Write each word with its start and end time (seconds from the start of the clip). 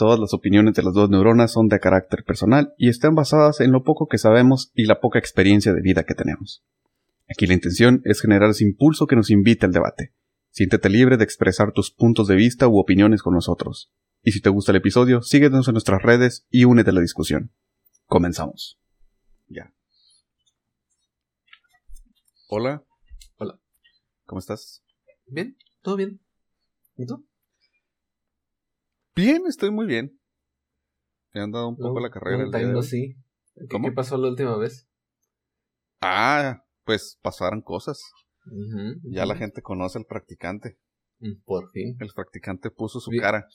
Todas 0.00 0.18
las 0.18 0.32
opiniones 0.32 0.72
de 0.72 0.82
las 0.82 0.94
dos 0.94 1.10
neuronas 1.10 1.52
son 1.52 1.68
de 1.68 1.78
carácter 1.78 2.24
personal 2.24 2.72
y 2.78 2.88
están 2.88 3.14
basadas 3.14 3.60
en 3.60 3.70
lo 3.70 3.82
poco 3.82 4.08
que 4.08 4.16
sabemos 4.16 4.72
y 4.74 4.86
la 4.86 4.98
poca 4.98 5.18
experiencia 5.18 5.74
de 5.74 5.82
vida 5.82 6.04
que 6.04 6.14
tenemos. 6.14 6.64
Aquí 7.28 7.46
la 7.46 7.52
intención 7.52 8.00
es 8.06 8.22
generar 8.22 8.48
ese 8.48 8.64
impulso 8.64 9.06
que 9.06 9.14
nos 9.14 9.28
invite 9.28 9.66
al 9.66 9.72
debate. 9.72 10.14
Siéntete 10.52 10.88
libre 10.88 11.18
de 11.18 11.24
expresar 11.24 11.72
tus 11.72 11.90
puntos 11.90 12.28
de 12.28 12.36
vista 12.36 12.66
u 12.66 12.78
opiniones 12.78 13.22
con 13.22 13.34
nosotros. 13.34 13.92
Y 14.22 14.32
si 14.32 14.40
te 14.40 14.48
gusta 14.48 14.72
el 14.72 14.76
episodio, 14.76 15.20
síguenos 15.20 15.68
en 15.68 15.74
nuestras 15.74 16.00
redes 16.00 16.46
y 16.48 16.64
únete 16.64 16.88
a 16.88 16.94
la 16.94 17.02
discusión. 17.02 17.52
Comenzamos. 18.06 18.80
Ya. 19.48 19.74
Hola. 22.48 22.84
Hola. 23.36 23.60
¿Cómo 24.24 24.38
estás? 24.38 24.82
Bien, 25.26 25.58
todo 25.82 25.96
bien. 25.96 26.20
¿Y 26.96 27.04
tú? 27.04 27.26
Bien, 29.14 29.42
estoy 29.46 29.70
muy 29.70 29.86
bien. 29.86 30.18
Me 31.32 31.40
han 31.42 31.50
dado 31.50 31.68
un 31.68 31.76
poco 31.76 31.94
No, 31.94 32.00
la 32.00 32.10
carrera. 32.10 32.44
no, 32.46 32.78
el 32.78 32.82
sí. 32.82 33.14
¿Qué, 33.54 33.66
¿Cómo? 33.68 33.88
qué 33.88 33.92
pasó 33.94 34.16
la 34.16 34.28
última 34.28 34.56
vez? 34.56 34.88
Ah, 36.00 36.62
pues 36.84 37.18
pasaron 37.22 37.62
cosas. 37.62 38.00
Ya 39.04 39.26
la 39.26 39.36
gente 39.36 39.62
conoce 39.62 39.98
al 39.98 40.06
practicante. 40.06 40.78
Mm, 41.18 41.42
Por 41.44 41.70
fin. 41.70 41.96
El 42.00 42.10
practicante 42.14 42.70
puso 42.70 42.98
su 43.00 43.10
Bien. 43.10 43.22
cara. 43.22 43.46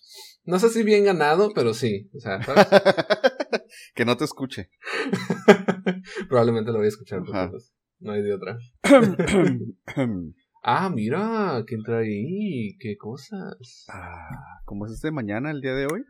No 0.44 0.60
sé 0.60 0.70
si 0.70 0.84
bien 0.84 1.04
ganado, 1.04 1.52
pero 1.56 1.74
sí. 1.74 2.10
O 2.14 2.20
sea, 2.20 2.42
¿sabes? 2.44 2.68
que 3.96 4.06
no 4.06 4.16
te 4.16 4.26
escuche. 4.26 4.70
probablemente 6.30 6.72
lo 6.72 6.78
voy 6.78 6.86
a 6.86 6.90
escuchar. 6.90 7.22
pues, 7.50 7.74
no 8.00 8.12
hay 8.12 8.22
de 8.22 8.34
otra. 8.34 8.58
Ah, 10.68 10.90
mira, 10.90 11.64
¿quién 11.68 11.84
trae 11.84 12.08
ahí? 12.08 12.76
¿Qué 12.80 12.98
cosas? 12.98 13.86
Ah, 13.88 14.62
¿Cómo 14.66 14.88
es 14.88 14.94
este 14.94 15.12
mañana, 15.12 15.52
el 15.52 15.62
día 15.62 15.76
de 15.76 15.86
hoy? 15.86 16.04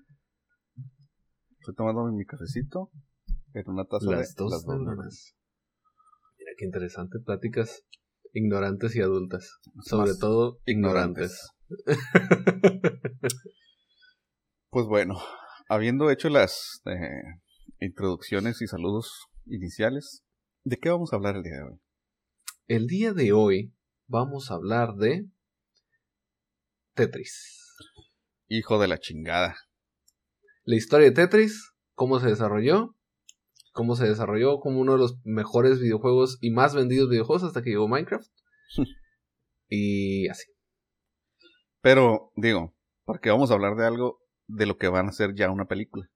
Estoy 1.60 1.76
tomando 1.76 2.06
mi 2.14 2.24
cafecito 2.24 2.90
en 3.54 3.70
una 3.70 3.84
taza 3.84 4.12
de 4.12 4.16
Las 4.16 4.34
dos 4.34 4.52
las 4.54 4.64
dos. 4.64 4.80
Mira 6.40 6.52
qué 6.58 6.64
interesante. 6.64 7.20
Pláticas 7.20 7.84
ignorantes 8.32 8.96
y 8.96 9.02
adultas. 9.02 9.60
Sobre 9.82 10.12
Más 10.12 10.20
todo 10.20 10.62
ignorantes. 10.66 11.52
Pues 14.70 14.86
bueno, 14.88 15.16
habiendo 15.68 16.10
hecho 16.12 16.30
las 16.30 16.82
eh, 16.86 17.42
introducciones 17.82 18.62
y 18.62 18.68
saludos 18.68 19.28
iniciales, 19.46 20.24
¿de 20.64 20.78
qué 20.78 20.90
vamos 20.90 21.12
a 21.12 21.18
hablar 21.18 21.36
el 21.36 21.44
día 21.44 21.56
de 21.56 21.64
hoy? 21.64 21.80
El 22.68 22.88
día 22.88 23.14
de 23.14 23.32
hoy 23.34 23.75
vamos 24.08 24.52
a 24.52 24.56
hablar 24.56 24.96
de 24.96 25.28
Tetris. 26.94 27.76
Hijo 28.48 28.80
de 28.80 28.88
la 28.88 29.00
chingada. 29.00 29.56
La 30.64 30.76
historia 30.76 31.08
de 31.08 31.14
Tetris, 31.14 31.74
cómo 31.94 32.20
se 32.20 32.28
desarrolló, 32.28 32.96
cómo 33.72 33.96
se 33.96 34.08
desarrolló 34.08 34.60
como 34.60 34.80
uno 34.80 34.94
de 34.94 35.00
los 35.00 35.18
mejores 35.24 35.80
videojuegos 35.80 36.38
y 36.42 36.52
más 36.52 36.74
vendidos 36.76 37.10
videojuegos 37.10 37.44
hasta 37.44 37.62
que 37.62 37.72
llegó 37.72 37.88
Minecraft. 37.88 38.30
y 39.70 40.28
así. 40.30 40.52
Pero, 41.82 42.32
digo, 42.36 42.76
porque 43.04 43.30
vamos 43.30 43.52
a 43.52 43.56
hablar 43.56 43.76
de 43.76 43.86
algo 43.86 44.20
de 44.48 44.66
lo 44.66 44.78
que 44.78 44.88
van 44.88 45.08
a 45.08 45.12
ser 45.12 45.36
ya 45.36 45.52
una 45.52 45.66
película. 45.66 46.10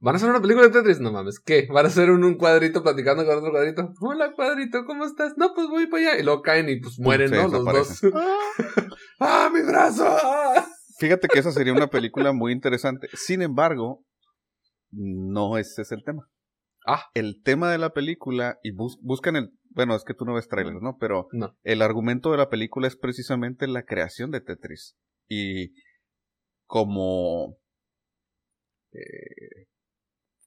¿Van 0.00 0.14
a 0.14 0.16
hacer 0.16 0.28
una 0.30 0.40
película 0.40 0.66
de 0.66 0.72
Tetris? 0.72 1.00
No 1.00 1.12
mames, 1.12 1.38
¿qué? 1.38 1.68
¿Van 1.70 1.84
a 1.84 1.88
hacer 1.88 2.10
un, 2.10 2.24
un 2.24 2.34
cuadrito 2.36 2.82
platicando 2.82 3.24
con 3.24 3.38
otro 3.38 3.50
cuadrito? 3.52 3.92
Hola 4.00 4.32
cuadrito, 4.32 4.84
¿cómo 4.84 5.04
estás? 5.04 5.34
No, 5.36 5.54
pues 5.54 5.68
voy 5.68 5.86
para 5.86 6.10
allá. 6.10 6.20
Y 6.20 6.24
luego 6.24 6.42
caen 6.42 6.68
y 6.68 6.80
pues 6.80 6.98
mueren, 6.98 7.30
¿no? 7.30 7.46
Los 7.48 7.64
dos. 7.64 8.00
¡Ah, 9.20 9.50
mi 9.54 9.62
brazo! 9.62 10.04
¡Ah! 10.06 10.66
Fíjate 10.98 11.28
que 11.28 11.38
esa 11.38 11.52
sería 11.52 11.72
una 11.72 11.86
película 11.88 12.32
muy 12.32 12.52
interesante. 12.52 13.08
Sin 13.14 13.42
embargo, 13.42 14.04
no 14.90 15.56
ese 15.56 15.82
es 15.82 15.92
el 15.92 16.02
tema. 16.04 16.28
Ah. 16.86 17.04
El 17.14 17.40
tema 17.42 17.70
de 17.70 17.78
la 17.78 17.90
película, 17.92 18.58
y 18.62 18.72
bus- 18.72 18.98
buscan 19.02 19.36
el. 19.36 19.50
Bueno, 19.72 19.94
es 19.94 20.02
que 20.02 20.14
tú 20.14 20.24
no 20.24 20.34
ves 20.34 20.48
trailers, 20.48 20.80
¿no? 20.82 20.96
Pero 20.98 21.28
No. 21.32 21.54
el 21.62 21.82
argumento 21.82 22.32
de 22.32 22.38
la 22.38 22.48
película 22.48 22.88
es 22.88 22.96
precisamente 22.96 23.68
la 23.68 23.84
creación 23.84 24.30
de 24.32 24.40
Tetris. 24.40 24.96
Y 25.28 25.74
como. 26.66 27.58
Eh, 28.92 29.66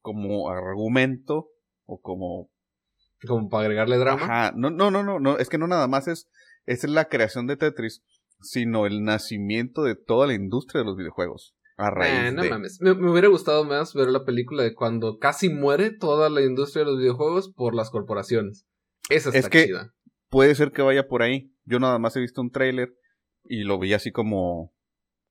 como 0.01 0.49
argumento, 0.49 1.49
o 1.85 1.99
como 2.01 2.49
Como 3.27 3.49
para 3.49 3.63
agregarle 3.63 3.97
drama. 3.97 4.23
Ajá, 4.23 4.53
no, 4.55 4.69
no, 4.69 4.91
no, 4.91 5.03
no, 5.03 5.19
no, 5.19 5.37
es 5.37 5.49
que 5.49 5.57
no 5.57 5.67
nada 5.67 5.87
más 5.87 6.07
es, 6.07 6.29
es 6.65 6.83
la 6.83 7.05
creación 7.05 7.47
de 7.47 7.55
Tetris, 7.57 8.03
sino 8.41 8.85
el 8.85 9.03
nacimiento 9.03 9.83
de 9.83 9.95
toda 9.95 10.27
la 10.27 10.33
industria 10.33 10.79
de 10.81 10.85
los 10.85 10.97
videojuegos. 10.97 11.55
A 11.77 11.89
raíz 11.89 12.13
Eh, 12.13 12.31
no 12.33 12.43
de... 12.43 12.49
mames. 12.49 12.77
Me, 12.81 12.93
me 12.93 13.09
hubiera 13.09 13.29
gustado 13.29 13.63
más 13.63 13.93
ver 13.93 14.09
la 14.09 14.25
película 14.25 14.63
de 14.63 14.75
cuando 14.75 15.17
casi 15.17 15.49
muere 15.49 15.89
toda 15.91 16.29
la 16.29 16.41
industria 16.41 16.83
de 16.85 16.91
los 16.91 16.99
videojuegos 16.99 17.51
por 17.53 17.73
las 17.73 17.89
corporaciones. 17.89 18.65
Esa 19.09 19.29
está 19.29 19.39
Es 19.39 19.49
que- 19.49 19.65
chida. 19.67 19.93
Puede 20.29 20.55
ser 20.55 20.71
que 20.71 20.81
vaya 20.81 21.07
por 21.07 21.21
ahí. 21.21 21.53
Yo 21.63 21.79
nada 21.79 21.99
más 21.99 22.15
he 22.15 22.19
visto 22.19 22.41
un 22.41 22.49
tráiler 22.51 22.93
y 23.45 23.63
lo 23.63 23.77
vi 23.79 23.93
así 23.93 24.11
como, 24.11 24.73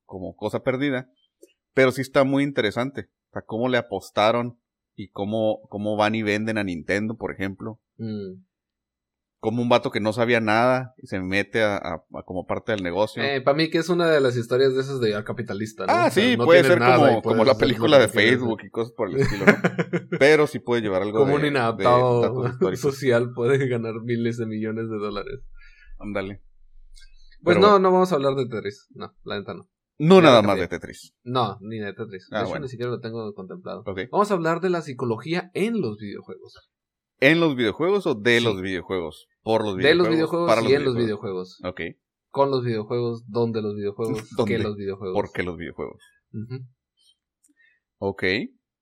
como 0.06 0.34
cosa 0.36 0.62
perdida. 0.62 1.08
Pero 1.74 1.90
sí 1.92 2.00
está 2.02 2.24
muy 2.24 2.42
interesante. 2.42 3.08
O 3.30 3.32
sea, 3.32 3.42
cómo 3.42 3.68
le 3.68 3.78
apostaron 3.78 4.58
y 4.94 5.08
cómo, 5.08 5.60
cómo 5.68 5.96
van 5.96 6.14
y 6.14 6.22
venden 6.22 6.58
a 6.58 6.64
Nintendo, 6.64 7.16
por 7.16 7.32
ejemplo. 7.32 7.80
Mm. 7.96 8.42
Como 9.38 9.60
un 9.60 9.68
vato 9.68 9.90
que 9.90 9.98
no 9.98 10.12
sabía 10.12 10.40
nada 10.40 10.94
y 10.98 11.08
se 11.08 11.18
mete 11.18 11.62
a, 11.64 11.76
a- 11.76 12.04
a 12.14 12.22
como 12.24 12.46
parte 12.46 12.70
del 12.70 12.84
negocio. 12.84 13.20
para 13.44 13.56
mí 13.56 13.70
que 13.70 13.78
es 13.78 13.88
una 13.88 14.08
de 14.08 14.20
las 14.20 14.36
historias 14.36 14.72
de 14.74 14.82
esas 14.82 15.00
de 15.00 15.16
al 15.16 15.24
capitalista, 15.24 15.84
¿no? 15.84 15.92
Ah, 15.92 16.06
O 16.06 16.10
sea, 16.12 16.22
sí, 16.22 16.36
no 16.36 16.44
puede 16.44 16.62
ser 16.62 16.78
como, 16.78 17.22
como 17.22 17.44
la 17.44 17.56
película 17.58 17.98
de. 17.98 18.06
Facebook 18.06 18.60
y 18.62 18.70
cosas 18.70 18.92
por 18.92 19.08
el 19.08 19.16
estilo, 19.20 19.46
¿no? 19.46 19.52
Pero 20.20 20.46
sí 20.46 20.60
puede 20.60 20.82
llevar 20.82 21.02
algo 21.02 21.18
Como 21.20 21.32
de, 21.32 21.40
un 21.40 21.46
inadaptado 21.46 22.52
social 22.76 23.32
puede 23.34 23.66
ganar 23.66 23.94
miles 24.04 24.36
de 24.36 24.46
millones 24.46 24.88
de 24.88 24.96
dólares. 24.98 25.40
Ándale. 25.98 26.40
Pues 27.42 27.56
Pero 27.56 27.60
no, 27.60 27.70
bueno. 27.72 27.78
no 27.80 27.92
vamos 27.92 28.12
a 28.12 28.14
hablar 28.14 28.34
de 28.36 28.46
Tetris. 28.46 28.86
No, 28.94 29.12
la 29.24 29.38
neta 29.40 29.54
no. 29.54 29.68
No 30.04 30.20
nada 30.20 30.42
más 30.42 30.58
de 30.58 30.66
Tetris. 30.66 31.14
No, 31.22 31.58
ni 31.60 31.78
de 31.78 31.92
Tetris. 31.92 32.28
De 32.28 32.36
Ah, 32.36 32.40
hecho, 32.40 32.48
bueno. 32.50 32.64
ni 32.64 32.68
siquiera 32.68 32.90
lo 32.90 32.98
tengo 33.00 33.32
contemplado. 33.34 33.84
Vamos 34.10 34.30
a 34.30 34.34
hablar 34.34 34.60
de 34.60 34.68
la 34.70 34.82
psicología 34.82 35.50
en 35.54 35.80
los 35.80 35.96
videojuegos. 35.98 36.54
¿En 37.20 37.38
los 37.38 37.54
videojuegos 37.54 38.04
o 38.08 38.14
de 38.16 38.38
Sí. 38.38 38.44
los 38.44 38.60
videojuegos? 38.60 39.28
Por 39.42 39.62
los 39.62 39.76
De 39.76 39.82
videojuegos. 39.82 39.98
los 40.08 40.14
videojuegos 40.16 40.48
para 40.48 40.68
y 40.68 40.74
en 40.74 40.84
los 40.84 40.96
videojuegos. 40.96 41.58
Ok. 41.64 41.80
Con 42.30 42.50
los 42.50 42.64
videojuegos, 42.64 43.24
donde 43.28 43.62
los 43.62 43.76
videojuegos, 43.76 44.16
¿Dónde? 44.36 44.56
que 44.56 44.62
los 44.62 44.76
videojuegos. 44.76 45.14
¿Por 45.14 45.30
qué 45.32 45.42
los 45.44 45.56
videojuegos? 45.56 46.02
Ujú. 46.32 46.64
Ok. 47.98 48.24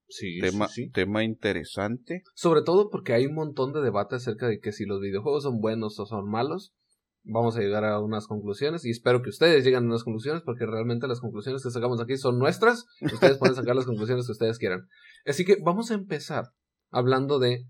Sí, 0.08 0.41
tema, 0.41 0.66
sí, 0.69 0.84
sí. 0.87 0.91
tema 0.91 1.22
interesante. 1.22 2.22
Sobre 2.34 2.62
todo 2.62 2.88
porque 2.91 3.12
hay 3.12 3.26
un 3.26 3.34
montón 3.34 3.72
de 3.72 3.81
debate 3.81 4.16
acerca 4.16 4.48
de 4.48 4.58
que 4.58 4.72
si 4.72 4.84
los 4.87 5.00
videojuegos 5.00 5.42
son 5.44 5.60
buenos 5.60 6.00
o 6.00 6.06
son 6.06 6.28
malos. 6.28 6.72
Vamos 7.22 7.56
a 7.56 7.60
llegar 7.60 7.84
a 7.84 8.00
unas 8.00 8.26
conclusiones 8.26 8.84
y 8.84 8.91
espero 8.91 9.22
que 9.22 9.28
ustedes 9.28 9.62
lleguen 9.64 9.84
a 9.84 9.86
unas 9.86 10.04
conclusiones 10.04 10.42
porque 10.42 10.64
realmente 10.66 11.06
las 11.06 11.20
conclusiones 11.20 11.62
que 11.62 11.70
sacamos 11.70 12.00
aquí 12.00 12.16
son 12.16 12.38
nuestras. 12.38 12.86
Ustedes 13.00 13.38
pueden 13.38 13.54
sacar 13.54 13.76
las 13.76 13.84
conclusiones 13.84 14.26
que 14.26 14.32
ustedes 14.32 14.58
quieran. 14.58 14.88
Así 15.26 15.44
que 15.44 15.56
vamos 15.62 15.91
a 15.91 15.94
empezar 15.94 16.47
hablando 16.91 17.38
de 17.38 17.66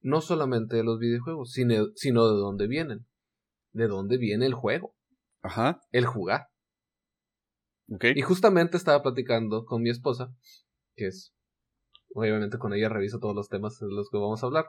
no 0.00 0.20
solamente 0.20 0.76
de 0.76 0.84
los 0.84 0.98
videojuegos, 0.98 1.52
sino, 1.52 1.86
sino 1.94 2.28
de 2.28 2.36
dónde 2.36 2.66
vienen. 2.66 3.06
De 3.72 3.88
dónde 3.88 4.18
viene 4.18 4.46
el 4.46 4.54
juego, 4.54 4.94
Ajá. 5.42 5.80
el 5.90 6.06
jugar. 6.06 6.46
Ok. 7.90 8.04
Y 8.14 8.22
justamente 8.22 8.76
estaba 8.76 9.02
platicando 9.02 9.64
con 9.64 9.82
mi 9.82 9.90
esposa, 9.90 10.28
que 10.94 11.08
es, 11.08 11.34
obviamente 12.14 12.58
con 12.58 12.72
ella 12.72 12.88
reviso 12.88 13.18
todos 13.18 13.34
los 13.34 13.48
temas 13.48 13.78
de 13.78 13.88
los 13.88 14.08
que 14.10 14.18
vamos 14.18 14.42
a 14.42 14.46
hablar, 14.46 14.66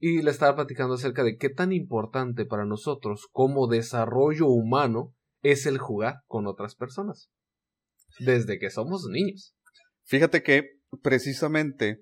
y 0.00 0.22
le 0.22 0.30
estaba 0.30 0.56
platicando 0.56 0.94
acerca 0.94 1.22
de 1.22 1.36
qué 1.36 1.50
tan 1.50 1.72
importante 1.72 2.46
para 2.46 2.64
nosotros 2.64 3.28
como 3.30 3.68
desarrollo 3.68 4.46
humano 4.46 5.14
es 5.42 5.66
el 5.66 5.78
jugar 5.78 6.22
con 6.26 6.46
otras 6.46 6.74
personas. 6.74 7.30
Desde 8.18 8.58
que 8.58 8.70
somos 8.70 9.06
niños. 9.10 9.54
Fíjate 10.04 10.42
que 10.42 10.64
precisamente, 11.02 12.00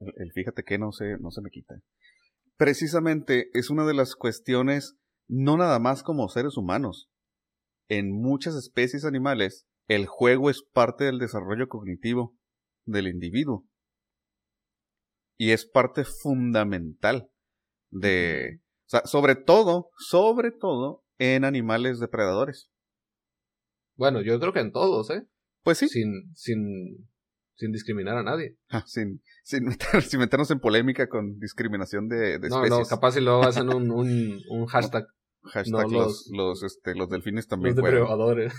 el, 0.00 0.32
fíjate 0.32 0.64
que 0.64 0.78
no 0.78 0.90
se, 0.90 1.16
no 1.20 1.30
se 1.30 1.40
me 1.40 1.50
quita. 1.50 1.76
Precisamente 2.56 3.48
es 3.52 3.70
una 3.70 3.86
de 3.86 3.94
las 3.94 4.16
cuestiones, 4.16 4.96
no 5.28 5.56
nada 5.56 5.78
más 5.78 6.02
como 6.02 6.28
seres 6.28 6.56
humanos. 6.56 7.08
En 7.88 8.10
muchas 8.10 8.56
especies 8.56 9.04
animales, 9.04 9.64
el 9.86 10.06
juego 10.06 10.50
es 10.50 10.62
parte 10.72 11.04
del 11.04 11.18
desarrollo 11.18 11.68
cognitivo 11.68 12.36
del 12.84 13.06
individuo. 13.06 13.64
Y 15.38 15.52
es 15.52 15.64
parte 15.66 16.04
fundamental 16.04 17.30
de, 17.90 18.60
o 18.86 18.88
sea, 18.90 19.02
sobre 19.06 19.36
todo, 19.36 19.90
sobre 19.98 20.50
todo 20.50 21.04
en 21.18 21.44
animales 21.44 22.00
depredadores. 22.00 22.70
Bueno, 23.96 24.20
yo 24.20 24.38
creo 24.38 24.52
que 24.52 24.60
en 24.60 24.72
todos, 24.72 25.10
¿eh? 25.10 25.22
Pues 25.62 25.78
sí, 25.78 25.88
Sin, 25.88 26.32
sin, 26.34 27.08
sin 27.56 27.72
discriminar 27.72 28.16
a 28.16 28.22
nadie. 28.22 28.56
Ah, 28.68 28.84
sin, 28.86 29.22
sin, 29.44 29.64
meter- 29.64 30.02
sin 30.02 30.20
meternos 30.20 30.50
en 30.50 30.60
polémica 30.60 31.08
con 31.08 31.38
discriminación 31.38 32.08
de, 32.08 32.38
de 32.38 32.48
No, 32.48 32.64
especies. 32.64 32.70
no, 32.80 32.84
capaz 32.86 33.12
si 33.12 33.20
luego 33.20 33.42
hacen 33.44 33.68
un, 33.72 33.90
un, 33.90 34.40
un 34.50 34.66
hashtag 34.66 35.06
Hashtag 35.44 35.90
los, 35.92 36.28
los, 36.32 36.62
este, 36.64 36.94
los 36.96 37.08
delfines 37.08 37.46
también 37.46 37.74
los 37.76 37.84
depredadores. 37.84 38.52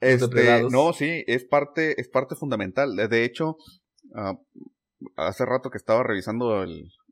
Este, 0.00 0.62
no, 0.70 0.92
sí, 0.92 1.24
es 1.26 1.44
parte, 1.44 1.98
es 2.00 2.08
parte 2.08 2.36
fundamental. 2.36 2.94
De 2.94 3.24
hecho, 3.24 3.56
ah, 4.14 4.34
hace 5.16 5.44
rato 5.44 5.70
que 5.70 5.78
estaba 5.78 6.02
revisando 6.02 6.64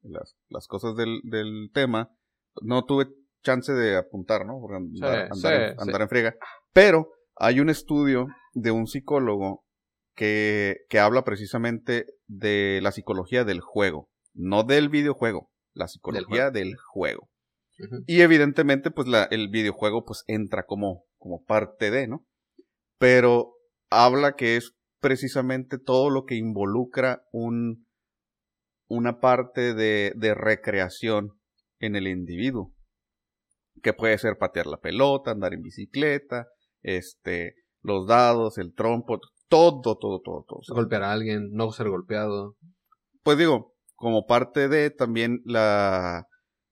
las, 0.03 0.37
las, 0.49 0.67
cosas 0.67 0.97
del, 0.97 1.21
del, 1.25 1.71
tema, 1.73 2.11
no 2.63 2.85
tuve 2.85 3.09
chance 3.43 3.73
de 3.73 3.97
apuntar, 3.97 4.47
¿no? 4.47 4.61
Por 4.61 4.75
andar, 4.75 5.29
andar, 5.79 6.03
en 6.03 6.09
friega. 6.09 6.37
Pero 6.73 7.09
hay 7.37 7.61
un 7.61 7.71
estudio 7.71 8.27
de 8.55 8.71
un 8.71 8.87
psicólogo 8.87 9.65
que, 10.15 10.79
que 10.89 10.99
habla 10.99 11.25
precisamente 11.25 12.07
de 12.27 12.81
la 12.83 12.93
psicología 12.93 13.45
del 13.45 13.61
juego, 13.61 14.11
no 14.35 14.65
del 14.65 14.89
videojuego, 14.89 15.51
la 15.73 15.89
psicología 15.89 16.51
del 16.51 16.77
juego. 16.77 17.29
Y 18.07 18.23
evidentemente, 18.23 18.91
pues 18.91 19.07
la, 19.07 19.25
el 19.25 19.49
videojuego 19.51 20.05
pues 20.05 20.25
entra 20.27 20.65
como, 20.65 21.05
como 21.17 21.45
parte 21.45 21.93
de, 21.93 22.09
¿no? 22.09 22.27
Pero 22.99 23.55
habla 23.89 24.35
que 24.35 24.57
es 24.57 24.75
precisamente 25.01 25.79
todo 25.79 26.11
lo 26.11 26.25
que 26.25 26.37
involucra 26.37 27.23
un, 27.33 27.87
una 28.89 29.21
parte 29.21 29.75
de, 29.75 30.13
de 30.17 30.35
recreación 30.35 31.39
en 31.79 31.97
el 31.97 32.09
individuo. 32.09 32.73
Que 33.83 33.93
puede 33.93 34.19
ser 34.19 34.37
patear 34.39 34.67
la 34.67 34.79
pelota, 34.79 35.31
andar 35.31 35.55
en 35.55 35.63
bicicleta, 35.63 36.47
este, 36.83 37.55
los 37.81 38.07
dados, 38.07 38.59
el 38.59 38.75
trompo, 38.75 39.21
todo, 39.49 39.81
todo, 39.81 40.21
todo, 40.21 40.45
todo. 40.47 40.61
Golpear 40.69 41.05
a 41.05 41.13
alguien, 41.13 41.51
no 41.53 41.71
ser 41.71 41.89
golpeado. 41.89 42.57
Pues 43.23 43.39
digo, 43.39 43.75
como 43.95 44.27
parte 44.27 44.69
de 44.69 44.91
también 44.91 45.41
la, 45.45 46.27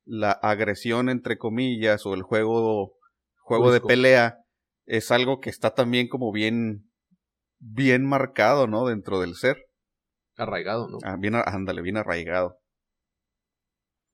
la 0.05 0.33
agresión 0.33 1.09
entre 1.09 1.39
comillas 1.39 2.07
o 2.07 2.15
el 2.15 2.23
juego 2.23 2.97
juego 3.47 3.71
de 3.71 3.81
pelea 3.81 4.39
es 4.87 5.11
algo 5.11 5.39
que 5.39 5.51
está 5.51 5.73
también 5.73 6.09
como 6.09 6.33
bien 6.33 6.91
bien 7.59 8.07
marcado, 8.07 8.67
¿no? 8.67 8.87
Dentro 8.87 9.21
del 9.21 9.35
ser. 9.35 9.57
Arraigado, 10.37 10.89
¿no? 10.89 10.99
Ah, 11.03 11.17
bien, 11.19 11.35
ándale, 11.35 11.83
bien 11.83 11.97
arraigado. 11.97 12.59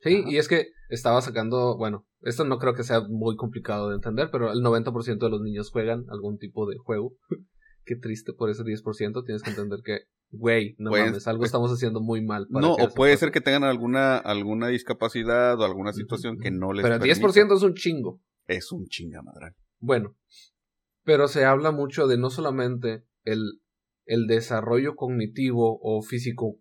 Sí, 0.00 0.24
y 0.26 0.38
es 0.38 0.48
que 0.48 0.68
estaba 0.88 1.20
sacando, 1.22 1.76
bueno, 1.76 2.06
esto 2.22 2.44
no 2.44 2.58
creo 2.58 2.74
que 2.74 2.82
sea 2.82 3.00
muy 3.08 3.36
complicado 3.36 3.88
de 3.88 3.96
entender, 3.96 4.30
pero 4.30 4.52
el 4.52 4.60
90% 4.60 5.18
de 5.18 5.30
los 5.30 5.40
niños 5.40 5.70
juegan 5.70 6.04
algún 6.10 6.38
tipo 6.38 6.68
de 6.68 6.76
juego. 6.78 7.14
Qué 7.84 7.96
triste 7.96 8.32
por 8.32 8.50
ese 8.50 8.62
10%, 8.62 9.24
tienes 9.24 9.42
que 9.42 9.50
entender 9.50 9.80
que 9.84 10.02
güey, 10.32 10.74
no 10.78 10.90
pues, 10.90 11.04
mames, 11.04 11.28
algo 11.28 11.40
pues, 11.40 11.48
estamos 11.48 11.70
haciendo 11.70 12.00
muy 12.00 12.24
mal. 12.24 12.46
no, 12.48 12.72
o 12.72 12.88
puede 12.94 13.16
ser 13.16 13.30
que 13.30 13.40
tengan 13.40 13.64
alguna, 13.64 14.16
alguna 14.16 14.68
discapacidad 14.68 15.60
o 15.60 15.64
alguna 15.64 15.92
situación 15.92 16.38
que 16.38 16.50
no 16.50 16.72
les 16.72 16.82
Pero 16.82 16.96
el 16.96 17.02
10% 17.02 17.54
es 17.54 17.62
un 17.62 17.74
chingo. 17.74 18.20
Es 18.46 18.72
un 18.72 18.86
chingamadral. 18.86 19.54
Bueno, 19.78 20.16
pero 21.04 21.28
se 21.28 21.44
habla 21.44 21.70
mucho 21.70 22.06
de 22.06 22.16
no 22.16 22.30
solamente 22.30 23.04
el, 23.24 23.60
el 24.04 24.26
desarrollo 24.26 24.94
cognitivo 24.96 25.78
o 25.82 26.02
físico, 26.02 26.58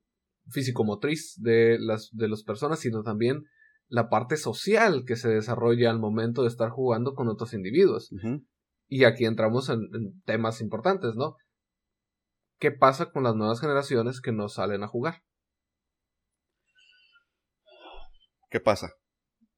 físico-motriz 0.50 1.36
de 1.42 1.78
las, 1.80 2.10
de 2.14 2.28
las 2.28 2.44
personas, 2.44 2.80
sino 2.80 3.04
también 3.04 3.44
la 3.88 4.10
parte 4.10 4.38
social 4.38 5.04
que 5.06 5.18
se 5.18 5.30
desarrolla 5.30 5.90
al 5.90 6.00
momento 6.00 6.44
de 6.44 6.48
estar 6.48 6.70
jugando 6.70 7.14
con 7.14 7.28
otros 7.28 7.54
individuos. 7.54 8.10
Y 8.88 9.04
aquí 9.04 9.26
entramos 9.26 9.70
en, 9.70 9.90
temas 10.24 10.62
importantes, 10.62 11.16
¿no? 11.16 11.36
¿Qué 12.58 12.72
pasa 12.72 13.12
con 13.12 13.24
las 13.24 13.36
nuevas 13.36 13.60
generaciones 13.60 14.22
que 14.22 14.32
no 14.32 14.48
salen 14.48 14.84
a 14.84 14.88
jugar? 14.88 15.24
¿Qué 18.50 18.60
pasa? 18.60 18.94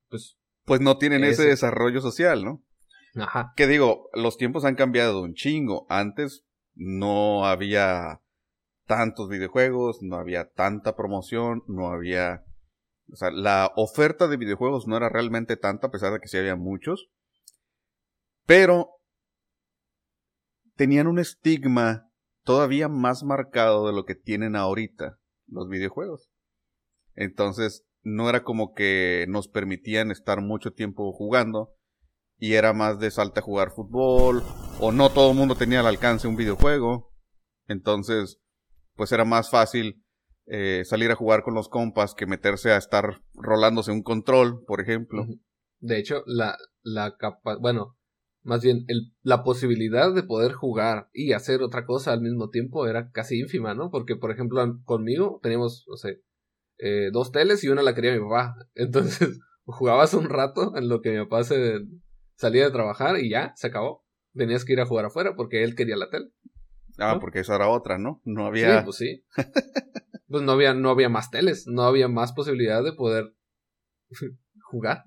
Pues, 0.10 0.38
pues 0.66 0.82
no 0.82 0.98
tienen 0.98 1.24
ese, 1.24 1.48
desarrollo 1.48 2.02
social, 2.02 2.44
¿no? 2.44 2.64
Ajá. 3.16 3.54
Que 3.56 3.68
digo, 3.68 4.10
los 4.14 4.38
tiempos 4.38 4.66
han 4.66 4.76
cambiado 4.76 5.22
un 5.22 5.34
chingo. 5.34 5.86
Antes 5.90 6.44
no 6.76 7.46
había 7.46 8.22
tantos 8.86 9.30
videojuegos, 9.30 10.02
no 10.02 10.18
había 10.18 10.52
tanta 10.52 10.96
promoción, 10.96 11.64
no 11.68 11.88
había... 11.88 12.44
O 13.12 13.16
sea, 13.16 13.32
la 13.32 13.72
oferta 13.76 14.28
de 14.28 14.38
videojuegos 14.38 14.88
no 14.88 14.98
era 14.98 15.10
realmente 15.10 15.58
tanta, 15.58 15.88
a 15.88 15.92
pesar 15.92 16.14
de 16.14 16.20
que 16.20 16.28
sí 16.28 16.38
había 16.38 16.56
muchos. 16.56 17.10
Pero 18.46 18.90
tenían 20.76 21.08
un 21.08 21.20
estigma 21.20 22.10
todavía 22.44 22.88
más 22.88 23.24
marcado 23.24 23.88
de 23.88 23.94
lo 23.94 24.06
que 24.06 24.16
tienen 24.16 24.56
ahorita 24.56 25.20
los 25.48 25.70
videojuegos. 25.70 26.30
Entonces, 27.16 27.86
no 28.02 28.30
era 28.30 28.44
como 28.44 28.74
que 28.74 29.26
nos 29.30 29.48
permitían 29.48 30.12
estar 30.12 30.42
mucho 30.42 30.72
tiempo 30.72 31.12
jugando 31.14 31.76
y 32.44 32.56
era 32.56 32.74
más 32.74 33.00
de 33.00 33.10
salte 33.10 33.40
a 33.40 33.44
jugar 33.44 33.72
fútbol 33.72 34.44
o 34.82 34.92
no 34.92 35.10
todo 35.10 35.32
el 35.32 35.38
mundo 35.38 35.56
tenía 35.56 35.80
al 35.80 35.88
alcance 35.88 36.28
un 36.28 36.36
videojuego. 36.36 37.10
Entonces, 37.70 38.42
pues 38.96 39.14
era 39.14 39.24
más 39.24 39.50
fácil 39.50 40.04
eh, 40.48 40.84
salir 40.84 41.10
a 41.10 41.16
jugar 41.16 41.44
con 41.44 41.54
los 41.54 41.70
compas 41.70 42.14
que 42.14 42.26
meterse 42.26 42.74
a 42.74 42.78
estar 42.78 43.22
rolándose 43.34 43.94
un 43.94 44.04
control, 44.04 44.62
por 44.68 44.82
ejemplo. 44.82 45.26
De 45.80 45.98
hecho, 45.98 46.22
la, 46.26 46.58
la 46.82 47.16
capa 47.16 47.56
bueno, 47.62 47.98
más 48.42 48.62
bien, 48.62 48.84
el, 48.90 49.14
la 49.22 49.46
posibilidad 49.46 50.14
de 50.14 50.24
poder 50.24 50.52
jugar 50.52 51.08
y 51.14 51.32
hacer 51.32 51.62
otra 51.62 51.86
cosa 51.86 52.12
al 52.12 52.20
mismo 52.20 52.50
tiempo 52.50 52.88
era 52.88 53.10
casi 53.12 53.40
ínfima, 53.40 53.74
¿no? 53.74 53.90
Porque, 53.90 54.18
por 54.18 54.32
ejemplo, 54.32 54.62
conmigo 54.84 55.40
teníamos, 55.42 55.86
no 55.88 55.96
sé, 55.96 56.22
eh, 56.78 57.10
dos 57.14 57.32
teles 57.32 57.64
y 57.64 57.70
una 57.70 57.84
la 57.84 57.96
quería 57.96 58.12
mi 58.12 58.20
papá. 58.20 58.54
Entonces, 58.76 59.40
jugabas 59.64 60.14
un 60.14 60.28
rato 60.28 60.76
en 60.76 60.90
lo 60.90 61.00
que 61.00 61.12
mi 61.12 61.24
papá 61.24 61.46
se 61.46 61.80
salía 62.36 62.66
de 62.66 62.72
trabajar 62.72 63.20
y 63.20 63.30
ya, 63.30 63.54
se 63.56 63.68
acabó. 63.68 64.06
Tenías 64.34 64.66
que 64.66 64.74
ir 64.74 64.82
a 64.82 64.86
jugar 64.86 65.06
afuera 65.06 65.36
porque 65.36 65.64
él 65.64 65.76
quería 65.76 65.96
la 65.96 66.10
tele. 66.10 66.32
Ah, 66.98 67.18
porque 67.20 67.40
eso 67.40 67.54
era 67.56 67.70
otra, 67.70 67.98
¿no? 67.98 68.22
No 68.24 68.46
había. 68.46 68.80
Sí, 68.80 68.86
pues 68.86 68.98
sí. 68.98 69.26
pues 70.28 70.44
no 70.44 70.52
había, 70.52 70.74
no 70.74 70.90
había 70.90 71.10
más 71.10 71.30
teles, 71.30 71.66
no 71.68 71.84
había 71.84 72.08
más 72.08 72.34
posibilidad 72.34 72.84
de 72.84 72.94
poder 72.94 73.36
jugar. 74.72 75.04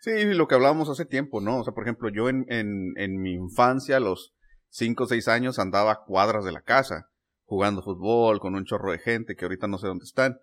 Sí, 0.00 0.24
lo 0.24 0.48
que 0.48 0.54
hablábamos 0.54 0.88
hace 0.88 1.04
tiempo, 1.04 1.40
¿no? 1.40 1.58
O 1.58 1.64
sea, 1.64 1.74
por 1.74 1.84
ejemplo, 1.84 2.08
yo 2.08 2.28
en, 2.28 2.46
en, 2.48 2.92
en 2.96 3.20
mi 3.20 3.32
infancia, 3.32 3.98
a 3.98 4.00
los 4.00 4.34
5 4.70 5.04
o 5.04 5.06
6 5.06 5.28
años, 5.28 5.58
andaba 5.58 5.92
a 5.92 6.04
cuadras 6.06 6.44
de 6.44 6.52
la 6.52 6.62
casa, 6.62 7.10
jugando 7.44 7.82
fútbol 7.82 8.40
con 8.40 8.54
un 8.54 8.64
chorro 8.64 8.92
de 8.92 8.98
gente 8.98 9.36
que 9.36 9.44
ahorita 9.44 9.66
no 9.66 9.78
sé 9.78 9.88
dónde 9.88 10.04
están. 10.04 10.38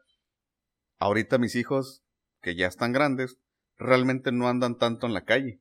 Ahorita 0.99 1.37
mis 1.37 1.55
hijos, 1.55 2.03
que 2.41 2.55
ya 2.55 2.67
están 2.67 2.93
grandes, 2.93 3.39
realmente 3.77 4.31
no 4.31 4.47
andan 4.47 4.77
tanto 4.77 5.07
en 5.07 5.13
la 5.13 5.23
calle. 5.23 5.59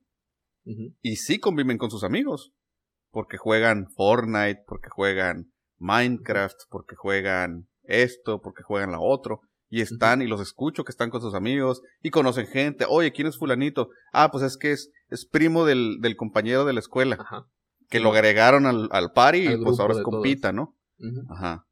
Y 1.01 1.15
sí 1.17 1.39
conviven 1.39 1.77
con 1.77 1.89
sus 1.89 2.03
amigos, 2.03 2.51
porque 3.11 3.37
juegan 3.37 3.87
Fortnite, 3.95 4.63
porque 4.67 4.89
juegan 4.89 5.51
Minecraft, 5.77 6.57
porque 6.69 6.95
juegan 6.95 7.67
esto, 7.83 8.41
porque 8.41 8.63
juegan 8.63 8.91
la 8.91 8.99
otro 8.99 9.41
y 9.69 9.81
están 9.81 10.21
y 10.21 10.27
los 10.27 10.41
escucho 10.41 10.83
que 10.83 10.91
están 10.91 11.09
con 11.09 11.21
sus 11.21 11.33
amigos 11.33 11.81
y 12.01 12.09
conocen 12.09 12.47
gente. 12.47 12.85
Oye, 12.87 13.11
¿quién 13.11 13.27
es 13.27 13.37
fulanito? 13.37 13.89
Ah, 14.13 14.31
pues 14.31 14.43
es 14.43 14.57
que 14.57 14.71
es, 14.71 14.91
es 15.09 15.25
primo 15.25 15.65
del, 15.65 15.99
del 15.99 16.15
compañero 16.15 16.65
de 16.65 16.73
la 16.73 16.79
escuela. 16.79 17.17
Ajá. 17.19 17.47
Que 17.89 17.99
lo 17.99 18.11
agregaron 18.11 18.65
al, 18.65 18.89
al 18.91 19.11
party 19.11 19.47
y 19.47 19.57
pues 19.57 19.79
ahora 19.79 19.95
es 19.95 20.01
compita, 20.01 20.51
¿no? 20.51 20.75
Ajá. 21.29 21.65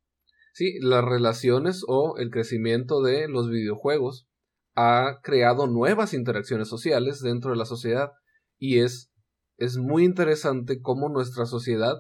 Sí, 0.54 0.80
las 0.80 1.04
relaciones 1.04 1.84
o 1.88 2.18
el 2.18 2.30
crecimiento 2.30 3.02
de 3.02 3.28
los 3.28 3.50
videojuegos 3.50 4.28
ha 4.76 5.20
creado 5.22 5.68
nuevas 5.68 6.14
interacciones 6.14 6.70
sociales 6.70 7.20
dentro 7.22 7.52
de 7.52 7.58
la 7.58 7.66
sociedad 7.66 8.12
y 8.58 8.80
es, 8.80 9.12
es 9.58 9.78
muy 9.78 10.04
interesante 10.04 10.82
cómo 10.82 11.10
nuestra 11.10 11.46
sociedad 11.46 11.96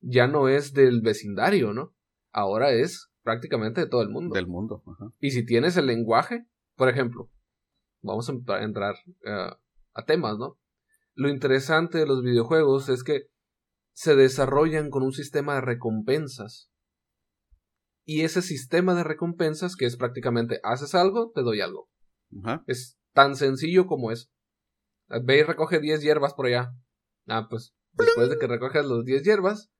ya 0.00 0.26
no 0.26 0.48
es 0.48 0.72
del 0.72 1.00
vecindario, 1.00 1.72
¿no? 1.72 1.94
Ahora 2.32 2.70
es 2.72 3.08
prácticamente 3.22 3.80
de 3.80 3.88
todo 3.88 4.02
el 4.02 4.10
mundo. 4.10 4.34
Del 4.34 4.46
mundo. 4.46 4.82
Y 5.18 5.30
si 5.32 5.44
tienes 5.44 5.76
el 5.76 5.86
lenguaje, 5.86 6.46
por 6.76 6.88
ejemplo, 6.88 7.30
vamos 8.02 8.28
a 8.28 8.62
entrar 8.62 8.94
eh, 9.24 9.50
a 9.94 10.04
temas, 10.04 10.38
¿no? 10.38 10.58
Lo 11.14 11.28
interesante 11.28 11.98
de 11.98 12.06
los 12.06 12.22
videojuegos 12.22 12.88
es 12.88 13.02
que 13.02 13.26
se 13.92 14.14
desarrollan 14.14 14.90
con 14.90 15.02
un 15.02 15.12
sistema 15.12 15.56
de 15.56 15.60
recompensas. 15.62 16.70
Y 18.04 18.22
ese 18.22 18.40
sistema 18.40 18.94
de 18.94 19.04
recompensas, 19.04 19.74
que 19.74 19.84
es 19.84 19.96
prácticamente 19.96 20.60
haces 20.62 20.94
algo, 20.94 21.32
te 21.34 21.42
doy 21.42 21.60
algo. 21.60 21.90
Es 22.66 22.96
tan 23.12 23.34
sencillo 23.34 23.86
como 23.86 24.12
eso. 24.12 24.28
Ve 25.08 25.38
y 25.38 25.42
recoge 25.42 25.80
10 25.80 26.02
hierbas 26.02 26.34
por 26.34 26.46
allá. 26.46 26.72
Ah, 27.26 27.46
pues 27.48 27.74
después 27.92 28.28
de 28.28 28.38
que 28.38 28.46
recoges 28.46 28.84
los 28.84 29.04
10 29.04 29.22
hierbas, 29.22 29.70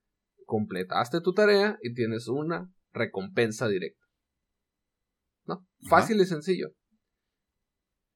completaste 0.45 1.21
tu 1.21 1.33
tarea 1.33 1.77
y 1.81 1.93
tienes 1.93 2.27
una 2.27 2.71
recompensa 2.91 3.67
directa. 3.67 4.05
¿No? 5.45 5.67
Fácil 5.87 6.19
y 6.21 6.25
sencillo. 6.25 6.69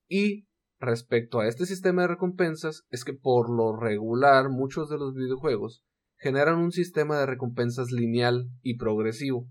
Y 0.08 0.48
respecto 0.79 1.39
a 1.39 1.48
este 1.48 1.65
sistema 1.65 2.03
de 2.03 2.10
recompensas, 2.10 2.84
es 2.89 3.05
que 3.05 3.13
por 3.13 3.50
lo 3.50 3.75
regular 3.75 4.50
muchos 4.50 4.89
de 4.89 4.98
los 4.98 5.15
videojuegos 5.15 5.84
generan 6.17 6.60
un 6.60 6.72
sistema 6.72 7.20
de 7.20 7.25
recompensas 7.25 7.91
lineal 7.91 8.50
y 8.62 8.77
progresivo, 8.77 9.50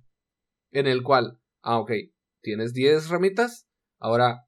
en 0.71 0.87
el 0.87 1.03
cual, 1.03 1.41
ah, 1.63 1.79
ok, 1.79 1.93
tienes 2.43 2.73
10 2.73 3.09
ramitas, 3.09 3.67
ahora 3.99 4.47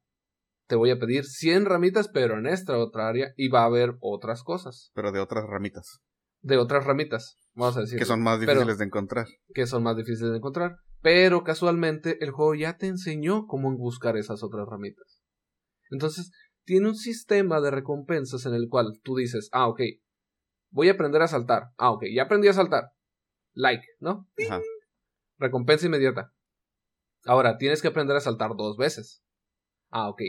te 0.67 0.75
voy 0.75 0.91
a 0.91 0.99
pedir 0.99 1.25
100 1.25 1.65
ramitas, 1.65 2.07
pero 2.07 2.37
en 2.37 2.47
esta 2.47 2.77
otra 2.77 3.07
área 3.07 3.33
y 3.37 3.49
va 3.49 3.61
a 3.61 3.65
haber 3.65 3.95
otras 3.99 4.43
cosas. 4.43 4.91
Pero 4.93 5.11
de 5.11 5.19
otras 5.19 5.45
ramitas. 5.45 5.99
De 6.41 6.57
otras 6.57 6.85
ramitas, 6.85 7.37
vamos 7.53 7.77
a 7.77 7.81
decir. 7.81 7.97
Que 7.97 8.05
son 8.05 8.21
más 8.21 8.39
difíciles 8.39 8.77
de 8.77 8.85
encontrar. 8.85 9.27
Que 9.53 9.65
son 9.67 9.83
más 9.83 9.97
difíciles 9.97 10.31
de 10.31 10.37
encontrar. 10.37 10.77
Pero 11.01 11.43
casualmente 11.43 12.23
el 12.23 12.31
juego 12.31 12.55
ya 12.55 12.77
te 12.77 12.87
enseñó 12.87 13.45
cómo 13.47 13.75
buscar 13.77 14.17
esas 14.17 14.43
otras 14.43 14.67
ramitas. 14.67 15.21
Entonces, 15.91 16.31
tiene 16.65 16.89
un 16.89 16.95
sistema 16.95 17.61
de 17.61 17.71
recompensas 17.71 18.45
en 18.45 18.53
el 18.53 18.67
cual 18.69 18.99
tú 19.03 19.15
dices, 19.15 19.49
ah, 19.51 19.67
ok, 19.67 19.81
voy 20.71 20.89
a 20.89 20.93
aprender 20.93 21.21
a 21.21 21.27
saltar. 21.27 21.69
Ah, 21.77 21.91
ok, 21.91 22.05
ya 22.13 22.23
aprendí 22.23 22.47
a 22.47 22.53
saltar. 22.53 22.91
Like, 23.53 23.85
¿no? 23.99 24.27
Ajá. 24.47 24.61
Recompensa 25.37 25.85
inmediata. 25.85 26.33
Ahora, 27.25 27.57
tienes 27.57 27.81
que 27.81 27.87
aprender 27.87 28.17
a 28.17 28.21
saltar 28.21 28.51
dos 28.55 28.77
veces. 28.77 29.23
Ah, 29.89 30.09
ok. 30.09 30.21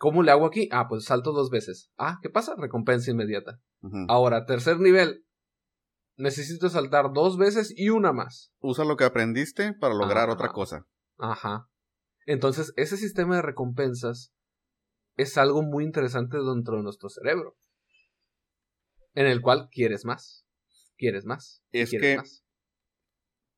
¿Cómo 0.00 0.22
le 0.22 0.30
hago 0.30 0.46
aquí? 0.46 0.66
Ah, 0.72 0.88
pues 0.88 1.04
salto 1.04 1.30
dos 1.32 1.50
veces. 1.50 1.90
Ah, 1.98 2.20
¿qué 2.22 2.30
pasa? 2.30 2.54
Recompensa 2.56 3.10
inmediata. 3.10 3.60
Ahora, 4.08 4.46
tercer 4.46 4.80
nivel. 4.80 5.26
Necesito 6.16 6.70
saltar 6.70 7.12
dos 7.12 7.36
veces 7.36 7.70
y 7.76 7.90
una 7.90 8.14
más. 8.14 8.50
Usa 8.60 8.86
lo 8.86 8.96
que 8.96 9.04
aprendiste 9.04 9.74
para 9.74 9.92
lograr 9.92 10.30
otra 10.30 10.52
cosa. 10.52 10.86
Ajá. 11.18 11.68
Entonces, 12.24 12.72
ese 12.76 12.96
sistema 12.96 13.36
de 13.36 13.42
recompensas 13.42 14.32
es 15.16 15.36
algo 15.36 15.62
muy 15.62 15.84
interesante 15.84 16.38
dentro 16.38 16.78
de 16.78 16.82
nuestro 16.82 17.10
cerebro. 17.10 17.58
En 19.12 19.26
el 19.26 19.42
cual 19.42 19.68
quieres 19.70 20.06
más. 20.06 20.46
Quieres 20.96 21.26
más. 21.26 21.62
Es 21.72 21.90
que. 21.90 22.16
Más. 22.16 22.42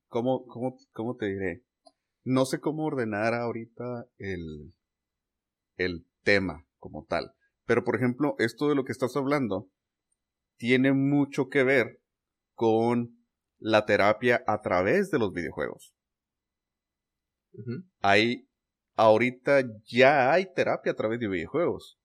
¿cómo, 0.08 0.44
cómo, 0.46 0.76
¿Cómo 0.90 1.14
te 1.14 1.26
diré? 1.26 1.62
No 2.25 2.46
sé 2.46 2.58
cómo 2.58 2.84
ordenar 2.84 3.32
ahorita 3.32 4.06
el, 4.18 4.75
el 5.76 6.04
tema 6.22 6.66
como 6.78 7.04
tal. 7.04 7.32
Pero, 7.66 7.84
por 7.84 7.96
ejemplo, 7.96 8.34
esto 8.38 8.68
de 8.68 8.74
lo 8.74 8.84
que 8.84 8.92
estás 8.92 9.16
hablando 9.16 9.68
tiene 10.56 10.92
mucho 10.92 11.48
que 11.48 11.64
ver 11.64 12.00
con 12.54 13.16
la 13.58 13.86
terapia 13.86 14.42
a 14.46 14.60
través 14.60 15.10
de 15.10 15.18
los 15.18 15.32
videojuegos. 15.32 15.94
Hay, 18.00 18.48
ahorita 18.96 19.62
ya 19.84 20.32
hay 20.32 20.52
terapia 20.52 20.92
a 20.92 20.96
través 20.96 21.20
de 21.20 21.28
videojuegos. 21.28 21.98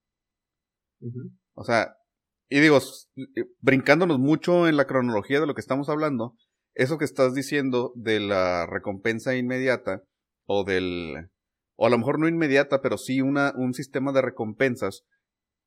O 1.54 1.64
sea, 1.64 1.96
y 2.48 2.60
digo, 2.60 2.78
eh, 2.78 3.44
brincándonos 3.60 4.18
mucho 4.18 4.68
en 4.68 4.76
la 4.76 4.86
cronología 4.86 5.40
de 5.40 5.46
lo 5.46 5.54
que 5.54 5.60
estamos 5.60 5.88
hablando, 5.88 6.36
eso 6.74 6.98
que 6.98 7.04
estás 7.04 7.34
diciendo 7.34 7.92
de 7.94 8.20
la 8.20 8.66
recompensa 8.66 9.36
inmediata 9.36 10.02
o 10.46 10.64
del 10.64 11.28
o 11.80 11.86
a 11.86 11.90
lo 11.90 11.98
mejor 11.98 12.18
no 12.18 12.26
inmediata, 12.26 12.82
pero 12.82 12.98
sí 12.98 13.20
un 13.20 13.72
sistema 13.72 14.10
de 14.10 14.20
recompensas 14.20 15.04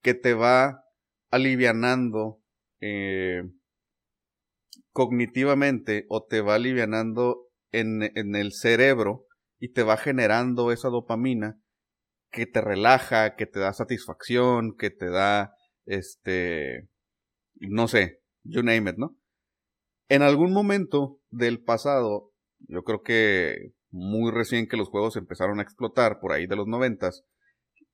que 0.03 0.13
te 0.13 0.33
va 0.33 0.83
alivianando 1.31 2.41
eh, 2.81 3.43
cognitivamente 4.91 6.05
o 6.09 6.25
te 6.25 6.41
va 6.41 6.55
alivianando 6.55 7.47
en, 7.71 8.11
en 8.15 8.35
el 8.35 8.51
cerebro 8.51 9.25
y 9.57 9.71
te 9.71 9.83
va 9.83 9.95
generando 9.95 10.73
esa 10.73 10.89
dopamina 10.89 11.61
que 12.29 12.45
te 12.45 12.59
relaja, 12.59 13.37
que 13.37 13.45
te 13.45 13.61
da 13.61 13.71
satisfacción, 13.71 14.75
que 14.75 14.89
te 14.89 15.09
da, 15.09 15.53
este, 15.85 16.89
no 17.55 17.87
sé, 17.87 18.19
you 18.43 18.63
name 18.63 18.89
it, 18.89 18.97
¿no? 18.97 19.15
En 20.09 20.23
algún 20.23 20.51
momento 20.51 21.21
del 21.29 21.63
pasado, 21.63 22.33
yo 22.67 22.83
creo 22.83 23.01
que 23.01 23.71
muy 23.91 24.31
recién 24.31 24.67
que 24.67 24.77
los 24.77 24.89
juegos 24.89 25.15
empezaron 25.15 25.59
a 25.59 25.63
explotar, 25.63 26.19
por 26.19 26.31
ahí 26.31 26.47
de 26.47 26.55
los 26.55 26.67
noventas, 26.67 27.23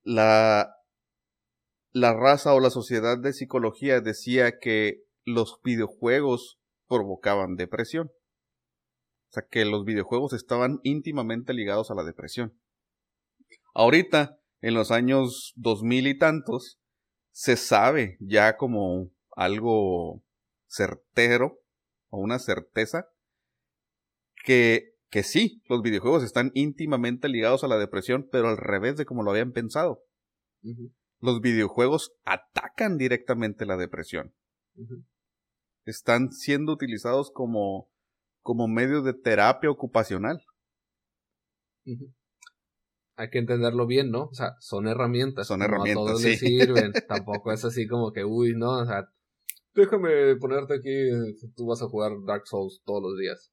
la, 0.04 0.74
la 1.92 2.13
raza 2.13 2.54
o 2.54 2.60
la 2.60 2.70
sociedad 2.70 3.18
de 3.18 3.34
psicología 3.34 4.00
decía 4.00 4.60
que 4.60 5.01
los 5.25 5.60
videojuegos 5.63 6.60
provocaban 6.88 7.56
depresión. 7.56 8.08
O 8.08 9.32
sea, 9.32 9.44
que 9.50 9.66
los 9.66 9.84
videojuegos 9.84 10.34
estaban 10.34 10.80
íntimamente 10.84 11.54
ligados 11.54 11.92
a 11.92 11.96
la 11.96 12.04
depresión. 12.04 12.58
Ahorita, 13.74 14.38
en 14.62 14.74
los 14.74 14.92
años 14.92 15.54
dos 15.56 15.84
mil 15.84 16.08
y 16.08 16.18
tantos, 16.18 16.80
se 17.32 17.58
sabe 17.58 18.18
ya 18.20 18.56
como 18.56 19.12
algo 19.36 20.24
certero 20.68 21.60
o 22.10 22.20
una 22.20 22.39
certeza 22.39 23.10
que 24.44 24.97
que 25.09 25.23
sí, 25.23 25.61
los 25.69 25.81
videojuegos 25.81 26.23
están 26.23 26.51
íntimamente 26.53 27.29
ligados 27.29 27.63
a 27.63 27.67
la 27.67 27.77
depresión, 27.77 28.27
pero 28.31 28.49
al 28.49 28.57
revés 28.57 28.97
de 28.97 29.05
como 29.05 29.23
lo 29.23 29.31
habían 29.31 29.53
pensado. 29.53 30.03
Los 31.19 31.41
videojuegos 31.41 32.13
atacan 32.25 32.97
directamente 32.97 33.65
la 33.65 33.77
depresión. 33.77 34.33
Están 35.85 36.31
siendo 36.31 36.73
utilizados 36.73 37.31
como, 37.31 37.89
como 38.41 38.67
medio 38.67 39.01
de 39.01 39.13
terapia 39.13 39.69
ocupacional. 39.69 40.43
Hay 43.15 43.29
que 43.29 43.39
entenderlo 43.39 43.87
bien, 43.87 44.11
¿no? 44.11 44.25
O 44.25 44.33
sea, 44.33 44.57
son 44.59 44.87
herramientas. 44.87 45.47
Son 45.47 45.61
herramientas. 45.61 46.03
a 46.03 46.07
todos 46.07 46.23
les 46.23 46.39
sirven. 46.39 46.91
Tampoco 47.07 47.51
es 47.51 47.63
así 47.63 47.87
como 47.87 48.11
que, 48.11 48.25
uy, 48.25 48.53
no, 48.55 48.79
o 48.79 48.85
sea, 48.85 49.09
déjame 49.73 50.35
ponerte 50.35 50.75
aquí, 50.75 50.91
tú 51.55 51.67
vas 51.67 51.81
a 51.81 51.87
jugar 51.87 52.11
Dark 52.25 52.45
Souls 52.45 52.81
todos 52.85 53.01
los 53.01 53.17
días. 53.17 53.51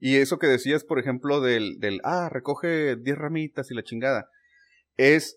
Y 0.00 0.16
eso 0.16 0.38
que 0.38 0.46
decías, 0.46 0.82
por 0.82 0.98
ejemplo, 0.98 1.40
del, 1.40 1.78
del 1.78 2.00
ah, 2.04 2.30
recoge 2.30 2.96
10 2.96 3.18
ramitas 3.18 3.70
y 3.70 3.74
la 3.74 3.82
chingada, 3.82 4.28
es, 4.96 5.36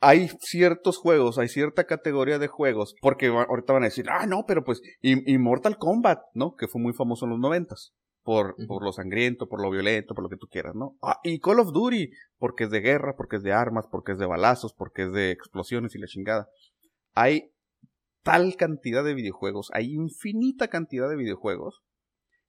hay 0.00 0.30
ciertos 0.40 0.96
juegos, 0.96 1.38
hay 1.38 1.48
cierta 1.48 1.84
categoría 1.84 2.38
de 2.38 2.48
juegos, 2.48 2.94
porque 3.02 3.26
ahorita 3.26 3.74
van 3.74 3.82
a 3.82 3.86
decir, 3.86 4.06
ah, 4.10 4.26
no, 4.26 4.46
pero 4.46 4.64
pues, 4.64 4.80
Immortal 5.02 5.76
Kombat, 5.76 6.20
¿no? 6.32 6.56
Que 6.56 6.66
fue 6.66 6.80
muy 6.80 6.94
famoso 6.94 7.26
en 7.26 7.32
los 7.32 7.40
noventas. 7.40 7.92
Por, 8.22 8.56
por 8.66 8.82
lo 8.82 8.90
sangriento, 8.90 9.50
por 9.50 9.60
lo 9.60 9.70
violento, 9.70 10.14
por 10.14 10.24
lo 10.24 10.30
que 10.30 10.38
tú 10.38 10.46
quieras, 10.46 10.74
¿no? 10.74 10.96
Ah, 11.02 11.20
y 11.22 11.40
Call 11.40 11.60
of 11.60 11.74
Duty, 11.74 12.08
porque 12.38 12.64
es 12.64 12.70
de 12.70 12.80
guerra, 12.80 13.16
porque 13.16 13.36
es 13.36 13.42
de 13.42 13.52
armas, 13.52 13.86
porque 13.90 14.12
es 14.12 14.18
de 14.18 14.24
balazos, 14.24 14.72
porque 14.72 15.02
es 15.02 15.12
de 15.12 15.30
explosiones 15.30 15.94
y 15.94 15.98
la 15.98 16.06
chingada. 16.06 16.48
Hay 17.12 17.52
tal 18.22 18.56
cantidad 18.56 19.04
de 19.04 19.12
videojuegos, 19.12 19.68
hay 19.74 19.92
infinita 19.92 20.68
cantidad 20.68 21.10
de 21.10 21.16
videojuegos, 21.16 21.82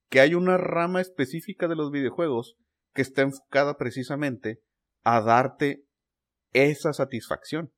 que 0.10 0.20
hay 0.20 0.36
una 0.36 0.58
rama 0.58 1.02
específica 1.02 1.68
de 1.68 1.76
los 1.76 1.92
videojuegos 1.92 2.56
que 2.94 3.02
está 3.02 3.22
enfocada 3.24 3.78
precisamente 3.78 4.62
a 5.04 5.22
darte 5.22 5.86
esa 6.54 6.94
satisfacción, 6.94 7.74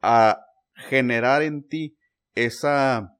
a 0.00 0.38
generar 0.74 1.42
en 1.42 1.66
ti 1.66 1.96
esa, 2.34 3.16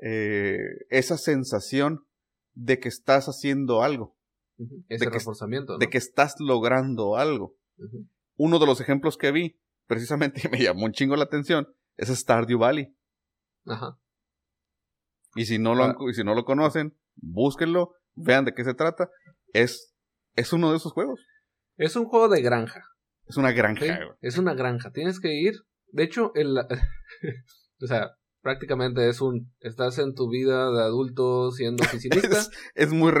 eh, 0.00 0.58
esa 0.90 1.18
sensación 1.18 2.06
de 2.52 2.78
que 2.78 2.88
estás 2.88 3.26
haciendo 3.26 3.82
algo. 3.82 4.16
Ese 4.88 5.06
de 5.06 5.10
reforzamiento. 5.10 5.78
De 5.78 5.88
que 5.88 5.98
estás 5.98 6.36
logrando 6.38 7.16
algo. 7.16 7.56
Uno 8.36 8.58
de 8.60 8.66
los 8.66 8.80
ejemplos 8.80 9.16
que 9.16 9.32
vi, 9.32 9.60
precisamente 9.86 10.48
me 10.50 10.62
llamó 10.62 10.86
un 10.86 10.92
chingo 10.92 11.16
la 11.16 11.24
atención, 11.24 11.68
es 11.96 12.08
Stardew 12.08 12.58
Valley. 12.58 12.96
Ajá. 13.66 13.98
Y 15.34 15.46
si 15.46 15.58
no 15.58 15.74
lo, 15.74 15.84
ah. 15.84 15.96
y 16.08 16.14
si 16.14 16.22
no 16.22 16.34
lo 16.34 16.44
conocen, 16.44 16.96
búsquenlo, 17.16 17.94
vean 18.14 18.44
de 18.44 18.54
qué 18.54 18.64
se 18.64 18.74
trata. 18.74 19.08
Es, 19.52 19.94
es 20.36 20.52
uno 20.52 20.70
de 20.70 20.76
esos 20.76 20.92
juegos. 20.92 21.20
Es 21.76 21.96
un 21.96 22.06
juego 22.06 22.28
de 22.28 22.42
granja. 22.42 22.82
Es 23.26 23.36
una 23.36 23.52
granja. 23.52 23.98
Es 24.20 24.38
una 24.38 24.54
granja. 24.54 24.90
Tienes 24.90 25.20
que 25.20 25.34
ir. 25.34 25.54
De 25.88 26.04
hecho, 26.04 26.32
el, 26.34 26.56
o 27.82 27.86
sea, 27.86 28.10
prácticamente 28.42 29.08
es 29.08 29.20
un. 29.20 29.52
Estás 29.60 29.98
en 29.98 30.14
tu 30.14 30.28
vida 30.28 30.70
de 30.70 30.82
adulto 30.82 31.50
siendo 31.50 31.82
oficinista. 31.84 32.42
es, 32.74 32.92
muy. 32.92 33.12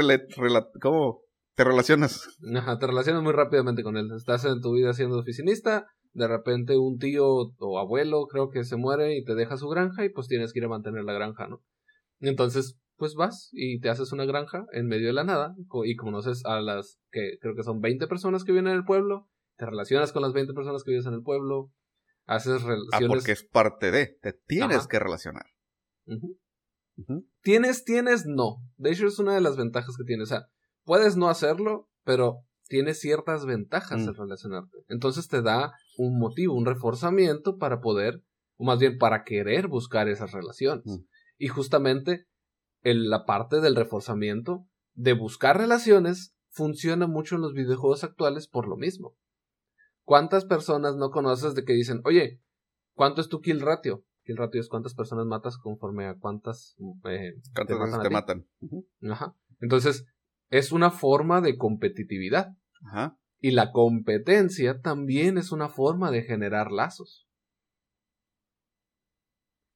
¿Cómo 0.80 1.22
te 1.54 1.64
relacionas? 1.64 2.28
Ajá, 2.54 2.78
te 2.78 2.86
relacionas 2.86 3.22
muy 3.22 3.32
rápidamente 3.32 3.82
con 3.82 3.96
él. 3.96 4.10
Estás 4.14 4.44
en 4.44 4.60
tu 4.60 4.72
vida 4.72 4.92
siendo 4.92 5.18
oficinista. 5.18 5.86
De 6.12 6.28
repente 6.28 6.76
un 6.76 6.98
tío 6.98 7.26
o 7.26 7.78
abuelo 7.78 8.26
creo 8.30 8.48
que 8.50 8.62
se 8.62 8.76
muere 8.76 9.16
y 9.16 9.24
te 9.24 9.34
deja 9.34 9.56
su 9.56 9.68
granja 9.68 10.04
y 10.04 10.10
pues 10.10 10.28
tienes 10.28 10.52
que 10.52 10.60
ir 10.60 10.66
a 10.66 10.68
mantener 10.68 11.02
la 11.02 11.12
granja, 11.12 11.48
¿no? 11.48 11.60
Entonces 12.20 12.78
pues 13.04 13.16
vas 13.16 13.50
y 13.52 13.80
te 13.80 13.90
haces 13.90 14.12
una 14.12 14.24
granja 14.24 14.64
en 14.72 14.86
medio 14.86 15.08
de 15.08 15.12
la 15.12 15.24
nada 15.24 15.54
y 15.84 15.94
conoces 15.94 16.42
a 16.46 16.62
las 16.62 16.98
que 17.10 17.36
creo 17.38 17.54
que 17.54 17.62
son 17.62 17.82
20 17.82 18.06
personas 18.06 18.44
que 18.44 18.52
viven 18.52 18.68
en 18.68 18.72
el 18.76 18.84
pueblo, 18.86 19.28
te 19.58 19.66
relacionas 19.66 20.10
con 20.10 20.22
las 20.22 20.32
20 20.32 20.54
personas 20.54 20.84
que 20.84 20.92
viven 20.92 21.06
en 21.08 21.12
el 21.12 21.22
pueblo, 21.22 21.70
haces 22.24 22.62
ah, 22.62 22.66
relaciones. 22.66 23.04
Ah, 23.04 23.06
porque 23.06 23.32
es 23.32 23.44
parte 23.44 23.90
de, 23.90 24.06
te 24.06 24.32
tienes 24.32 24.86
que 24.86 24.98
relacionar. 24.98 25.44
Tienes, 27.42 27.84
tienes, 27.84 28.24
no. 28.24 28.62
De 28.78 28.92
hecho, 28.92 29.06
es 29.06 29.18
una 29.18 29.34
de 29.34 29.42
las 29.42 29.58
ventajas 29.58 29.98
que 29.98 30.04
tienes. 30.04 30.30
O 30.30 30.34
sea, 30.34 30.46
puedes 30.84 31.18
no 31.18 31.28
hacerlo, 31.28 31.90
pero 32.04 32.38
tienes 32.68 33.00
ciertas 33.00 33.44
ventajas 33.44 34.00
mm. 34.00 34.08
en 34.08 34.14
relacionarte. 34.14 34.78
Entonces 34.88 35.28
te 35.28 35.42
da 35.42 35.74
un 35.98 36.18
motivo, 36.18 36.54
un 36.54 36.64
reforzamiento 36.64 37.58
para 37.58 37.82
poder, 37.82 38.22
o 38.56 38.64
más 38.64 38.78
bien 38.78 38.96
para 38.96 39.24
querer 39.24 39.68
buscar 39.68 40.08
esas 40.08 40.32
relaciones. 40.32 40.86
Mm. 40.86 41.04
Y 41.36 41.48
justamente 41.48 42.24
la 42.84 43.24
parte 43.24 43.60
del 43.60 43.76
reforzamiento 43.76 44.66
de 44.92 45.14
buscar 45.14 45.56
relaciones 45.56 46.36
funciona 46.50 47.06
mucho 47.06 47.34
en 47.34 47.40
los 47.40 47.54
videojuegos 47.54 48.04
actuales 48.04 48.46
por 48.46 48.68
lo 48.68 48.76
mismo. 48.76 49.16
¿Cuántas 50.04 50.44
personas 50.44 50.96
no 50.96 51.10
conoces 51.10 51.54
de 51.54 51.64
que 51.64 51.72
dicen, 51.72 52.02
oye, 52.04 52.40
¿cuánto 52.94 53.22
es 53.22 53.28
tu 53.28 53.40
kill 53.40 53.60
ratio? 53.60 54.04
Kill 54.24 54.36
ratio 54.36 54.60
es 54.60 54.68
cuántas 54.68 54.94
personas 54.94 55.26
matas 55.26 55.56
conforme 55.56 56.06
a 56.06 56.18
cuántas, 56.18 56.76
eh, 57.08 57.40
¿Cuántas 57.54 57.78
veces 57.78 58.02
te 58.02 58.10
matan? 58.10 58.46
Ajá. 59.10 59.34
Entonces, 59.60 60.06
es 60.50 60.72
una 60.72 60.90
forma 60.90 61.40
de 61.40 61.56
competitividad. 61.56 62.54
Ajá. 62.86 63.18
Y 63.40 63.50
la 63.50 63.72
competencia 63.72 64.80
también 64.80 65.38
es 65.38 65.52
una 65.52 65.68
forma 65.68 66.10
de 66.10 66.22
generar 66.22 66.70
lazos. 66.70 67.26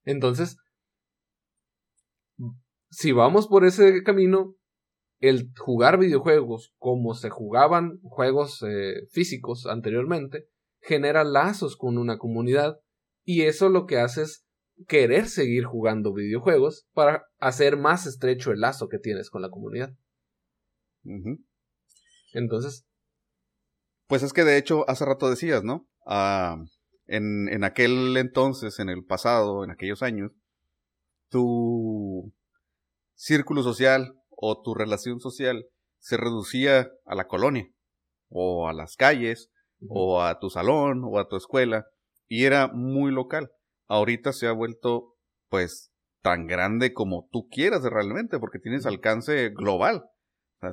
Entonces, 0.05 0.59
si 2.91 3.13
vamos 3.13 3.47
por 3.47 3.65
ese 3.65 4.03
camino, 4.03 4.55
el 5.21 5.51
jugar 5.59 5.99
videojuegos 5.99 6.75
como 6.79 7.15
se 7.15 7.31
jugaban 7.31 7.99
juegos 8.03 8.63
eh, 8.63 9.07
físicos 9.11 9.67
anteriormente, 9.67 10.47
genera 10.81 11.25
lazos 11.25 11.77
con 11.77 11.99
una 11.99 12.19
comunidad 12.19 12.79
y 13.25 13.43
eso 13.43 13.69
lo 13.69 13.87
que 13.87 13.99
hace 13.99 14.23
es 14.23 14.47
querer 14.87 15.29
seguir 15.29 15.65
jugando 15.65 16.13
videojuegos 16.13 16.87
para 16.93 17.27
hacer 17.39 17.77
más 17.77 18.07
estrecho 18.07 18.53
el 18.53 18.61
lazo 18.61 18.89
que 18.89 18.99
tienes 18.99 19.29
con 19.29 19.43
la 19.43 19.51
comunidad. 19.51 19.93
Entonces. 22.33 22.87
Pues 24.07 24.23
es 24.23 24.33
que 24.33 24.45
de 24.45 24.57
hecho, 24.57 24.89
hace 24.89 25.05
rato 25.05 25.29
decías, 25.29 25.65
¿no? 25.65 25.89
Ah, 26.07 26.57
en, 27.07 27.49
en 27.49 27.65
aquel 27.65 28.17
entonces, 28.17 28.79
en 28.79 28.89
el 28.89 29.05
pasado, 29.05 29.65
en 29.65 29.71
aquellos 29.71 30.03
años, 30.03 30.33
tu 31.29 32.33
círculo 33.19 33.63
social 33.65 34.15
o 34.31 34.63
tu 34.63 34.75
relación 34.75 35.21
social 35.21 35.67
se 35.99 36.17
reducía 36.17 36.89
a 37.05 37.15
la 37.17 37.27
colonia, 37.27 37.69
o 38.31 38.69
a 38.69 38.73
las 38.73 38.97
calles, 38.97 39.51
o 39.89 40.23
a 40.23 40.39
tu 40.39 40.49
salón, 40.51 41.03
o 41.05 41.19
a 41.19 41.29
tu 41.29 41.37
escuela, 41.37 41.87
y 42.29 42.45
era 42.45 42.69
muy 42.69 43.11
local. 43.11 43.51
Ahorita 43.89 44.33
se 44.33 44.47
ha 44.47 44.53
vuelto, 44.53 45.17
pues, 45.51 45.91
tan 46.23 46.47
grande 46.47 46.93
como 46.93 47.29
tú 47.33 47.49
quieras 47.51 47.83
realmente, 47.83 48.39
porque 48.39 48.61
tienes 48.61 48.87
alcance 48.87 49.51
global. 49.51 50.05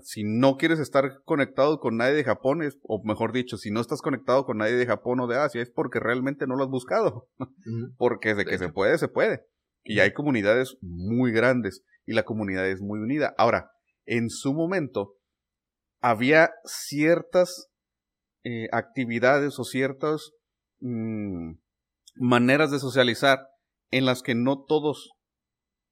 si 0.01 0.23
no 0.23 0.57
quieres 0.57 0.79
estar 0.79 1.21
conectado 1.25 1.79
con 1.79 1.97
nadie 1.97 2.13
de 2.13 2.23
Japón, 2.23 2.61
o 2.83 3.03
mejor 3.03 3.31
dicho, 3.31 3.57
si 3.57 3.71
no 3.71 3.81
estás 3.81 4.01
conectado 4.01 4.45
con 4.45 4.57
nadie 4.57 4.75
de 4.75 4.85
Japón 4.85 5.19
o 5.19 5.27
de 5.27 5.37
Asia, 5.37 5.61
es 5.61 5.71
porque 5.71 5.99
realmente 5.99 6.47
no 6.47 6.55
lo 6.55 6.63
has 6.63 6.69
buscado. 6.69 7.27
porque 7.97 8.35
de 8.35 8.45
que 8.45 8.57
se 8.57 8.69
puede, 8.69 8.97
se 8.97 9.07
puede. 9.07 9.45
Y 9.83 9.99
hay 9.99 10.13
comunidades 10.13 10.77
muy 10.81 11.31
grandes 11.31 11.83
y 12.05 12.13
la 12.13 12.23
comunidad 12.23 12.67
es 12.67 12.81
muy 12.81 12.99
unida. 12.99 13.33
Ahora, 13.37 13.71
en 14.05 14.29
su 14.29 14.53
momento, 14.53 15.15
había 16.01 16.51
ciertas 16.65 17.67
eh, 18.43 18.67
actividades 18.71 19.57
o 19.59 19.63
ciertas 19.63 20.31
mm, 20.79 21.53
maneras 22.15 22.71
de 22.71 22.79
socializar 22.79 23.39
en 23.91 24.05
las 24.05 24.21
que 24.21 24.35
no 24.35 24.63
todos 24.63 25.11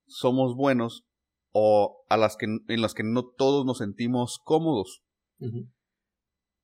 somos 0.08 0.56
buenos 0.56 1.04
o 1.52 2.04
a 2.10 2.18
las 2.18 2.36
que, 2.36 2.46
en 2.46 2.82
las 2.82 2.94
que 2.94 3.04
no 3.04 3.24
todos 3.26 3.66
nos 3.66 3.80
sentimos 3.80 4.40
cómodos. 4.44 5.02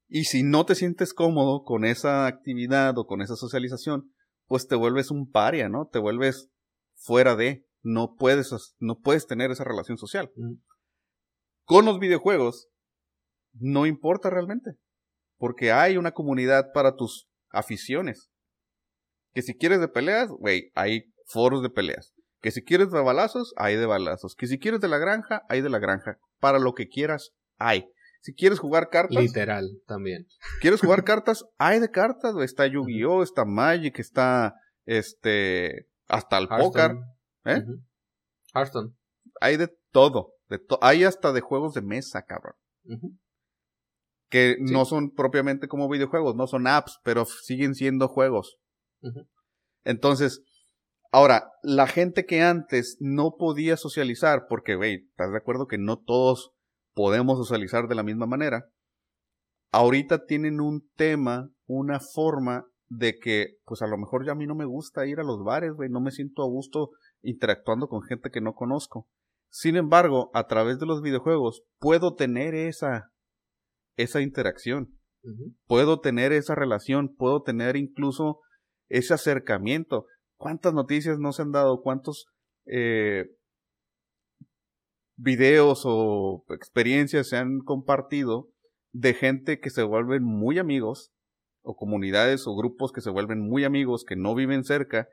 Y 0.08 0.24
si 0.24 0.44
no 0.44 0.66
te 0.66 0.76
sientes 0.76 1.14
cómodo 1.14 1.64
con 1.64 1.86
esa 1.86 2.28
actividad 2.28 2.98
o 2.98 3.06
con 3.06 3.22
esa 3.22 3.36
socialización, 3.36 4.14
pues 4.48 4.68
te 4.68 4.76
vuelves 4.76 5.12
un 5.12 5.30
paria, 5.30 5.70
¿no? 5.70 5.88
Te 5.92 6.00
vuelves 6.00 6.50
fuera 6.96 7.36
de, 7.36 7.68
no 7.82 8.16
puedes, 8.16 8.76
no 8.80 9.00
puedes 9.00 9.28
tener 9.28 9.52
esa 9.52 9.64
relación 9.64 9.98
social. 9.98 10.32
Con 11.64 11.86
los 11.86 12.00
videojuegos, 12.00 12.68
no 13.54 13.86
importa 13.86 14.30
realmente, 14.30 14.72
porque 15.38 15.72
hay 15.72 15.98
una 15.98 16.12
comunidad 16.12 16.72
para 16.74 16.96
tus 16.96 17.30
aficiones. 17.52 18.30
Que 19.34 19.42
si 19.42 19.56
quieres 19.56 19.80
de 19.80 19.88
peleas, 19.88 20.30
güey, 20.30 20.72
hay 20.76 21.14
foros 21.26 21.62
de 21.62 21.70
peleas. 21.70 22.14
Que 22.42 22.52
si 22.52 22.64
quieres 22.64 22.92
de 22.92 23.02
balazos, 23.02 23.54
hay 23.58 23.76
de 23.76 23.86
balazos. 23.86 24.36
Que 24.36 24.48
si 24.48 24.60
quieres 24.60 24.80
de 24.80 24.88
la 24.88 24.98
granja, 24.98 25.44
hay 25.50 25.62
de 25.62 25.70
la 25.70 25.80
granja. 25.80 26.18
Para 26.40 26.58
lo 26.58 26.74
que 26.74 26.88
quieras, 26.88 27.32
hay. 27.58 27.86
Si 28.22 28.34
quieres 28.34 28.60
jugar 28.60 28.90
cartas. 28.90 29.22
Literal, 29.22 29.70
también. 29.86 30.28
¿Quieres 30.62 30.82
jugar 30.82 31.04
cartas? 31.06 31.46
Hay 31.58 31.80
de 31.80 31.90
cartas, 31.90 32.36
Está 32.42 32.68
Yu-Gi-Oh!, 32.68 33.24
está 33.24 33.46
Magic, 33.46 34.00
está 34.00 34.56
este. 34.86 35.88
Hasta 36.08 36.38
el 36.38 36.48
póker. 36.48 36.96
¿Eh? 37.50 37.64
Hearthstone. 38.54 38.96
Hay 39.42 39.58
de 39.58 39.70
todo. 39.92 40.34
De 40.50 40.60
hay 40.82 41.04
hasta 41.04 41.32
de 41.32 41.42
juegos 41.42 41.74
de 41.74 41.82
mesa, 41.82 42.24
cabrón. 42.24 42.56
Que 44.30 44.58
no 44.60 44.86
son 44.86 45.12
propiamente 45.12 45.68
como 45.68 45.90
videojuegos, 45.90 46.36
no 46.36 46.48
son 46.48 46.68
apps, 46.68 47.00
pero 47.04 47.26
siguen 47.26 47.76
siendo 47.76 48.08
juegos. 48.08 48.58
Entonces, 49.84 50.44
ahora, 51.12 51.52
la 51.64 51.88
gente 51.88 52.26
que 52.26 52.42
antes 52.42 52.98
no 53.00 53.36
podía 53.38 53.78
socializar, 53.78 54.46
porque, 54.48 54.76
güey, 54.76 55.06
¿estás 55.10 55.32
de 55.32 55.38
acuerdo 55.38 55.68
que 55.68 55.78
no 55.78 55.98
todos 55.98 56.52
podemos 56.94 57.38
socializar 57.38 57.88
de 57.88 57.96
la 57.96 58.04
misma 58.04 58.26
manera? 58.26 58.66
Ahorita 59.72 60.26
tienen 60.26 60.62
un 60.62 60.90
tema, 60.96 61.50
una 61.68 62.00
forma 62.00 62.66
de 62.88 63.20
que, 63.20 63.58
pues 63.66 63.82
a 63.84 63.88
lo 63.88 63.98
mejor 63.98 64.26
ya 64.26 64.32
a 64.32 64.36
mí 64.36 64.48
no 64.48 64.56
me 64.56 64.66
gusta 64.66 65.06
ir 65.06 65.20
a 65.20 65.24
los 65.24 65.44
bares, 65.44 65.74
güey, 65.74 65.90
no 65.90 66.02
me 66.02 66.12
siento 66.12 66.44
a 66.44 66.48
gusto 66.48 66.90
interactuando 67.22 67.88
con 67.88 68.02
gente 68.04 68.30
que 68.32 68.42
no 68.42 68.54
conozco. 68.54 69.08
Sin 69.50 69.76
embargo, 69.76 70.30
a 70.34 70.48
través 70.48 70.80
de 70.80 70.86
los 70.86 71.02
videojuegos 71.02 71.64
puedo 71.80 72.16
tener 72.16 72.56
esa, 72.56 73.12
esa 73.98 74.22
interacción. 74.22 74.96
Puedo 75.68 76.00
tener 76.00 76.32
esa 76.32 76.56
relación, 76.56 77.14
puedo 77.14 77.42
tener 77.42 77.76
incluso 77.76 78.40
ese 78.88 79.14
acercamiento. 79.14 80.06
¿Cuántas 80.38 80.74
noticias 80.74 81.20
no 81.20 81.34
se 81.34 81.42
han 81.42 81.52
dado? 81.52 81.82
¿Cuántos 81.82 82.28
eh, 82.66 83.26
videos 85.18 85.82
o 85.86 86.46
experiencias 86.50 87.28
se 87.28 87.38
han 87.38 87.60
compartido 87.60 88.50
de 88.92 89.14
gente 89.14 89.60
que 89.60 89.70
se 89.70 89.84
vuelven 89.84 90.24
muy 90.24 90.58
amigos 90.58 91.12
o 91.62 91.76
comunidades 91.76 92.48
o 92.48 92.56
grupos 92.56 92.92
que 92.92 93.02
se 93.02 93.10
vuelven 93.10 93.42
muy 93.42 93.66
amigos, 93.66 94.06
que 94.06 94.16
no 94.16 94.34
viven 94.34 94.64
cerca 94.64 95.08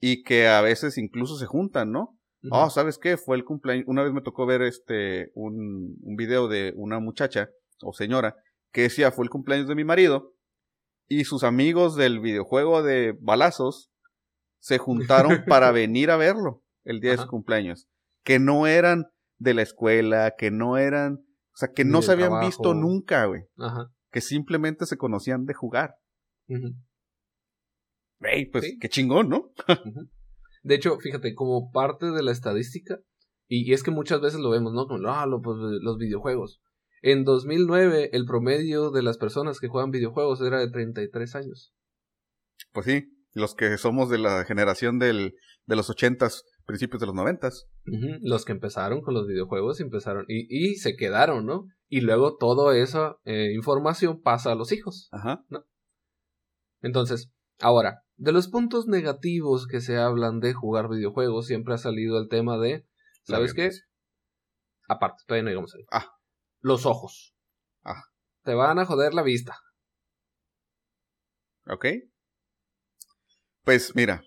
y 0.00 0.22
que 0.22 0.48
a 0.48 0.60
veces 0.60 0.98
incluso 0.98 1.36
se 1.36 1.46
juntan, 1.46 1.90
¿no? 1.90 2.18
Oh, 2.50 2.70
¿sabes 2.70 2.98
qué? 2.98 3.16
Fue 3.16 3.36
el 3.36 3.44
cumpleaños. 3.44 3.86
Una 3.88 4.04
vez 4.04 4.12
me 4.12 4.20
tocó 4.20 4.46
ver 4.46 4.62
este 4.62 5.32
un, 5.34 5.96
un 6.00 6.16
video 6.16 6.46
de 6.46 6.72
una 6.76 7.00
muchacha 7.00 7.48
o 7.82 7.92
señora 7.92 8.36
que 8.72 8.82
decía 8.82 9.10
fue 9.10 9.24
el 9.24 9.30
cumpleaños 9.30 9.66
de 9.66 9.74
mi 9.74 9.84
marido 9.84 10.32
y 11.08 11.24
sus 11.24 11.42
amigos 11.42 11.96
del 11.96 12.20
videojuego 12.20 12.84
de 12.84 13.16
balazos 13.20 13.90
se 14.60 14.78
juntaron 14.78 15.44
para 15.48 15.72
venir 15.72 16.12
a 16.12 16.16
verlo 16.16 16.62
el 16.84 17.00
día 17.00 17.12
de 17.12 17.18
su 17.18 17.26
cumpleaños. 17.26 17.88
Que 18.22 18.38
no 18.38 18.68
eran 18.68 19.06
de 19.38 19.54
la 19.54 19.62
escuela, 19.62 20.34
que 20.38 20.52
no 20.52 20.76
eran, 20.76 21.14
o 21.14 21.56
sea, 21.56 21.72
que 21.74 21.84
no 21.84 22.00
se 22.00 22.12
habían 22.12 22.38
visto 22.40 22.74
nunca, 22.74 23.24
güey. 23.24 23.42
Ajá 23.58 23.90
que 24.16 24.22
simplemente 24.22 24.86
se 24.86 24.96
conocían 24.96 25.44
de 25.44 25.52
jugar. 25.52 25.96
Pues 28.52 28.76
qué 28.80 28.88
chingón, 28.88 29.28
¿no? 29.28 29.52
de 30.62 30.74
hecho, 30.74 30.98
fíjate, 30.98 31.34
como 31.34 31.70
parte 31.70 32.10
de 32.10 32.22
la 32.22 32.32
estadística, 32.32 32.98
y, 33.48 33.72
es 33.72 33.82
que 33.82 33.90
muchas 33.90 34.20
veces 34.20 34.40
lo 34.40 34.50
vemos, 34.50 34.72
¿no? 34.72 34.86
Como, 34.86 35.06
ah, 35.08 35.26
pues, 35.42 35.56
los 35.80 35.98
videojuegos. 35.98 36.60
En 37.02 37.24
2009, 37.24 38.10
el 38.12 38.24
promedio 38.24 38.90
de 38.90 39.02
las 39.02 39.18
personas 39.18 39.60
que 39.60 39.68
juegan 39.68 39.90
videojuegos 39.90 40.40
era 40.40 40.58
de 40.58 40.70
33 40.70 41.36
años. 41.36 41.72
Pues 42.72 42.86
sí, 42.86 43.04
los 43.32 43.54
que 43.54 43.78
somos 43.78 44.10
de 44.10 44.18
la 44.18 44.44
generación 44.44 44.98
del, 44.98 45.34
de 45.66 45.76
los 45.76 45.88
80s, 45.90 46.42
principios 46.64 47.00
de 47.00 47.06
los 47.06 47.14
90 47.14 47.50
Los 48.22 48.44
que 48.44 48.52
empezaron 48.52 49.02
con 49.02 49.14
los 49.14 49.26
videojuegos 49.26 49.80
empezaron 49.80 50.24
y, 50.26 50.46
y 50.48 50.76
se 50.76 50.96
quedaron, 50.96 51.46
¿no? 51.46 51.66
Y 51.88 52.00
luego 52.00 52.36
toda 52.36 52.76
esa 52.76 53.18
eh, 53.24 53.52
información 53.54 54.20
pasa 54.20 54.52
a 54.52 54.56
los 54.56 54.72
hijos. 54.72 55.08
Ajá. 55.12 55.44
¿no? 55.48 55.64
Entonces, 56.82 57.30
ahora, 57.60 58.02
de 58.16 58.32
los 58.32 58.48
puntos 58.48 58.86
negativos 58.86 59.66
que 59.66 59.80
se 59.80 59.96
hablan 59.96 60.40
de 60.40 60.54
jugar 60.54 60.88
videojuegos, 60.88 61.46
siempre 61.46 61.74
ha 61.74 61.78
salido 61.78 62.18
el 62.18 62.28
tema 62.28 62.58
de, 62.58 62.86
¿sabes 63.24 63.54
qué? 63.54 63.70
Aparte, 64.88 65.22
todavía 65.26 65.44
no 65.44 65.50
llegamos 65.50 65.74
ahí. 65.74 65.84
Ah. 65.90 66.12
Los 66.60 66.86
ojos. 66.86 67.34
Ah. 67.84 68.04
Te 68.42 68.54
van 68.54 68.78
a 68.78 68.86
joder 68.86 69.14
la 69.14 69.22
vista. 69.22 69.58
Ok. 71.66 71.86
Pues 73.64 73.94
mira, 73.96 74.22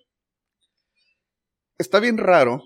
está 1.78 1.98
bien 1.98 2.18
raro 2.18 2.62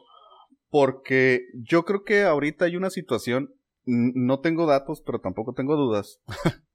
porque 0.69 1.47
yo 1.55 1.85
creo 1.85 2.03
que 2.03 2.25
ahorita 2.25 2.65
hay 2.65 2.77
una 2.77 2.91
situación 2.91 3.55
no 3.87 4.41
tengo 4.41 4.67
datos, 4.67 5.03
pero 5.05 5.21
tampoco 5.21 5.53
tengo 5.53 5.77
dudas. 5.77 6.21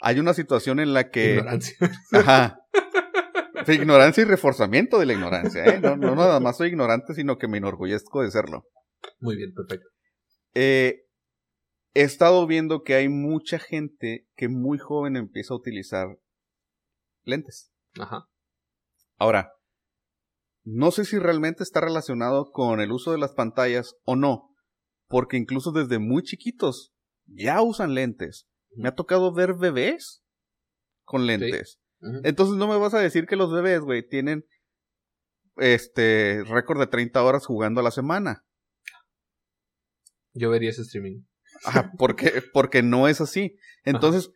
Hay 0.00 0.18
una 0.18 0.34
situación 0.34 0.80
en 0.80 0.94
la 0.94 1.10
que... 1.10 1.34
Ignorancia. 1.34 1.76
Ajá. 2.12 2.58
ignorancia 3.68 4.22
y 4.22 4.24
reforzamiento 4.24 4.98
de 4.98 5.06
la 5.06 5.12
ignorancia, 5.12 5.64
¿eh? 5.64 5.80
No, 5.80 5.96
no 5.96 6.14
nada 6.14 6.40
más 6.40 6.56
soy 6.56 6.68
ignorante, 6.68 7.14
sino 7.14 7.38
que 7.38 7.48
me 7.48 7.58
enorgullezco 7.58 8.22
de 8.22 8.30
serlo. 8.30 8.64
Muy 9.20 9.36
bien, 9.36 9.52
perfecto. 9.52 9.88
Eh, 10.54 11.06
he 11.94 12.02
estado 12.02 12.46
viendo 12.46 12.82
que 12.82 12.94
hay 12.94 13.08
mucha 13.08 13.58
gente 13.58 14.26
que 14.36 14.48
muy 14.48 14.78
joven 14.78 15.16
empieza 15.16 15.54
a 15.54 15.56
utilizar 15.56 16.18
lentes. 17.24 17.72
Ajá. 17.98 18.28
Ahora, 19.16 19.52
no 20.64 20.90
sé 20.90 21.04
si 21.04 21.18
realmente 21.18 21.62
está 21.62 21.80
relacionado 21.80 22.50
con 22.50 22.80
el 22.80 22.92
uso 22.92 23.12
de 23.12 23.18
las 23.18 23.32
pantallas 23.32 23.94
o 24.04 24.16
no, 24.16 24.54
porque 25.08 25.36
incluso 25.36 25.72
desde 25.72 25.98
muy 25.98 26.22
chiquitos 26.22 26.92
ya 27.26 27.62
usan 27.62 27.94
lentes. 27.94 28.46
Me 28.74 28.88
ha 28.88 28.94
tocado 28.94 29.32
ver 29.32 29.54
bebés 29.54 30.22
con 31.04 31.26
lentes. 31.26 31.81
Entonces 32.24 32.56
no 32.56 32.66
me 32.66 32.78
vas 32.78 32.94
a 32.94 32.98
decir 32.98 33.26
que 33.26 33.36
los 33.36 33.52
bebés, 33.52 33.80
güey, 33.80 34.06
tienen 34.06 34.44
este 35.56 36.42
récord 36.44 36.80
de 36.80 36.86
30 36.86 37.22
horas 37.22 37.46
jugando 37.46 37.80
a 37.80 37.84
la 37.84 37.90
semana. 37.90 38.44
Yo 40.34 40.50
vería 40.50 40.70
ese 40.70 40.82
streaming. 40.82 41.22
Ajá, 41.64 41.92
porque, 41.98 42.42
porque 42.52 42.82
no 42.82 43.08
es 43.08 43.20
así. 43.20 43.56
Entonces, 43.84 44.30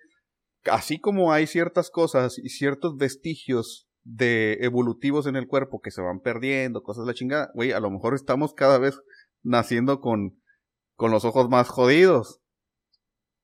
así 0.64 1.00
como 1.00 1.32
hay 1.32 1.46
ciertas 1.46 1.90
cosas 1.90 2.38
y 2.38 2.50
ciertos 2.50 2.96
vestigios 2.96 3.88
de 4.04 4.58
evolutivos 4.60 5.26
en 5.26 5.34
el 5.34 5.48
cuerpo 5.48 5.80
que 5.80 5.90
se 5.90 6.02
van 6.02 6.20
perdiendo, 6.20 6.82
cosas 6.82 7.04
de 7.04 7.10
la 7.10 7.14
chingada, 7.14 7.50
güey, 7.54 7.72
a 7.72 7.80
lo 7.80 7.90
mejor 7.90 8.14
estamos 8.14 8.54
cada 8.54 8.78
vez 8.78 9.00
naciendo 9.42 10.00
con, 10.00 10.40
con 10.94 11.10
los 11.10 11.24
ojos 11.24 11.48
más 11.48 11.68
jodidos. 11.68 12.40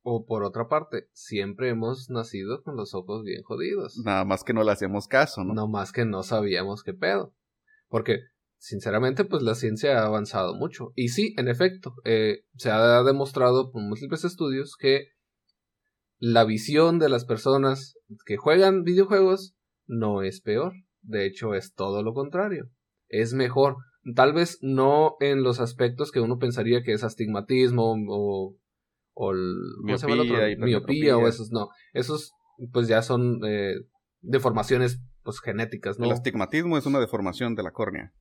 O 0.02 0.26
por 0.26 0.42
otra 0.42 0.68
parte, 0.68 1.08
siempre 1.12 1.68
hemos 1.68 2.10
nacido 2.10 2.62
con 2.62 2.76
los 2.76 2.92
ojos 2.94 3.22
bien 3.22 3.42
jodidos. 3.42 4.00
Nada 4.04 4.24
más 4.24 4.42
que 4.42 4.52
no 4.52 4.64
le 4.64 4.72
hacemos 4.72 5.06
caso, 5.06 5.44
¿no? 5.44 5.54
No 5.54 5.68
más 5.68 5.92
que 5.92 6.04
no 6.04 6.24
sabíamos 6.24 6.82
qué 6.82 6.92
pedo. 6.92 7.34
Porque, 7.88 8.18
sinceramente, 8.58 9.24
pues 9.24 9.42
la 9.42 9.54
ciencia 9.54 10.00
ha 10.00 10.06
avanzado 10.06 10.54
mucho. 10.54 10.92
Y 10.96 11.08
sí, 11.08 11.34
en 11.38 11.46
efecto, 11.46 11.94
eh, 12.04 12.44
se 12.56 12.70
ha 12.70 13.02
demostrado 13.04 13.70
por 13.70 13.82
múltiples 13.82 14.24
estudios 14.24 14.76
que 14.76 15.08
la 16.18 16.44
visión 16.44 16.98
de 16.98 17.08
las 17.08 17.24
personas 17.24 17.96
que 18.26 18.36
juegan 18.36 18.82
videojuegos 18.82 19.54
no 19.86 20.22
es 20.22 20.40
peor. 20.40 20.72
De 21.00 21.26
hecho, 21.26 21.54
es 21.54 21.74
todo 21.74 22.02
lo 22.02 22.12
contrario. 22.12 22.70
Es 23.08 23.34
mejor. 23.34 23.76
Tal 24.16 24.32
vez 24.32 24.58
no 24.62 25.16
en 25.20 25.42
los 25.42 25.60
aspectos 25.60 26.10
que 26.10 26.20
uno 26.20 26.38
pensaría 26.38 26.82
que 26.82 26.92
es 26.92 27.04
astigmatismo 27.04 27.94
o 28.08 28.56
o 29.14 29.32
el, 29.32 29.54
miopía, 29.82 30.56
miopía 30.58 31.16
o 31.16 31.28
esos, 31.28 31.50
no. 31.50 31.68
Esos 31.92 32.32
pues 32.72 32.88
ya 32.88 33.02
son 33.02 33.40
eh, 33.44 33.74
deformaciones 34.20 35.00
pues 35.22 35.40
genéticas, 35.40 35.98
¿no? 35.98 36.06
El 36.06 36.12
astigmatismo 36.12 36.76
es 36.78 36.86
una 36.86 37.00
deformación 37.00 37.54
de 37.54 37.62
la 37.62 37.72
córnea. 37.72 38.12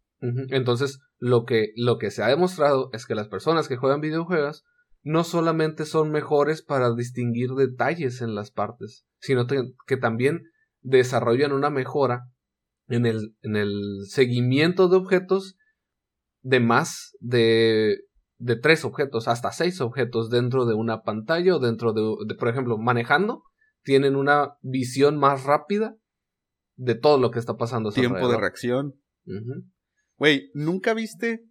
Entonces, 0.50 1.00
lo 1.18 1.46
que, 1.46 1.70
lo 1.76 1.98
que 1.98 2.12
se 2.12 2.22
ha 2.22 2.28
demostrado 2.28 2.92
es 2.94 3.08
que 3.08 3.16
las 3.16 3.28
personas 3.28 3.68
que 3.68 3.78
juegan 3.78 4.02
videojuegos 4.02 4.66
no 5.02 5.24
solamente 5.24 5.86
son 5.86 6.12
mejores 6.12 6.62
para 6.62 6.94
distinguir 6.94 7.50
detalles 7.52 8.22
en 8.22 8.36
las 8.36 8.52
partes, 8.52 9.04
sino 9.20 9.48
que 9.48 9.98
también 9.98 10.44
desarrollan 10.82 11.54
una 11.54 11.72
mejora 11.72 12.28
en 12.88 13.08
el, 13.08 13.36
en 13.42 13.56
el 13.56 14.06
seguimiento 14.08 14.90
de 14.90 14.98
objetos 14.98 15.58
de 16.42 16.60
más 16.60 17.16
de 17.20 17.98
de 18.42 18.56
tres 18.56 18.84
objetos 18.86 19.28
hasta 19.28 19.52
seis 19.52 19.82
objetos 19.82 20.30
dentro 20.30 20.66
de 20.66 20.74
una 20.74 21.04
pantalla 21.04 21.56
o 21.56 21.60
dentro 21.60 21.94
de, 21.94 22.36
por 22.36 22.50
ejemplo, 22.50 22.78
manejando, 22.78 23.44
tienen 23.84 24.16
una 24.16 24.58
visión 24.62 25.18
más 25.18 25.44
rápida 25.44 25.96
de 26.76 26.96
todo 26.96 27.20
lo 27.20 27.30
que 27.30 27.40
está 27.40 27.56
pasando. 27.56 27.92
Tiempo 27.92 28.28
de 28.28 28.38
reacción. 28.38 28.96
Güey, 30.18 30.50
¿nunca 30.54 30.94
viste? 30.94 31.46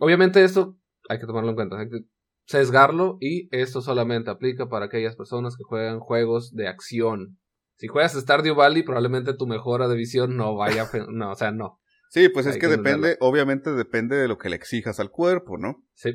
Obviamente 0.00 0.42
esto 0.42 0.78
hay 1.08 1.20
que 1.20 1.26
tomarlo 1.26 1.50
en 1.50 1.56
cuenta, 1.56 1.78
hay 1.78 1.88
que 1.88 2.00
sesgarlo 2.46 3.18
y 3.20 3.48
esto 3.56 3.80
solamente 3.80 4.30
aplica 4.30 4.68
para 4.68 4.86
aquellas 4.86 5.14
personas 5.14 5.56
que 5.56 5.64
juegan 5.64 6.00
juegos 6.00 6.52
de 6.52 6.66
acción. 6.66 7.38
Si 7.76 7.86
juegas 7.86 8.14
Stardew 8.14 8.56
Valley, 8.56 8.82
probablemente 8.82 9.34
tu 9.34 9.46
mejora 9.46 9.86
de 9.86 9.96
visión 9.96 10.36
no 10.36 10.56
vaya, 10.56 10.88
no, 11.08 11.30
o 11.30 11.34
sea, 11.36 11.52
no. 11.52 11.80
Sí, 12.12 12.28
pues 12.28 12.44
es 12.44 12.58
que, 12.58 12.68
depende, 12.68 13.16
obviamente 13.20 13.72
depende 13.72 14.16
de 14.16 14.28
lo 14.28 14.36
que 14.36 14.50
le 14.50 14.56
exijas 14.56 15.00
al 15.00 15.10
cuerpo, 15.10 15.56
¿no? 15.56 15.82
Sí. 15.94 16.10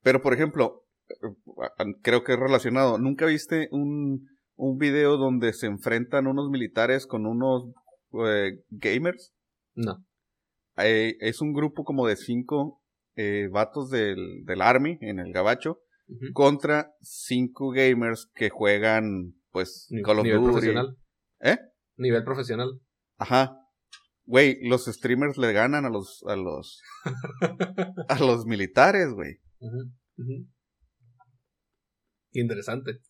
Pero, 0.00 0.22
por 0.22 0.34
ejemplo, 0.34 0.84
eh, 1.08 1.84
creo 2.00 2.22
que 2.22 2.34
es 2.34 2.38
relacionado. 2.38 2.96
¿Nunca 2.98 3.26
viste 3.26 3.66
un, 3.72 4.28
un 4.54 4.78
video 4.78 5.16
donde 5.16 5.52
se 5.52 5.66
enfrentan 5.66 6.28
unos 6.28 6.48
militares 6.48 7.08
con 7.08 7.26
unos 7.26 7.72
eh, 8.24 8.60
gamers? 8.70 9.34
No. 9.74 10.06
Eh, 10.76 11.16
es 11.18 11.40
un 11.40 11.52
grupo 11.52 11.82
como 11.82 12.06
de 12.06 12.14
cinco 12.14 12.80
eh, 13.16 13.48
vatos 13.50 13.90
del, 13.90 14.44
del 14.44 14.62
Army 14.62 14.96
en 15.00 15.18
el 15.18 15.32
Gabacho 15.32 15.80
contra 16.34 16.92
cinco 17.00 17.70
gamers 17.70 18.30
que 18.32 18.48
juegan, 18.48 19.34
pues, 19.50 19.88
Call 20.04 20.20
of 20.20 20.24
Duty. 20.26 20.44
profesional. 20.44 20.96
¿Eh? 21.40 21.58
Nivel 21.96 22.22
profesional. 22.22 22.80
Ajá. 23.16 23.58
Güey, 24.24 24.58
los 24.62 24.84
streamers 24.86 25.36
le 25.36 25.52
ganan 25.52 25.84
a 25.84 25.90
los, 25.90 26.22
a 26.28 26.36
los, 26.36 26.80
a 28.08 28.18
los 28.20 28.46
militares, 28.46 29.12
güey. 29.12 29.40
Interesante. 32.32 33.00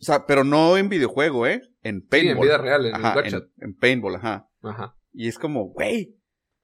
O 0.00 0.04
sea, 0.04 0.26
pero 0.26 0.44
no 0.44 0.76
en 0.76 0.88
videojuego, 0.88 1.46
¿eh? 1.46 1.62
En 1.82 2.02
paintball. 2.06 2.36
en 2.36 2.42
vida 2.42 2.58
real, 2.58 2.86
en 2.86 2.94
ajá, 2.94 3.14
en, 3.56 3.74
paintball, 3.74 4.16
ajá. 4.16 4.48
Ajá. 4.62 4.96
Y 5.12 5.28
es 5.28 5.38
como, 5.38 5.70
güey. 5.70 6.16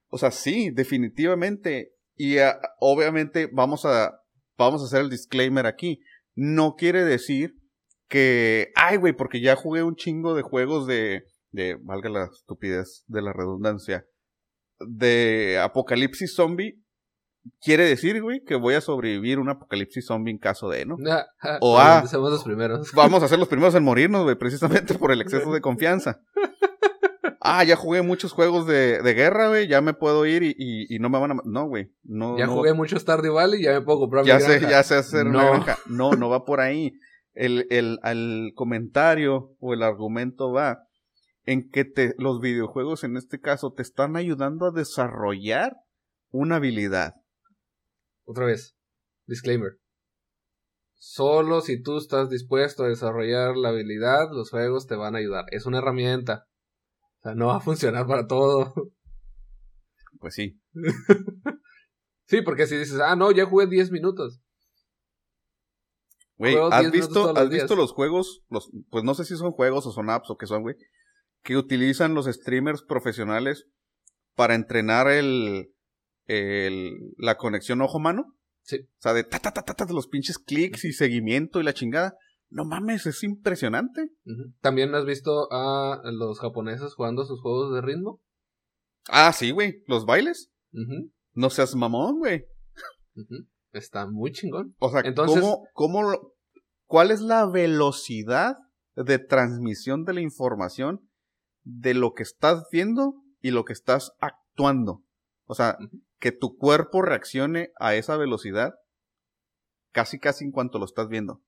O 0.09 0.19
sea, 0.19 0.31
sí, 0.31 0.71
definitivamente. 0.71 1.95
Y 2.17 2.38
ah, 2.38 2.61
obviamente 2.79 3.49
vamos 3.53 3.85
a, 3.85 4.21
vamos 4.57 4.83
a 4.83 4.85
hacer 4.87 5.01
el 5.01 5.11
disclaimer 5.11 5.67
aquí. 5.67 6.01
No 6.35 6.75
quiere 6.77 7.05
decir 7.05 7.55
que, 8.09 8.71
ay, 8.77 8.99
güey, 8.99 9.12
porque 9.12 9.40
ya 9.40 9.57
jugué 9.57 9.83
un 9.83 9.97
chingo 9.97 10.35
de 10.35 10.43
juegos 10.43 10.87
de, 10.87 11.25
de, 11.55 11.79
valga 11.81 12.11
la 12.11 12.25
estupidez 12.25 13.05
de 13.07 13.23
la 13.23 13.33
redundancia, 13.33 14.05
de 14.81 15.61
apocalipsis 15.62 16.35
zombie, 16.35 16.83
quiere 17.61 17.85
decir, 17.85 18.21
güey, 18.21 18.43
que 18.43 18.57
voy 18.57 18.75
a 18.75 18.81
sobrevivir 18.81 19.38
un 19.38 19.49
apocalipsis 19.49 20.07
zombie 20.07 20.33
en 20.33 20.38
caso 20.38 20.69
de, 20.69 20.85
¿no? 20.85 20.97
o 21.61 21.79
a... 21.79 22.07
Somos 22.09 22.33
los 22.33 22.43
primeros. 22.43 22.90
Vamos 22.95 23.23
a 23.23 23.29
ser 23.29 23.38
los 23.38 23.47
primeros 23.47 23.75
en 23.77 23.85
morirnos, 23.85 24.25
güey, 24.25 24.35
precisamente 24.35 24.95
por 24.95 25.12
el 25.12 25.21
exceso 25.21 25.53
de 25.53 25.61
confianza. 25.61 26.21
Ah, 27.47 27.62
ya 27.62 27.77
jugué 27.77 28.01
muchos 28.01 28.33
juegos 28.33 28.67
de, 28.67 29.03
de 29.03 29.12
guerra, 29.12 29.49
güey, 29.49 29.69
ya 29.69 29.83
me 29.83 29.93
puedo 29.93 30.25
ir 30.25 30.43
y, 30.43 30.55
y, 30.57 30.99
no 30.99 31.11
me 31.11 31.19
van 31.19 31.33
a... 31.33 31.37
No, 31.45 31.67
güey. 31.67 31.93
No, 32.03 32.38
ya 32.38 32.47
jugué 32.47 32.73
mucho 32.73 32.99
Stardew 32.99 33.35
Valley 33.35 33.61
y 33.61 33.64
ya 33.64 33.73
me 33.73 33.83
puedo 33.83 33.99
comprar 33.99 34.25
ya 34.25 34.40
sé, 34.40 34.61
Ya 34.61 34.83
sé 34.83 34.95
hacer 34.95 35.27
no. 35.27 35.40
granja. 35.40 35.77
No, 35.85 36.12
no 36.12 36.31
va 36.31 36.47
por 36.47 36.61
ahí. 36.61 36.95
El, 37.35 37.67
el, 37.69 37.99
el 38.05 38.53
comentario 38.55 39.57
o 39.59 39.75
el 39.75 39.83
argumento 39.83 40.53
va 40.53 40.85
en 41.46 41.68
que 41.70 41.85
te, 41.85 42.14
los 42.18 42.40
videojuegos 42.40 43.04
en 43.04 43.16
este 43.16 43.40
caso 43.40 43.72
te 43.72 43.83
están 43.83 44.16
ayudando 44.16 44.66
a 44.66 44.70
desarrollar 44.70 45.76
una 46.30 46.57
habilidad. 46.57 47.14
Otra 48.24 48.46
vez, 48.46 48.76
disclaimer. 49.26 49.78
Solo 50.94 51.61
si 51.61 51.83
tú 51.83 51.98
estás 51.98 52.30
dispuesto 52.30 52.85
a 52.85 52.88
desarrollar 52.88 53.57
la 53.57 53.68
habilidad, 53.68 54.28
los 54.33 54.50
juegos 54.50 54.87
te 54.87 54.96
van 54.96 55.14
a 55.14 55.18
ayudar. 55.18 55.44
Es 55.50 55.66
una 55.66 55.78
herramienta. 55.78 56.46
O 57.18 57.22
sea, 57.22 57.35
no 57.35 57.48
va 57.48 57.57
a 57.57 57.61
funcionar 57.61 58.07
para 58.07 58.26
todo. 58.26 58.72
Pues 60.18 60.35
sí. 60.35 60.59
sí, 62.26 62.40
porque 62.40 62.66
si 62.66 62.78
dices, 62.78 62.98
ah, 63.00 63.16
no, 63.16 63.30
ya 63.30 63.44
jugué 63.44 63.66
10 63.66 63.90
minutos. 63.90 64.40
Güey, 66.37 66.57
¿has 66.70 66.90
visto, 66.90 67.37
¿has 67.37 67.50
visto 67.50 67.76
los 67.76 67.92
juegos? 67.92 68.42
Los, 68.48 68.70
pues 68.88 69.04
no 69.04 69.14
sé 69.14 69.24
si 69.24 69.37
son 69.37 69.52
juegos 69.52 69.87
o 69.87 69.92
son 69.92 70.09
apps 70.09 70.30
o 70.30 70.38
qué 70.38 70.46
son, 70.46 70.62
güey 70.62 70.76
que 71.44 71.57
utilizan 71.57 72.14
los 72.14 72.26
streamers 72.26 72.83
profesionales 72.83 73.66
para 74.35 74.54
entrenar 74.54 75.09
el, 75.09 75.72
el 76.26 76.90
la 77.18 77.37
conexión 77.37 77.83
ojo-mano. 77.83 78.35
Sí. 78.62 78.78
O 78.80 79.00
sea, 79.00 79.12
de 79.12 79.24
ta, 79.24 79.38
ta, 79.38 79.52
ta, 79.52 79.62
ta, 79.62 79.85
los 79.92 80.09
pinches 80.09 80.38
clics 80.38 80.85
y 80.85 80.92
seguimiento 80.92 81.61
y 81.61 81.64
la 81.64 81.74
chingada. 81.74 82.16
No 82.48 82.64
mames, 82.64 83.07
es 83.07 83.22
impresionante. 83.22 84.09
¿También 84.61 84.94
has 84.94 85.04
visto 85.04 85.48
a 85.52 86.00
los 86.12 86.40
japoneses 86.40 86.94
jugando 86.94 87.24
sus 87.24 87.40
juegos 87.42 87.74
de 87.74 87.83
ritmo? 87.83 88.22
Ah, 89.09 89.33
sí, 89.33 89.50
güey. 89.50 89.83
Los 89.87 90.07
bailes. 90.07 90.50
No 91.35 91.50
seas 91.50 91.74
mamón, 91.74 92.20
güey. 92.20 92.46
Está 93.72 94.07
muy 94.07 94.33
chingón. 94.33 94.74
O 94.78 94.90
sea, 94.90 95.02
Entonces... 95.04 95.40
¿cómo, 95.40 95.66
cómo, 95.74 96.33
¿cuál 96.87 97.11
es 97.11 97.20
la 97.20 97.46
velocidad 97.46 98.57
de 98.94 99.18
transmisión 99.18 100.04
de 100.04 100.14
la 100.14 100.20
información 100.20 101.11
de 101.64 101.94
lo 101.94 102.12
que 102.12 102.22
estás 102.22 102.68
viendo 102.70 103.22
y 103.40 103.50
lo 103.50 103.64
que 103.64 103.72
estás 103.72 104.12
actuando. 104.20 105.03
O 105.46 105.55
sea, 105.55 105.77
que 106.18 106.33
tu 106.33 106.57
cuerpo 106.57 107.03
reaccione 107.03 107.72
a 107.79 107.94
esa 107.94 108.16
velocidad 108.16 108.74
casi 109.92 110.18
casi 110.18 110.44
en 110.44 110.50
cuanto 110.50 110.79
lo 110.79 110.85
estás 110.85 111.09
viendo. 111.09 111.42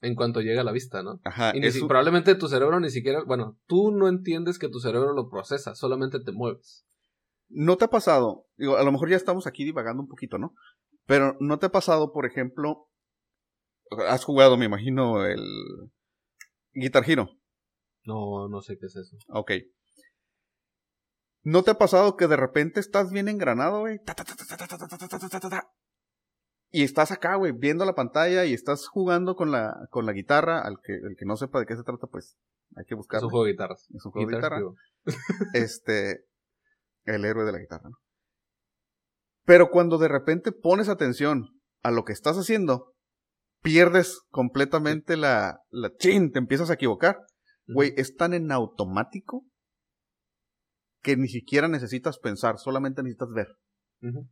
En 0.00 0.14
cuanto 0.14 0.40
llega 0.40 0.62
a 0.62 0.64
la 0.64 0.72
vista, 0.72 1.02
¿no? 1.02 1.20
Ajá. 1.24 1.52
Y 1.54 1.60
probablemente 1.86 2.34
tu 2.34 2.48
cerebro 2.48 2.80
ni 2.80 2.90
siquiera, 2.90 3.22
bueno, 3.24 3.58
tú 3.66 3.90
no 3.90 4.08
entiendes 4.08 4.58
que 4.58 4.68
tu 4.68 4.80
cerebro 4.80 5.12
lo 5.12 5.28
procesa, 5.28 5.74
solamente 5.74 6.20
te 6.20 6.32
mueves. 6.32 6.86
¿No 7.48 7.76
te 7.76 7.84
ha 7.84 7.88
pasado? 7.88 8.46
Digo, 8.56 8.76
a 8.76 8.82
lo 8.82 8.92
mejor 8.92 9.10
ya 9.10 9.16
estamos 9.16 9.46
aquí 9.46 9.64
divagando 9.64 10.02
un 10.02 10.08
poquito, 10.08 10.38
¿no? 10.38 10.54
Pero 11.06 11.36
¿no 11.40 11.58
te 11.58 11.66
ha 11.66 11.72
pasado, 11.72 12.12
por 12.12 12.26
ejemplo, 12.26 12.88
has 14.08 14.24
jugado, 14.24 14.56
me 14.56 14.64
imagino, 14.64 15.24
el 15.26 15.42
Guitar 16.72 17.08
Hero? 17.08 17.30
No, 18.04 18.48
no 18.48 18.60
sé 18.60 18.78
qué 18.78 18.86
es 18.86 18.96
eso. 18.96 19.16
Ok. 19.28 19.52
¿No 21.42 21.62
te 21.62 21.72
ha 21.72 21.78
pasado 21.78 22.16
que 22.16 22.26
de 22.26 22.36
repente 22.36 22.80
estás 22.80 23.10
bien 23.10 23.28
engranado, 23.28 23.80
güey? 23.80 23.98
Y 26.70 26.82
estás 26.82 27.12
acá, 27.12 27.36
güey, 27.36 27.52
viendo 27.52 27.84
la 27.84 27.94
pantalla 27.94 28.44
y 28.44 28.54
estás 28.54 28.88
jugando 28.88 29.36
con 29.36 29.52
la, 29.52 29.86
con 29.90 30.06
la 30.06 30.12
guitarra. 30.12 30.60
Al 30.60 30.80
que, 30.82 30.94
el 30.94 31.16
que 31.16 31.24
no 31.24 31.36
sepa 31.36 31.60
de 31.60 31.66
qué 31.66 31.76
se 31.76 31.84
trata, 31.84 32.06
pues 32.06 32.36
hay 32.76 32.84
que 32.84 32.94
buscar. 32.94 33.18
Es 33.18 33.24
un 33.24 33.30
juego 33.30 33.44
de 33.44 33.52
guitarras. 33.52 33.86
Es 33.94 34.04
un 34.04 34.12
juego 34.12 34.28
de 34.28 34.36
guitarra. 34.36 34.60
este, 35.52 36.24
el 37.04 37.24
héroe 37.24 37.44
de 37.44 37.52
la 37.52 37.58
guitarra. 37.58 37.90
Pero 39.44 39.70
cuando 39.70 39.98
de 39.98 40.08
repente 40.08 40.50
pones 40.52 40.88
atención 40.88 41.60
a 41.82 41.90
lo 41.90 42.04
que 42.04 42.12
estás 42.12 42.38
haciendo, 42.38 42.94
pierdes 43.62 44.22
completamente 44.30 45.16
la, 45.16 45.60
la 45.70 45.94
chin, 45.96 46.32
te 46.32 46.38
empiezas 46.38 46.70
a 46.70 46.74
equivocar. 46.74 47.18
Güey, 47.66 47.94
es 47.96 48.16
tan 48.16 48.34
en 48.34 48.52
automático 48.52 49.44
que 51.02 51.16
ni 51.16 51.28
siquiera 51.28 51.68
necesitas 51.68 52.18
pensar, 52.18 52.58
solamente 52.58 53.02
necesitas 53.02 53.30
ver. 53.30 53.48
Ujú. 54.02 54.28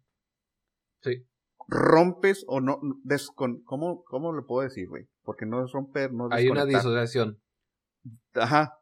Sí. 1.03 1.27
Rompes 1.69 2.45
o 2.49 2.61
no, 2.61 2.81
descon, 3.05 3.63
¿cómo, 3.65 4.03
¿cómo 4.05 4.35
le 4.35 4.43
puedo 4.43 4.63
decir, 4.67 4.89
güey? 4.89 5.07
Porque 5.23 5.47
no 5.47 5.65
es 5.65 5.73
romper, 5.73 6.13
no 6.13 6.27
es 6.27 6.33
Hay 6.33 6.49
una 6.49 6.65
disociación. 6.65 7.39
Ajá. 8.35 8.73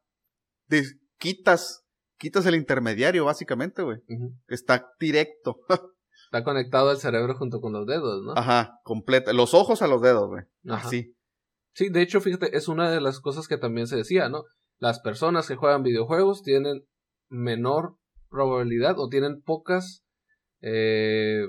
Des- 0.68 0.98
quitas, 1.18 1.84
quitas 2.16 2.46
el 2.46 2.54
intermediario, 2.54 3.24
básicamente, 3.24 3.82
güey. 3.82 3.98
Ujú. 4.08 4.34
Está 4.48 4.88
directo. 4.98 5.60
Está 6.26 6.44
conectado 6.44 6.92
el 6.92 6.98
cerebro 6.98 7.34
junto 7.36 7.60
con 7.60 7.72
los 7.72 7.86
dedos, 7.86 8.22
¿no? 8.24 8.34
Ajá, 8.36 8.78
completa. 8.84 9.32
Los 9.32 9.52
ojos 9.52 9.82
a 9.82 9.88
los 9.88 10.00
dedos, 10.00 10.28
güey. 10.28 10.44
Ajá. 10.68 10.86
Así. 10.86 11.16
Sí, 11.74 11.88
de 11.88 12.02
hecho, 12.02 12.20
fíjate, 12.20 12.56
es 12.56 12.68
una 12.68 12.90
de 12.90 13.00
las 13.00 13.20
cosas 13.20 13.48
que 13.48 13.56
también 13.56 13.86
se 13.86 13.96
decía, 13.96 14.28
¿no? 14.28 14.44
Las 14.78 15.00
personas 15.00 15.46
que 15.46 15.56
juegan 15.56 15.82
videojuegos 15.82 16.42
tienen 16.42 16.84
menor 17.28 17.96
probabilidad 18.28 18.98
o 18.98 19.08
tienen 19.08 19.42
pocas, 19.42 20.04
eh, 20.62 21.42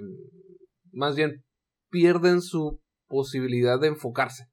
más 0.92 1.16
bien 1.16 1.44
pierden 1.90 2.42
su 2.42 2.82
posibilidad 3.08 3.80
de 3.80 3.88
enfocarse. 3.88 4.46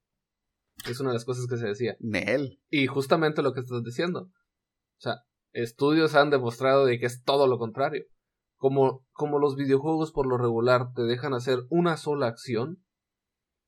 Es 0.87 0.99
una 0.99 1.09
de 1.09 1.15
las 1.15 1.25
cosas 1.25 1.45
que 1.47 1.57
se 1.57 1.67
decía. 1.67 1.95
Nel. 1.99 2.61
Y 2.69 2.87
justamente 2.87 3.41
lo 3.41 3.53
que 3.53 3.61
estás 3.61 3.83
diciendo. 3.83 4.21
O 4.21 5.01
sea, 5.01 5.23
estudios 5.51 6.15
han 6.15 6.29
demostrado 6.29 6.85
de 6.85 6.99
que 6.99 7.05
es 7.05 7.23
todo 7.23 7.47
lo 7.47 7.57
contrario. 7.57 8.05
Como, 8.57 9.05
como 9.11 9.39
los 9.39 9.55
videojuegos 9.55 10.11
por 10.11 10.27
lo 10.27 10.37
regular 10.37 10.93
te 10.93 11.03
dejan 11.03 11.33
hacer 11.33 11.59
una 11.69 11.97
sola 11.97 12.27
acción, 12.27 12.83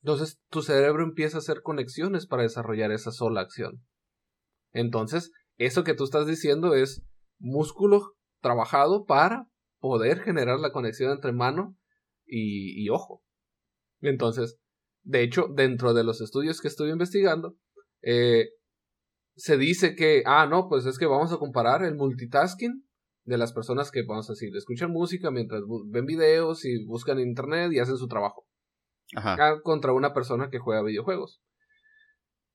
entonces 0.04 0.40
tu 0.50 0.62
cerebro 0.62 1.04
empieza 1.04 1.38
a 1.38 1.40
hacer 1.40 1.62
conexiones 1.62 2.28
para 2.28 2.44
desarrollar 2.44 2.92
esa 2.92 3.12
sola 3.12 3.42
acción. 3.42 3.84
Entonces, 4.74 5.32
eso 5.58 5.84
que 5.84 5.94
tú 5.94 6.04
estás 6.06 6.28
diciendo 6.28 6.74
es 6.74 7.04
músculo 7.40 8.16
trabajado 8.42 9.06
para 9.06 9.48
poder 9.80 10.22
generar 10.22 10.60
la 10.60 10.72
conexión 10.72 11.12
entre 11.12 11.34
mano 11.34 11.76
y, 12.26 12.84
y 12.84 12.90
ojo. 12.90 13.24
Entonces, 14.00 14.58
de 15.04 15.24
hecho, 15.24 15.48
dentro 15.54 15.94
de 15.94 16.04
los 16.04 16.22
estudios 16.22 16.62
que 16.62 16.68
estoy 16.68 16.92
investigando, 16.92 17.56
eh, 18.02 18.50
se 19.36 19.58
dice 19.58 19.96
que, 19.96 20.24
ah, 20.26 20.46
no, 20.48 20.68
pues 20.68 20.86
es 20.86 20.98
que 20.98 21.06
vamos 21.06 21.32
a 21.32 21.38
comparar 21.38 21.84
el 21.84 21.96
multitasking 21.96 22.86
de 23.26 23.38
las 23.38 23.54
personas 23.54 23.92
que, 23.92 24.04
vamos 24.08 24.30
a 24.30 24.34
decir, 24.34 24.56
escuchan 24.56 24.92
música 24.92 25.32
mientras 25.32 25.62
ven 25.88 26.06
videos 26.06 26.66
y 26.66 26.86
buscan 26.86 27.20
internet 27.20 27.72
y 27.72 27.80
hacen 27.80 27.98
su 27.98 28.08
trabajo, 28.08 28.46
Ajá. 29.16 29.62
contra 29.64 29.94
una 29.94 30.14
persona 30.14 30.50
que 30.50 30.60
juega 30.60 30.82
videojuegos. 30.84 31.42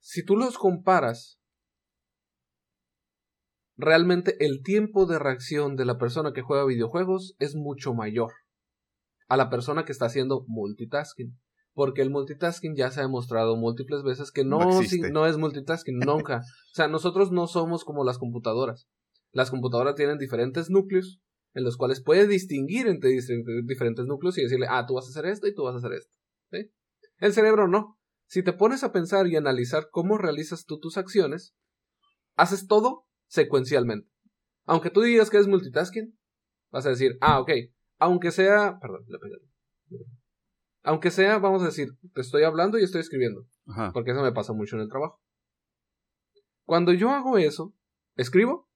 Si 0.01 0.25
tú 0.25 0.37
los 0.37 0.57
comparas, 0.59 1.39
realmente 3.77 4.37
el 4.45 4.63
tiempo 4.63 5.07
de 5.07 5.19
reacción 5.19 5.77
de 5.77 5.85
la 5.85 5.99
persona 5.99 6.33
que 6.33 6.43
juega 6.43 6.65
videojuegos 6.65 7.35
es 7.39 7.55
mucho 7.55 7.93
mayor 7.95 8.33
a 9.29 9.37
la 9.37 9.51
persona 9.51 9.85
que 9.85 9.93
está 9.93 10.07
haciendo 10.07 10.45
multitasking. 10.47 11.39
Porque 11.75 12.01
el 12.01 12.09
multitasking 12.11 12.75
ya 12.75 12.91
se 12.91 13.01
ha 13.01 13.03
demostrado 13.03 13.55
múltiples 13.57 14.03
veces 14.03 14.33
que 14.33 14.45
no, 14.45 14.61
No 14.61 14.73
si- 14.79 14.85
existe. 14.85 15.11
no 15.11 15.27
es 15.27 15.37
multitasking, 15.37 15.99
nunca. 15.99 16.41
O 16.73 16.75
sea, 16.77 16.89
nosotros 16.89 17.33
no 17.33 17.47
somos 17.47 17.85
como 17.85 18.03
las 18.05 18.17
computadoras. 18.19 18.87
Las 19.33 19.51
computadoras 19.51 19.95
tienen 19.95 20.17
diferentes 20.19 20.71
núcleos 20.71 21.21
en 21.55 21.65
los 21.65 21.77
cuales 21.77 22.03
puedes 22.03 22.29
distinguir 22.29 22.87
entre 22.87 23.11
diferentes 23.65 24.07
núcleos 24.07 24.39
y 24.39 24.43
decirle, 24.43 24.67
ah, 24.71 24.85
tú 24.87 24.95
vas 24.95 25.07
a 25.07 25.09
hacer 25.11 25.27
esto 25.27 25.47
y 25.49 25.55
tú 25.55 25.65
vas 25.65 25.75
a 25.75 25.79
hacer 25.79 25.93
esto. 25.93 26.13
¿Sí? 26.51 26.73
El 27.19 27.33
cerebro 27.33 27.69
no. 27.69 27.99
Si 28.27 28.43
te 28.43 28.53
pones 28.53 28.83
a 28.83 28.93
pensar 28.93 29.27
y 29.27 29.37
analizar 29.37 29.89
cómo 29.91 30.19
realizas 30.19 30.65
tú 30.65 30.81
tus 30.81 30.97
acciones, 30.97 31.55
haces 32.37 32.67
todo 32.67 33.07
secuencialmente. 33.29 34.11
Aunque 34.65 34.91
tú 34.91 35.03
digas 35.03 35.31
que 35.31 35.39
es 35.39 35.47
multitasking, 35.47 36.19
vas 36.71 36.87
a 36.87 36.91
decir, 36.91 37.17
ah, 37.21 37.41
ok, 37.41 37.51
aunque 37.99 38.31
sea, 38.31 38.79
perdón, 38.81 39.05
le 39.09 39.19
pegué. 39.19 39.37
Aunque 40.83 41.11
sea, 41.11 41.39
vamos 41.39 41.63
a 41.63 41.67
decir, 41.67 41.89
te 42.15 42.21
estoy 42.21 42.45
hablando 42.45 42.79
y 42.79 42.85
estoy 42.85 43.01
escribiendo, 43.01 43.47
Ajá. 43.67 43.93
porque 43.93 44.13
eso 44.13 44.23
me 44.23 44.33
pasa 44.33 44.53
mucho 44.53 44.77
en 44.77 44.83
el 44.83 44.89
trabajo. 44.89 45.21
Cuando 46.65 46.93
yo 46.93 47.11
hago 47.11 47.39
eso, 47.39 47.75
escribo, 48.17 48.69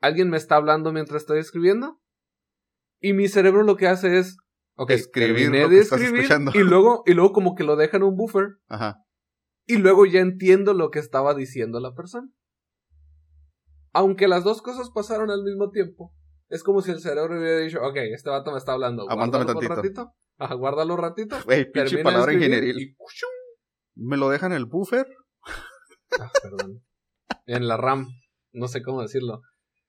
alguien 0.00 0.30
me 0.30 0.36
está 0.36 0.56
hablando 0.56 0.92
mientras 0.92 1.22
estoy 1.22 1.38
escribiendo, 1.38 2.01
y 3.02 3.12
mi 3.12 3.28
cerebro 3.28 3.62
lo 3.64 3.76
que 3.76 3.88
hace 3.88 4.18
es, 4.18 4.38
ok, 4.76 4.90
Escribir 4.92 5.34
terminé 5.36 5.62
lo 5.64 5.68
de 5.68 5.74
que 5.76 5.80
estás 5.82 6.00
escribir, 6.00 6.22
escuchando. 6.22 6.52
y 6.54 6.62
luego, 6.62 7.02
y 7.04 7.12
luego 7.12 7.32
como 7.32 7.54
que 7.54 7.64
lo 7.64 7.76
deja 7.76 7.98
en 7.98 8.04
un 8.04 8.16
buffer, 8.16 8.56
Ajá. 8.68 8.96
y 9.66 9.76
luego 9.76 10.06
ya 10.06 10.20
entiendo 10.20 10.72
lo 10.72 10.90
que 10.90 10.98
estaba 11.00 11.34
diciendo 11.34 11.80
la 11.80 11.94
persona. 11.94 12.28
Aunque 13.92 14.26
las 14.28 14.42
dos 14.44 14.62
cosas 14.62 14.90
pasaron 14.90 15.30
al 15.30 15.42
mismo 15.42 15.70
tiempo, 15.70 16.14
es 16.48 16.62
como 16.62 16.80
si 16.80 16.90
el 16.90 17.00
cerebro 17.00 17.38
hubiera 17.38 17.58
dicho, 17.58 17.78
ok, 17.82 17.96
este 18.14 18.30
vato 18.30 18.50
me 18.52 18.58
está 18.58 18.72
hablando, 18.72 19.08
Aguántame 19.10 19.44
tantito. 19.44 19.74
ratito, 19.74 20.12
ajá, 20.38 20.54
guárdalo 20.54 20.94
un 20.94 21.00
ratito, 21.00 21.36
Güey, 21.44 21.70
pinche 21.70 21.98
palabra. 22.02 22.32
¿Me 23.94 24.16
lo 24.16 24.30
dejan 24.30 24.52
en 24.52 24.58
el 24.58 24.66
buffer? 24.66 25.06
Ah, 26.18 26.30
perdón. 26.42 26.82
En 27.46 27.68
la 27.68 27.76
RAM, 27.76 28.06
no 28.52 28.68
sé 28.68 28.82
cómo 28.82 29.02
decirlo. 29.02 29.42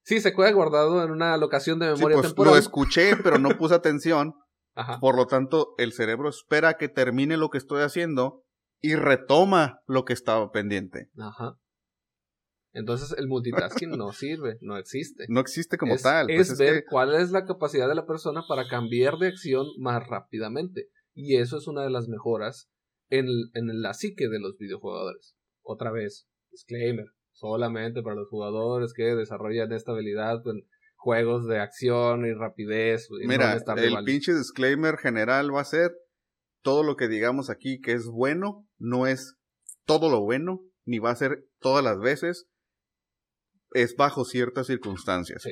Sí, 0.05 0.19
se 0.19 0.33
queda 0.33 0.51
guardado 0.51 1.03
en 1.03 1.11
una 1.11 1.35
locación 1.37 1.79
de 1.79 1.87
Sí, 1.87 1.93
memoria 1.95 2.17
pues 2.17 2.27
temporal. 2.27 2.53
lo 2.53 2.59
escuché, 2.59 3.15
pero 3.23 3.37
no 3.39 3.49
puse 3.57 3.73
atención. 3.75 4.33
Ajá. 4.75 4.99
Por 4.99 5.15
lo 5.15 5.27
tanto, 5.27 5.75
el 5.77 5.93
cerebro 5.93 6.29
espera 6.29 6.73
que 6.77 6.89
termine 6.89 7.37
lo 7.37 7.49
que 7.49 7.57
estoy 7.59 7.83
haciendo 7.83 8.43
y 8.81 8.95
retoma 8.95 9.79
lo 9.87 10.03
que 10.03 10.13
estaba 10.13 10.51
pendiente. 10.51 11.09
Ajá. 11.17 11.57
Entonces 12.73 13.15
el 13.17 13.27
multitasking 13.27 13.91
no 13.91 14.11
sirve, 14.13 14.57
no 14.61 14.77
existe. 14.77 15.25
No 15.29 15.39
existe 15.39 15.77
como 15.77 15.93
es, 15.95 16.01
tal. 16.01 16.29
es 16.29 16.37
Pues 16.37 16.49
es 16.51 16.57
ver 16.57 16.73
que- 16.81 16.85
cuál 16.89 17.13
es 17.13 17.31
la 17.31 17.45
capacidad 17.45 17.87
de 17.87 17.95
la 17.95 18.05
persona 18.07 18.41
para 18.47 18.67
cambiar 18.67 19.17
de 19.17 19.27
acción 19.27 19.67
más 19.79 20.05
rápidamente. 20.07 20.89
Y 21.15 21.37
eso 21.37 21.57
es 21.57 21.67
una 21.67 21.83
de 21.83 21.91
las 21.91 22.07
mejoras 22.07 22.69
en, 23.09 23.27
en 23.53 23.81
la 23.81 23.93
psique 23.93 24.27
de 24.27 24.39
los 24.39 24.57
videojugadores. 24.57 25.35
Otra 25.61 25.91
vez, 25.91 26.27
disclaimer, 26.51 27.05
solamente 27.33 28.01
para 28.01 28.15
los 28.15 28.29
jugadores 28.29 28.93
que 28.93 29.03
desarrollan 29.15 29.71
esta 29.71 29.91
habilidad 29.91 30.41
en 30.45 30.67
juegos 30.95 31.47
de 31.47 31.59
acción 31.59 32.25
y 32.25 32.33
rapidez. 32.33 33.09
y 33.21 33.27
Mira, 33.27 33.53
el 33.53 34.03
pinche 34.05 34.33
disclaimer 34.33 34.97
general 34.97 35.53
va 35.53 35.61
a 35.61 35.65
ser 35.65 35.91
todo 36.61 36.83
lo 36.83 36.95
que 36.95 37.09
digamos 37.09 37.49
aquí 37.49 37.81
que 37.81 37.91
es 37.91 38.05
bueno, 38.05 38.65
no 38.77 39.05
es 39.05 39.35
todo 39.85 40.09
lo 40.09 40.21
bueno, 40.21 40.61
ni 40.85 40.99
va 40.99 41.11
a 41.11 41.15
ser 41.15 41.45
todas 41.59 41.83
las 41.83 41.99
veces, 41.99 42.47
es 43.73 43.95
bajo 43.95 44.23
ciertas 44.23 44.67
circunstancias. 44.67 45.41
Sí. 45.43 45.51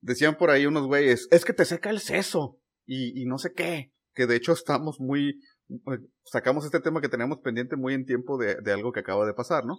Decían 0.00 0.36
por 0.36 0.50
ahí 0.50 0.66
unos 0.66 0.86
güeyes, 0.86 1.26
es 1.30 1.44
que 1.44 1.54
te 1.54 1.64
seca 1.64 1.90
el 1.90 2.00
seso 2.00 2.60
y, 2.84 3.20
y 3.20 3.24
no 3.26 3.38
sé 3.38 3.52
qué, 3.54 3.92
que 4.14 4.26
de 4.26 4.36
hecho 4.36 4.52
estamos 4.52 5.00
muy, 5.00 5.40
eh, 5.70 5.98
sacamos 6.24 6.64
este 6.64 6.80
tema 6.80 7.00
que 7.00 7.08
teníamos 7.08 7.38
pendiente 7.38 7.76
muy 7.76 7.94
en 7.94 8.04
tiempo 8.04 8.36
de, 8.36 8.56
de 8.56 8.72
algo 8.72 8.92
que 8.92 9.00
acaba 9.00 9.26
de 9.26 9.34
pasar, 9.34 9.64
¿no? 9.64 9.76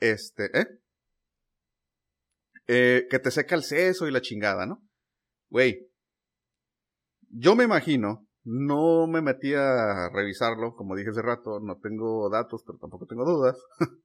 Este, 0.00 0.50
¿eh? 0.58 0.66
Eh, 2.68 3.06
que 3.10 3.18
te 3.18 3.30
seca 3.30 3.54
el 3.54 3.62
seso 3.62 4.06
y 4.06 4.12
la 4.12 4.20
chingada, 4.20 4.66
¿no? 4.66 4.82
Güey, 5.50 5.90
yo 7.28 7.54
me 7.56 7.64
imagino, 7.64 8.26
no 8.44 9.06
me 9.06 9.20
metí 9.20 9.54
a 9.54 10.08
revisarlo, 10.10 10.74
como 10.74 10.96
dije 10.96 11.10
hace 11.10 11.22
rato, 11.22 11.60
no 11.60 11.78
tengo 11.78 12.28
datos, 12.30 12.62
pero 12.66 12.78
tampoco 12.78 13.06
tengo 13.06 13.24
dudas. 13.24 13.58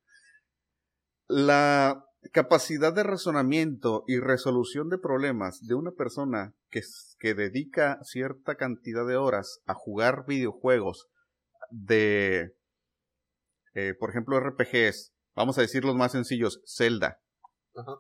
la 1.27 2.03
capacidad 2.31 2.93
de 2.93 3.03
razonamiento 3.03 4.03
y 4.07 4.19
resolución 4.19 4.89
de 4.89 4.97
problemas 4.97 5.61
de 5.61 5.75
una 5.75 5.91
persona 5.91 6.53
que, 6.69 6.81
que 7.19 7.33
dedica 7.33 7.99
cierta 8.03 8.55
cantidad 8.55 9.05
de 9.07 9.17
horas 9.17 9.61
a 9.65 9.73
jugar 9.73 10.25
videojuegos 10.27 11.07
de, 11.69 12.55
eh, 13.73 13.93
por 13.99 14.09
ejemplo, 14.09 14.39
RPGs, 14.39 15.13
vamos 15.37 15.57
a 15.57 15.61
decir 15.61 15.85
los 15.85 15.95
más 15.95 16.11
sencillos, 16.11 16.61
Zelda, 16.65 17.21
Ajá. 17.75 17.99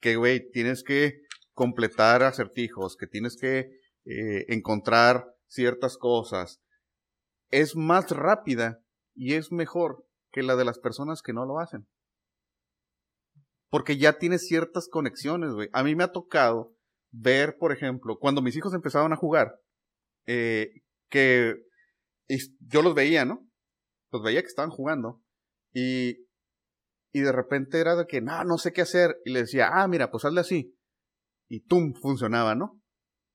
que, 0.00 0.16
güey, 0.16 0.50
tienes 0.50 0.82
que 0.82 1.20
completar 1.52 2.22
acertijos, 2.22 2.96
que 2.96 3.06
tienes 3.06 3.36
que 3.36 3.68
eh, 4.06 4.46
encontrar 4.48 5.26
ciertas 5.46 5.98
cosas, 5.98 6.60
es 7.50 7.76
más 7.76 8.10
rápida 8.10 8.80
y 9.14 9.34
es 9.34 9.52
mejor 9.52 10.06
que 10.32 10.42
la 10.42 10.56
de 10.56 10.64
las 10.64 10.78
personas 10.78 11.20
que 11.20 11.34
no 11.34 11.44
lo 11.44 11.58
hacen. 11.58 11.86
Porque 13.68 13.98
ya 13.98 14.18
tienes 14.18 14.46
ciertas 14.46 14.88
conexiones, 14.88 15.52
güey. 15.52 15.68
A 15.72 15.84
mí 15.84 15.94
me 15.94 16.04
ha 16.04 16.12
tocado 16.12 16.74
ver, 17.10 17.56
por 17.58 17.72
ejemplo, 17.72 18.18
cuando 18.18 18.40
mis 18.40 18.56
hijos 18.56 18.72
empezaban 18.72 19.12
a 19.12 19.16
jugar, 19.16 19.60
eh, 20.26 20.70
que 21.10 21.56
yo 22.60 22.82
los 22.82 22.94
veía, 22.94 23.24
¿no? 23.24 23.46
Los 24.12 24.22
veía 24.22 24.40
que 24.40 24.48
estaban 24.48 24.70
jugando 24.70 25.20
y, 25.74 26.29
y 27.12 27.20
de 27.20 27.32
repente 27.32 27.80
era 27.80 27.96
de 27.96 28.06
que, 28.06 28.20
no, 28.20 28.44
no 28.44 28.58
sé 28.58 28.72
qué 28.72 28.82
hacer. 28.82 29.16
Y 29.24 29.32
le 29.32 29.40
decía, 29.40 29.70
ah, 29.72 29.88
mira, 29.88 30.10
pues 30.10 30.24
hazle 30.24 30.40
así. 30.40 30.74
Y 31.48 31.60
tum, 31.60 31.94
funcionaba, 31.94 32.54
¿no? 32.54 32.80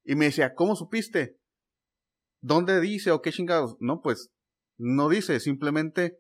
Y 0.04 0.16
me 0.16 0.26
decía, 0.26 0.54
¿cómo 0.54 0.76
supiste? 0.76 1.38
¿Dónde 2.42 2.80
dice 2.80 3.12
o 3.12 3.22
qué 3.22 3.32
chingados? 3.32 3.76
No, 3.80 4.02
pues 4.02 4.30
no 4.78 5.10
dice, 5.10 5.40
simplemente 5.40 6.20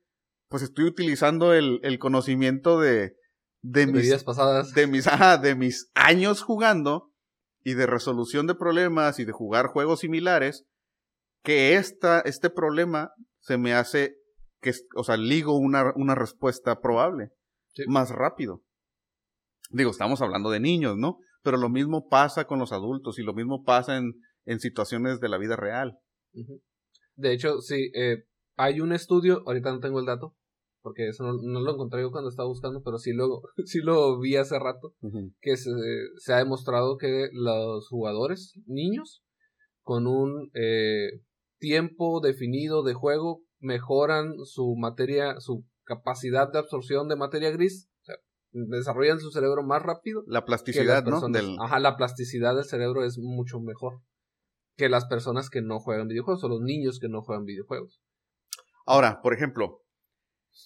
pues 0.49 0.63
estoy 0.63 0.85
utilizando 0.85 1.53
el, 1.53 1.79
el 1.83 1.99
conocimiento 1.99 2.79
de, 2.79 3.15
de, 3.61 3.87
mis, 3.87 4.23
pasadas. 4.23 4.73
De 4.73 4.87
mis, 4.87 5.05
de 5.41 5.55
mis 5.55 5.89
años 5.95 6.41
jugando 6.41 7.11
y 7.63 7.73
de 7.73 7.87
resolución 7.87 8.47
de 8.47 8.55
problemas 8.55 9.19
y 9.19 9.25
de 9.25 9.31
jugar 9.31 9.67
juegos 9.67 10.01
similares, 10.01 10.65
que 11.43 11.75
esta, 11.75 12.21
este 12.21 12.49
problema 12.49 13.11
se 13.39 13.57
me 13.57 13.73
hace 13.73 14.15
que, 14.61 14.73
o 14.95 15.03
sea, 15.03 15.17
ligo 15.17 15.57
una, 15.57 15.91
una 15.95 16.15
respuesta 16.15 16.79
probable, 16.79 17.29
más 17.87 18.09
rápido. 18.11 18.63
Digo, 19.71 19.91
estamos 19.91 20.21
hablando 20.21 20.49
de 20.49 20.59
niños, 20.59 20.97
¿no? 20.97 21.19
Pero 21.41 21.57
lo 21.57 21.69
mismo 21.69 22.07
pasa 22.07 22.45
con 22.45 22.59
los 22.59 22.71
adultos 22.71 23.19
y 23.19 23.23
lo 23.23 23.33
mismo 23.33 23.63
pasa 23.63 23.97
en, 23.97 24.13
en 24.45 24.59
situaciones 24.59 25.19
de 25.19 25.29
la 25.29 25.37
vida 25.37 25.55
real. 25.55 25.99
De 27.15 27.33
hecho, 27.33 27.61
sí, 27.61 27.91
eh, 27.95 28.25
hay 28.57 28.81
un 28.81 28.93
estudio, 28.93 29.43
ahorita 29.45 29.71
no 29.71 29.79
tengo 29.79 29.99
el 29.99 30.05
dato, 30.05 30.35
porque 30.81 31.07
eso 31.07 31.23
no, 31.23 31.61
lo 31.61 31.73
encontré 31.73 32.01
yo 32.01 32.11
cuando 32.11 32.29
estaba 32.29 32.47
buscando, 32.47 32.83
pero 32.83 32.97
sí 32.97 33.11
lo, 33.13 33.41
sí 33.65 33.79
lo 33.79 34.19
vi 34.19 34.35
hace 34.35 34.59
rato, 34.59 34.93
que 35.41 35.57
se, 35.57 35.71
se, 36.17 36.33
ha 36.33 36.37
demostrado 36.37 36.97
que 36.97 37.29
los 37.33 37.87
jugadores, 37.87 38.53
niños, 38.65 39.23
con 39.81 40.07
un 40.07 40.51
eh, 40.53 41.21
tiempo 41.59 42.21
definido 42.21 42.83
de 42.83 42.93
juego, 42.93 43.41
mejoran 43.59 44.33
su 44.43 44.75
materia, 44.77 45.39
su 45.39 45.65
capacidad 45.85 46.51
de 46.51 46.59
absorción 46.59 47.07
de 47.07 47.15
materia 47.15 47.51
gris, 47.51 47.89
o 48.01 48.05
sea, 48.05 48.15
desarrollan 48.51 49.19
su 49.19 49.31
cerebro 49.31 49.63
más 49.63 49.81
rápido. 49.81 50.23
La 50.27 50.45
plasticidad, 50.45 51.03
¿no? 51.05 51.21
Ajá, 51.63 51.79
la 51.79 51.95
plasticidad 51.95 52.55
del 52.55 52.65
cerebro 52.65 53.03
es 53.03 53.17
mucho 53.17 53.59
mejor 53.59 54.01
que 54.75 54.89
las 54.89 55.05
personas 55.05 55.49
que 55.49 55.61
no 55.61 55.79
juegan 55.79 56.07
videojuegos 56.07 56.43
o 56.43 56.49
los 56.49 56.61
niños 56.61 56.99
que 56.99 57.07
no 57.07 57.21
juegan 57.21 57.45
videojuegos. 57.45 58.01
Ahora, 58.85 59.21
por 59.21 59.33
ejemplo, 59.33 59.81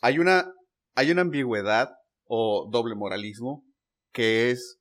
hay 0.02 0.20
una, 0.20 0.52
hay 0.96 1.12
una 1.12 1.22
ambigüedad 1.22 1.90
o 2.26 2.68
doble 2.72 2.96
moralismo 2.96 3.64
que 4.12 4.52
es, 4.52 4.80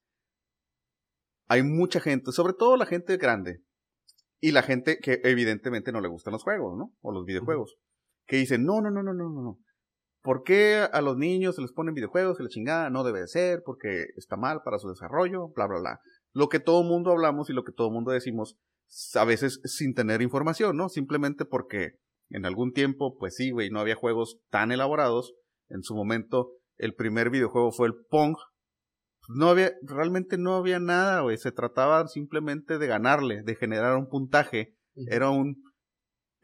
hay 1.46 1.62
mucha 1.62 2.00
gente, 2.00 2.32
sobre 2.32 2.54
todo 2.54 2.76
la 2.76 2.86
gente 2.86 3.16
grande, 3.16 3.62
y 4.40 4.52
la 4.52 4.62
gente 4.62 4.98
que 4.98 5.20
evidentemente 5.24 5.92
no 5.92 6.00
le 6.00 6.08
gustan 6.08 6.32
los 6.32 6.42
juegos, 6.42 6.76
¿no? 6.76 6.94
O 7.00 7.12
los 7.12 7.24
videojuegos, 7.24 7.76
que 8.26 8.36
dicen, 8.36 8.64
no, 8.64 8.80
no, 8.80 8.90
no, 8.90 9.02
no, 9.02 9.12
no, 9.12 9.28
no. 9.28 9.58
¿Por 10.22 10.42
qué 10.42 10.86
a 10.92 11.00
los 11.00 11.16
niños 11.16 11.54
se 11.54 11.62
les 11.62 11.72
ponen 11.72 11.94
videojuegos 11.94 12.38
y 12.38 12.42
la 12.42 12.48
chingada 12.48 12.90
no 12.90 13.04
debe 13.04 13.20
de 13.20 13.28
ser? 13.28 13.62
Porque 13.64 14.06
está 14.16 14.36
mal 14.36 14.62
para 14.64 14.78
su 14.78 14.88
desarrollo, 14.88 15.48
bla, 15.54 15.66
bla, 15.66 15.78
bla. 15.78 16.00
Lo 16.32 16.48
que 16.48 16.60
todo 16.60 16.82
mundo 16.82 17.12
hablamos 17.12 17.50
y 17.50 17.52
lo 17.52 17.64
que 17.64 17.72
todo 17.72 17.90
mundo 17.90 18.10
decimos, 18.10 18.58
a 19.14 19.24
veces 19.24 19.60
sin 19.64 19.94
tener 19.94 20.22
información, 20.22 20.76
¿no? 20.76 20.88
Simplemente 20.88 21.44
porque 21.44 21.98
en 22.30 22.44
algún 22.44 22.72
tiempo, 22.72 23.16
pues 23.16 23.36
sí, 23.36 23.50
güey, 23.50 23.70
no 23.70 23.80
había 23.80 23.94
juegos 23.94 24.40
tan 24.50 24.72
elaborados. 24.72 25.34
En 25.68 25.82
su 25.82 25.94
momento, 25.94 26.50
el 26.76 26.94
primer 26.94 27.30
videojuego 27.30 27.72
fue 27.72 27.88
el 27.88 27.94
Pong. 28.08 28.36
No 29.28 29.48
había, 29.50 29.72
realmente 29.82 30.38
no 30.38 30.54
había 30.56 30.80
nada, 30.80 31.20
güey. 31.20 31.36
Se 31.36 31.52
trataba 31.52 32.06
simplemente 32.08 32.78
de 32.78 32.86
ganarle, 32.86 33.42
de 33.42 33.56
generar 33.56 33.96
un 33.96 34.08
puntaje. 34.08 34.74
Era 34.94 35.30
un 35.30 35.62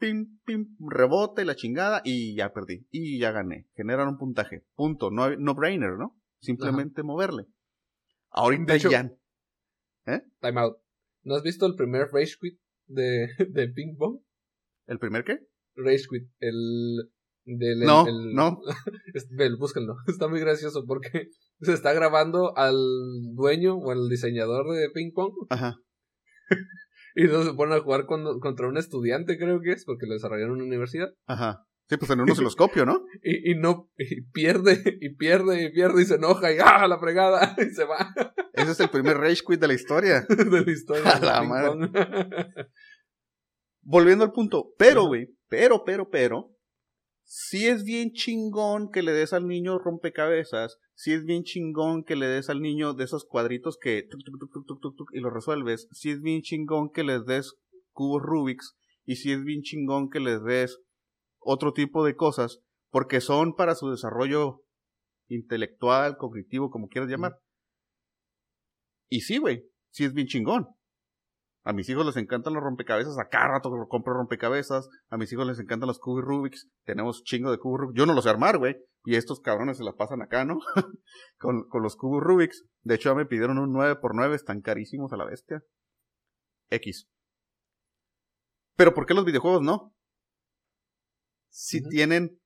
pim, 0.05 0.39
pim, 0.45 0.75
rebote, 0.79 1.45
la 1.45 1.55
chingada, 1.55 2.01
y 2.03 2.35
ya 2.35 2.53
perdí. 2.53 2.87
Y 2.91 3.19
ya 3.19 3.31
gané. 3.31 3.67
Generar 3.75 4.07
un 4.07 4.17
puntaje. 4.17 4.63
Punto. 4.75 5.09
No, 5.09 5.35
no 5.35 5.55
brainer, 5.55 5.97
¿no? 5.97 6.15
Simplemente 6.39 7.01
moverle. 7.01 7.45
Ahorita 8.29 8.77
ya. 8.77 9.11
¿Eh? 10.05 10.21
Time 10.41 10.61
out. 10.61 10.77
¿No 11.23 11.35
has 11.35 11.41
visto 11.41 11.65
el 11.65 11.75
primer 11.75 12.09
Rage 12.11 12.35
Quit 12.39 12.59
de, 12.85 13.29
de 13.49 13.67
Ping 13.69 13.95
Pong? 13.97 14.21
¿El 14.85 14.99
primer 14.99 15.23
qué? 15.23 15.39
Rage 15.75 16.05
Quit, 16.09 16.29
el... 16.39 17.11
Del, 17.47 17.81
no, 17.81 18.07
el, 18.07 18.33
no. 18.33 18.59
búsquenlo. 19.59 19.97
Está 20.07 20.27
muy 20.27 20.39
gracioso 20.39 20.83
porque 20.87 21.29
se 21.61 21.73
está 21.73 21.93
grabando 21.93 22.57
al 22.57 22.75
dueño 23.35 23.75
o 23.75 23.91
al 23.91 24.09
diseñador 24.09 24.75
de 24.75 24.89
ping 24.89 25.11
pong. 25.13 25.31
Ajá. 25.51 25.75
Y 27.15 27.23
entonces 27.23 27.51
se 27.51 27.55
ponen 27.55 27.77
a 27.77 27.81
jugar 27.81 28.05
contra 28.05 28.67
un 28.67 28.77
estudiante, 28.77 29.37
creo 29.37 29.61
que 29.61 29.71
es, 29.71 29.85
porque 29.85 30.05
lo 30.05 30.13
desarrollaron 30.13 30.55
en 30.55 30.61
una 30.61 30.67
universidad. 30.67 31.13
Ajá. 31.25 31.65
Sí, 31.87 31.97
pues 31.97 32.09
en 32.11 32.21
un 32.21 32.31
osciloscopio, 32.31 32.83
¿no? 32.85 33.05
y, 33.23 33.51
y 33.51 33.55
no, 33.55 33.91
y 33.97 34.21
pierde, 34.31 34.81
y 35.01 35.15
pierde, 35.15 35.65
y 35.65 35.71
pierde, 35.71 36.01
y 36.01 36.05
se 36.05 36.15
enoja, 36.15 36.51
y 36.51 36.57
¡ah, 36.59 36.87
la 36.87 36.99
fregada! 36.99 37.55
Y 37.59 37.73
se 37.75 37.85
va. 37.85 38.11
Ese 38.53 38.71
es 38.71 38.79
el 38.79 38.89
primer 38.89 39.17
Rage 39.17 39.43
Quit 39.47 39.59
de 39.59 39.67
la 39.67 39.75
historia. 39.75 40.21
de 40.29 40.61
la 40.61 40.71
historia. 40.71 41.11
A 41.11 41.19
la 41.19 41.43
madre 41.43 41.71
volviendo 43.85 44.25
al 44.25 44.31
punto, 44.31 44.73
pero, 44.77 45.05
güey, 45.05 45.29
pero, 45.47 45.83
pero, 45.85 46.09
pero, 46.09 46.51
si 47.23 47.67
es 47.67 47.83
bien 47.83 48.11
chingón 48.11 48.91
que 48.91 49.03
le 49.03 49.13
des 49.13 49.31
al 49.31 49.47
niño 49.47 49.79
rompecabezas, 49.79 50.79
si 50.95 51.13
es 51.13 51.25
bien 51.25 51.43
chingón 51.43 52.03
que 52.03 52.15
le 52.15 52.27
des 52.27 52.49
al 52.49 52.61
niño 52.61 52.93
de 52.93 53.03
esos 53.03 53.25
cuadritos 53.25 53.77
que 53.77 54.07
y 55.13 55.19
lo 55.19 55.29
resuelves, 55.29 55.87
si 55.91 56.09
es 56.09 56.21
bien 56.21 56.41
chingón 56.41 56.89
que 56.89 57.03
les 57.03 57.25
des 57.25 57.53
cubos 57.91 58.21
Rubik's 58.23 58.75
y 59.03 59.17
si 59.17 59.31
es 59.31 59.43
bien 59.43 59.61
chingón 59.61 60.09
que 60.09 60.19
les 60.19 60.43
des 60.43 60.79
otro 61.39 61.73
tipo 61.73 62.03
de 62.03 62.15
cosas, 62.15 62.61
porque 62.89 63.21
son 63.21 63.55
para 63.55 63.75
su 63.75 63.89
desarrollo 63.91 64.63
intelectual, 65.27 66.17
cognitivo, 66.17 66.71
como 66.71 66.87
quieras 66.87 67.09
llamar. 67.09 67.37
Y 69.09 69.21
sí, 69.21 69.37
güey, 69.37 69.63
sí 69.91 70.05
es 70.05 70.13
bien 70.13 70.27
chingón. 70.27 70.67
A 71.63 71.73
mis 71.73 71.89
hijos 71.89 72.05
les 72.05 72.17
encantan 72.17 72.53
los 72.53 72.63
rompecabezas, 72.63 73.17
a 73.17 73.27
cada 73.27 73.47
rato 73.47 73.71
compro 73.89 74.13
rompecabezas. 74.13 74.87
A 75.09 75.17
mis 75.17 75.31
hijos 75.33 75.47
les 75.47 75.59
encantan 75.59 75.87
los 75.87 75.99
cubos 75.99 76.23
Rubik's. 76.23 76.69
Tenemos 76.83 77.23
chingo 77.23 77.51
de 77.51 77.57
cubos 77.57 77.81
Rubik's. 77.81 77.97
Yo 77.97 78.05
no 78.05 78.13
los 78.13 78.23
sé 78.23 78.29
armar, 78.29 78.59
güey. 78.59 78.75
Y 79.05 79.15
estos 79.15 79.39
cabrones 79.39 79.77
se 79.77 79.83
la 79.83 79.93
pasan 79.93 80.21
acá, 80.21 80.45
¿no? 80.45 80.59
con, 81.39 81.67
con 81.69 81.83
los 81.83 81.95
cubos 81.95 82.23
Rubik's. 82.23 82.65
De 82.81 82.95
hecho, 82.95 83.09
ya 83.09 83.15
me 83.15 83.25
pidieron 83.25 83.57
un 83.57 83.73
9x9, 83.73 84.33
están 84.33 84.61
carísimos 84.61 85.13
a 85.13 85.17
la 85.17 85.25
bestia. 85.25 85.63
X. 86.69 87.07
Pero 88.75 88.93
¿por 88.93 89.05
qué 89.05 89.13
los 89.13 89.25
videojuegos 89.25 89.61
no? 89.61 89.93
Si 91.49 91.81
tienen 91.87 92.41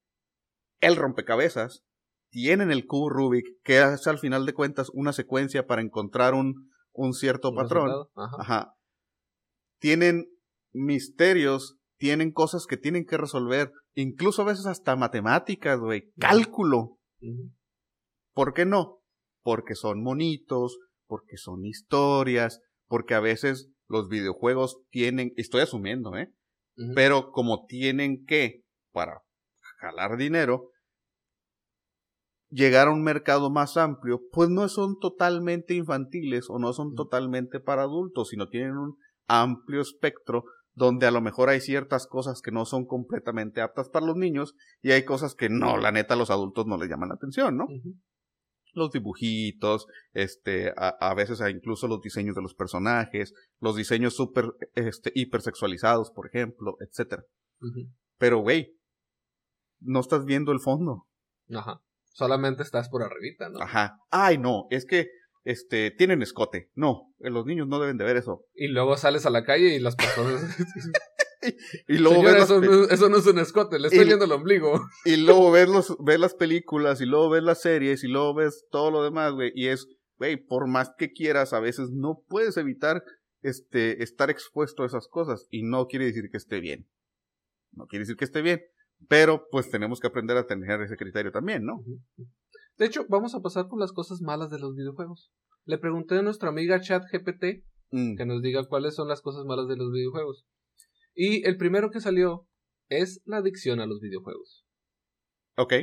el 0.82 0.96
rompecabezas, 0.96 1.84
tienen 2.30 2.72
el 2.72 2.86
cubo 2.86 3.10
Rubik, 3.10 3.46
que 3.64 3.82
es 3.82 4.06
al 4.06 4.20
final 4.20 4.46
de 4.46 4.54
cuentas 4.54 4.90
una 4.94 5.14
secuencia 5.14 5.66
para 5.66 5.82
encontrar 5.82 6.34
un, 6.36 6.70
un 6.92 7.14
cierto 7.14 7.54
patrón. 7.56 8.08
Ajá 8.16 8.76
tienen 9.80 10.28
misterios, 10.72 11.79
tienen 12.00 12.32
cosas 12.32 12.66
que 12.66 12.78
tienen 12.78 13.06
que 13.06 13.18
resolver, 13.18 13.72
incluso 13.94 14.42
a 14.42 14.46
veces 14.46 14.66
hasta 14.66 14.96
matemáticas, 14.96 15.80
güey, 15.80 16.12
cálculo. 16.18 16.98
¿Por 18.34 18.54
qué 18.54 18.66
no? 18.66 19.02
Porque 19.44 19.76
son 19.76 20.02
monitos, 20.02 20.80
porque 21.08 21.38
son 21.38 21.66
historias, 21.66 22.62
porque 22.88 23.14
a 23.14 23.20
veces 23.20 23.70
los 23.88 24.08
videojuegos 24.08 24.82
tienen, 24.90 25.34
estoy 25.36 25.62
asumiendo, 25.62 26.16
¿eh? 26.16 26.34
Pero 26.96 27.32
como 27.32 27.66
tienen 27.66 28.24
que, 28.26 28.64
para 28.94 29.22
jalar 29.80 30.16
dinero, 30.16 30.72
llegar 32.50 32.88
a 32.88 32.92
un 32.92 33.04
mercado 33.04 33.50
más 33.50 33.76
amplio, 33.76 34.22
pues 34.32 34.50
no 34.50 34.70
son 34.70 34.98
totalmente 35.00 35.74
infantiles 35.74 36.46
o 36.50 36.60
no 36.60 36.72
son 36.72 36.96
totalmente 36.96 37.60
para 37.60 37.82
adultos, 37.82 38.30
sino 38.30 38.48
tienen 38.48 38.78
un 38.78 38.98
amplio 39.28 39.82
espectro 39.82 40.46
donde 40.80 41.08
a 41.08 41.12
lo 41.12 41.20
mejor 41.20 41.50
hay 41.50 41.60
ciertas 41.60 42.08
cosas 42.08 42.42
que 42.42 42.52
no 42.52 42.64
son 42.64 42.86
completamente 42.86 43.60
aptas 43.60 43.90
para 43.90 44.06
los 44.06 44.16
niños 44.16 44.56
y 44.82 44.92
hay 44.92 45.04
cosas 45.04 45.36
que 45.36 45.50
no, 45.50 45.78
la 45.78 45.92
neta, 45.92 46.14
a 46.14 46.18
los 46.18 46.32
adultos 46.32 46.66
no 46.68 46.78
les 46.78 46.90
llaman 46.90 47.10
la 47.10 47.16
atención, 47.16 47.58
¿no? 47.58 47.68
Los 48.72 48.92
dibujitos, 48.92 49.88
este, 50.14 50.72
a, 50.78 51.14
veces 51.16 51.42
incluso 51.52 51.90
los 51.90 52.00
diseños 52.00 52.34
de 52.34 52.42
los 52.42 52.56
personajes, 52.56 53.34
los 53.60 53.76
diseños 53.76 54.16
súper, 54.16 54.46
este, 54.74 55.12
hipersexualizados, 55.14 56.12
por 56.12 56.28
ejemplo, 56.28 56.78
etcétera. 56.80 57.26
Pero, 58.18 58.40
güey, 58.40 58.78
no 59.82 60.00
estás 60.00 60.24
viendo 60.24 60.54
el 60.54 60.62
fondo. 60.62 61.08
Ajá. 61.54 61.82
Solamente 62.14 62.64
estás 62.64 62.88
por 62.88 63.04
arribita, 63.04 63.50
¿no? 63.50 63.60
Ajá. 63.60 63.98
Ay, 64.12 64.38
no, 64.38 64.68
es 64.70 64.86
que 64.86 65.10
este, 65.44 65.92
tienen 65.92 66.22
escote. 66.22 66.70
No, 66.76 67.14
los 67.20 67.46
niños 67.46 67.68
no 67.68 67.80
deben 67.80 67.98
de 67.98 68.06
ver 68.06 68.18
eso. 68.18 68.46
Y 68.54 68.68
luego 68.68 68.98
sales 68.98 69.26
a 69.26 69.30
la 69.30 69.44
calle 69.44 69.76
y 69.76 69.80
las 69.80 69.96
personas... 69.96 70.44
y 71.88 71.98
luego 71.98 72.18
Señora, 72.18 72.34
ves 72.34 72.44
eso, 72.44 72.62
no, 72.62 72.84
eso 72.86 73.10
no 73.10 73.18
es 73.18 73.26
un 73.26 73.40
escote, 73.40 73.80
le 73.80 73.88
estoy 73.88 74.04
Y- 74.04 74.08
viendo 74.08 74.26
el 74.26 74.32
ombligo. 74.32 74.82
y 75.06 75.18
luego 75.18 75.52
ves, 75.52 75.70
los, 75.70 75.96
ves 76.04 76.20
las 76.20 76.34
películas, 76.34 77.02
y 77.02 77.06
luego 77.06 77.30
ves 77.30 77.44
las 77.44 77.62
series, 77.62 78.04
y 78.04 78.08
luego 78.08 78.34
ves 78.34 78.66
todo 78.70 78.92
lo 78.92 79.04
demás, 79.04 79.34
güey. 79.34 79.52
Y 79.56 79.68
es, 79.68 79.88
güey, 80.18 80.38
por 80.38 80.68
más 80.68 80.92
que 80.98 81.12
quieras, 81.12 81.54
a 81.54 81.60
veces 81.60 81.92
no 81.92 82.24
puedes 82.28 82.58
evitar 82.58 83.04
este, 83.42 84.04
estar 84.04 84.30
expuesto 84.30 84.84
a 84.84 84.88
esas 84.88 85.08
cosas. 85.08 85.48
Y 85.50 85.64
no 85.64 85.88
quiere 85.88 86.06
decir 86.06 86.30
que 86.30 86.38
esté 86.38 86.60
bien. 86.60 86.88
No 87.72 87.86
quiere 87.88 88.02
decir 88.02 88.18
que 88.18 88.26
esté 88.26 88.42
bien. 88.42 88.62
Pero 89.08 89.48
pues 89.50 89.70
tenemos 89.70 90.02
que 90.02 90.08
aprender 90.08 90.36
a 90.36 90.46
tener 90.46 90.82
ese 90.82 90.98
criterio 90.98 91.32
también, 91.32 91.64
¿no? 91.64 91.82
De 92.80 92.88
hecho, 92.88 93.06
vamos 93.08 93.36
a 93.36 93.42
pasar 93.42 93.68
por 93.68 93.80
las 93.80 93.92
cosas 93.92 94.22
malas 94.22 94.50
de 94.50 94.58
los 94.58 94.76
videojuegos. 94.76 95.32
Le 95.66 95.78
pregunté 95.78 96.18
a 96.18 96.24
nuestra 96.24 96.50
amiga 96.50 96.82
ChatGPT 96.82 97.64
Mm, 97.92 98.16
que 98.16 98.26
nos 98.26 98.42
diga 98.42 98.66
cuáles 98.68 98.96
son 98.96 99.08
las 99.08 99.22
cosas 99.22 99.46
malas 99.46 99.68
de 99.68 99.76
los 99.76 99.92
videojuegos. 99.92 100.46
Y 101.16 101.46
el 101.48 101.58
primero 101.58 101.90
que 101.90 102.02
salió 102.02 102.48
es 102.88 103.22
la 103.26 103.38
adicción 103.38 103.80
a 103.80 103.86
los 103.86 104.00
videojuegos. 104.00 104.66
Ok. 105.58 105.74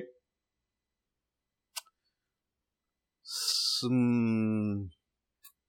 Mm, 3.91 4.89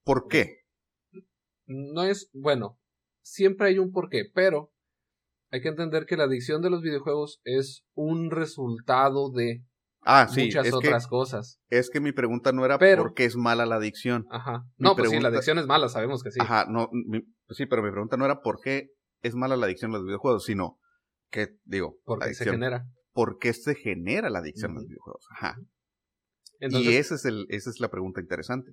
¿Por 0.04 0.28
qué? 0.28 0.62
No 1.66 2.04
es, 2.04 2.30
bueno, 2.34 2.80
siempre 3.22 3.68
hay 3.68 3.80
un 3.80 3.92
porqué, 3.92 4.24
pero 4.34 4.72
hay 5.52 5.62
que 5.62 5.68
entender 5.70 6.06
que 6.06 6.18
la 6.18 6.26
adicción 6.26 6.62
de 6.62 6.70
los 6.70 6.82
videojuegos 6.82 7.42
es 7.44 7.84
un 7.96 8.32
resultado 8.32 9.32
de 9.32 9.66
Ah, 10.10 10.28
sí, 10.28 10.46
muchas 10.46 10.66
es 10.66 10.72
que, 10.72 10.78
otras 10.78 11.08
cosas. 11.08 11.60
es 11.70 11.90
que 11.90 12.00
mi 12.00 12.12
pregunta 12.14 12.52
no 12.54 12.64
era 12.66 12.78
Pero- 12.78 13.04
por 13.04 13.14
qué 13.14 13.26
es 13.26 13.36
mala 13.36 13.66
la 13.66 13.76
adicción. 13.76 14.26
Ajá. 14.32 14.64
mi 14.78 14.86
No, 14.86 14.96
pues 14.96 15.10
sí, 15.10 15.16
la 15.16 15.20
pregunta- 15.20 15.28
adicción 15.30 15.60
es 15.60 15.66
mala, 15.68 15.90
sabemos 15.90 16.24
que 16.24 16.32
sí. 16.32 16.40
Ajá, 16.42 16.66
no, 16.70 16.88
mi- 16.92 17.24
sí, 17.50 17.66
pero 17.66 17.84
mi 17.84 17.92
pregunta 17.92 18.16
no 18.18 18.26
era 18.26 18.42
por 18.42 18.60
qué 18.62 18.88
es 19.22 19.36
mala 19.36 19.58
la 19.58 19.66
adicción 19.66 19.92
a 19.92 19.96
los 19.98 20.06
videojuegos, 20.06 20.46
sino 20.46 20.80
que, 21.30 21.50
digo, 21.66 21.96
la 21.98 22.04
Porque 22.06 22.34
se 22.34 22.46
genera. 22.46 22.86
¿por 23.12 23.38
qué 23.40 23.52
se 23.54 23.76
genera 23.76 24.30
la 24.30 24.40
adicción 24.40 24.72
a 24.72 24.76
los 24.76 24.86
videojuegos? 24.88 25.26
Ajá. 25.32 25.58
Entonces, 26.60 26.92
y 26.92 26.96
ese 26.98 27.16
es 27.16 27.26
el, 27.26 27.46
esa 27.50 27.70
es 27.70 27.80
la 27.80 27.90
pregunta 27.90 28.22
interesante. 28.22 28.72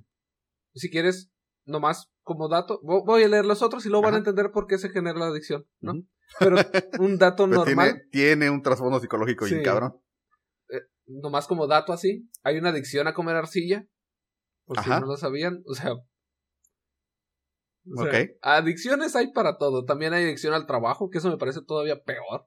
si 0.75 0.91
quieres, 0.91 1.31
nomás 1.67 2.11
como 2.23 2.49
dato, 2.49 2.81
vo- 2.83 3.05
voy 3.07 3.23
a 3.23 3.29
leer 3.29 3.45
los 3.45 3.63
otros 3.63 3.85
y 3.87 3.89
luego 3.89 4.05
van 4.05 4.15
a 4.15 4.19
entender 4.19 4.51
por 4.53 4.67
qué 4.67 4.77
se 4.79 4.91
genera 4.91 5.19
la 5.19 5.27
adicción, 5.27 5.67
¿no? 5.81 5.95
Pero 6.39 6.57
un 6.99 7.17
dato 7.19 7.47
normal, 7.87 8.03
tiene, 8.11 8.37
tiene 8.37 8.51
un 8.51 8.63
trasfondo 8.63 8.99
psicológico 9.01 9.47
Sí. 9.47 9.63
cabrón. 9.63 9.95
Nomás 11.07 11.47
como 11.47 11.67
dato 11.67 11.93
así, 11.93 12.29
hay 12.43 12.59
una 12.59 12.71
adicción 12.71 13.07
a 13.07 13.15
comer 13.15 13.37
arcilla, 13.37 13.87
por 14.67 14.83
si 14.83 14.91
no 14.91 15.01
lo 15.01 15.17
sabían, 15.17 15.63
o 15.67 15.75
sea, 15.75 15.93
o 17.97 18.03
sea, 18.03 18.27
adicciones 18.41 19.15
hay 19.15 19.33
para 19.33 19.59
todo, 19.59 19.85
también 19.85 20.15
hay 20.15 20.25
adicción 20.25 20.55
al 20.55 20.67
trabajo, 20.67 21.11
que 21.11 21.19
eso 21.19 21.31
me 21.31 21.37
parece 21.37 21.61
todavía 21.63 22.03
peor. 22.03 22.47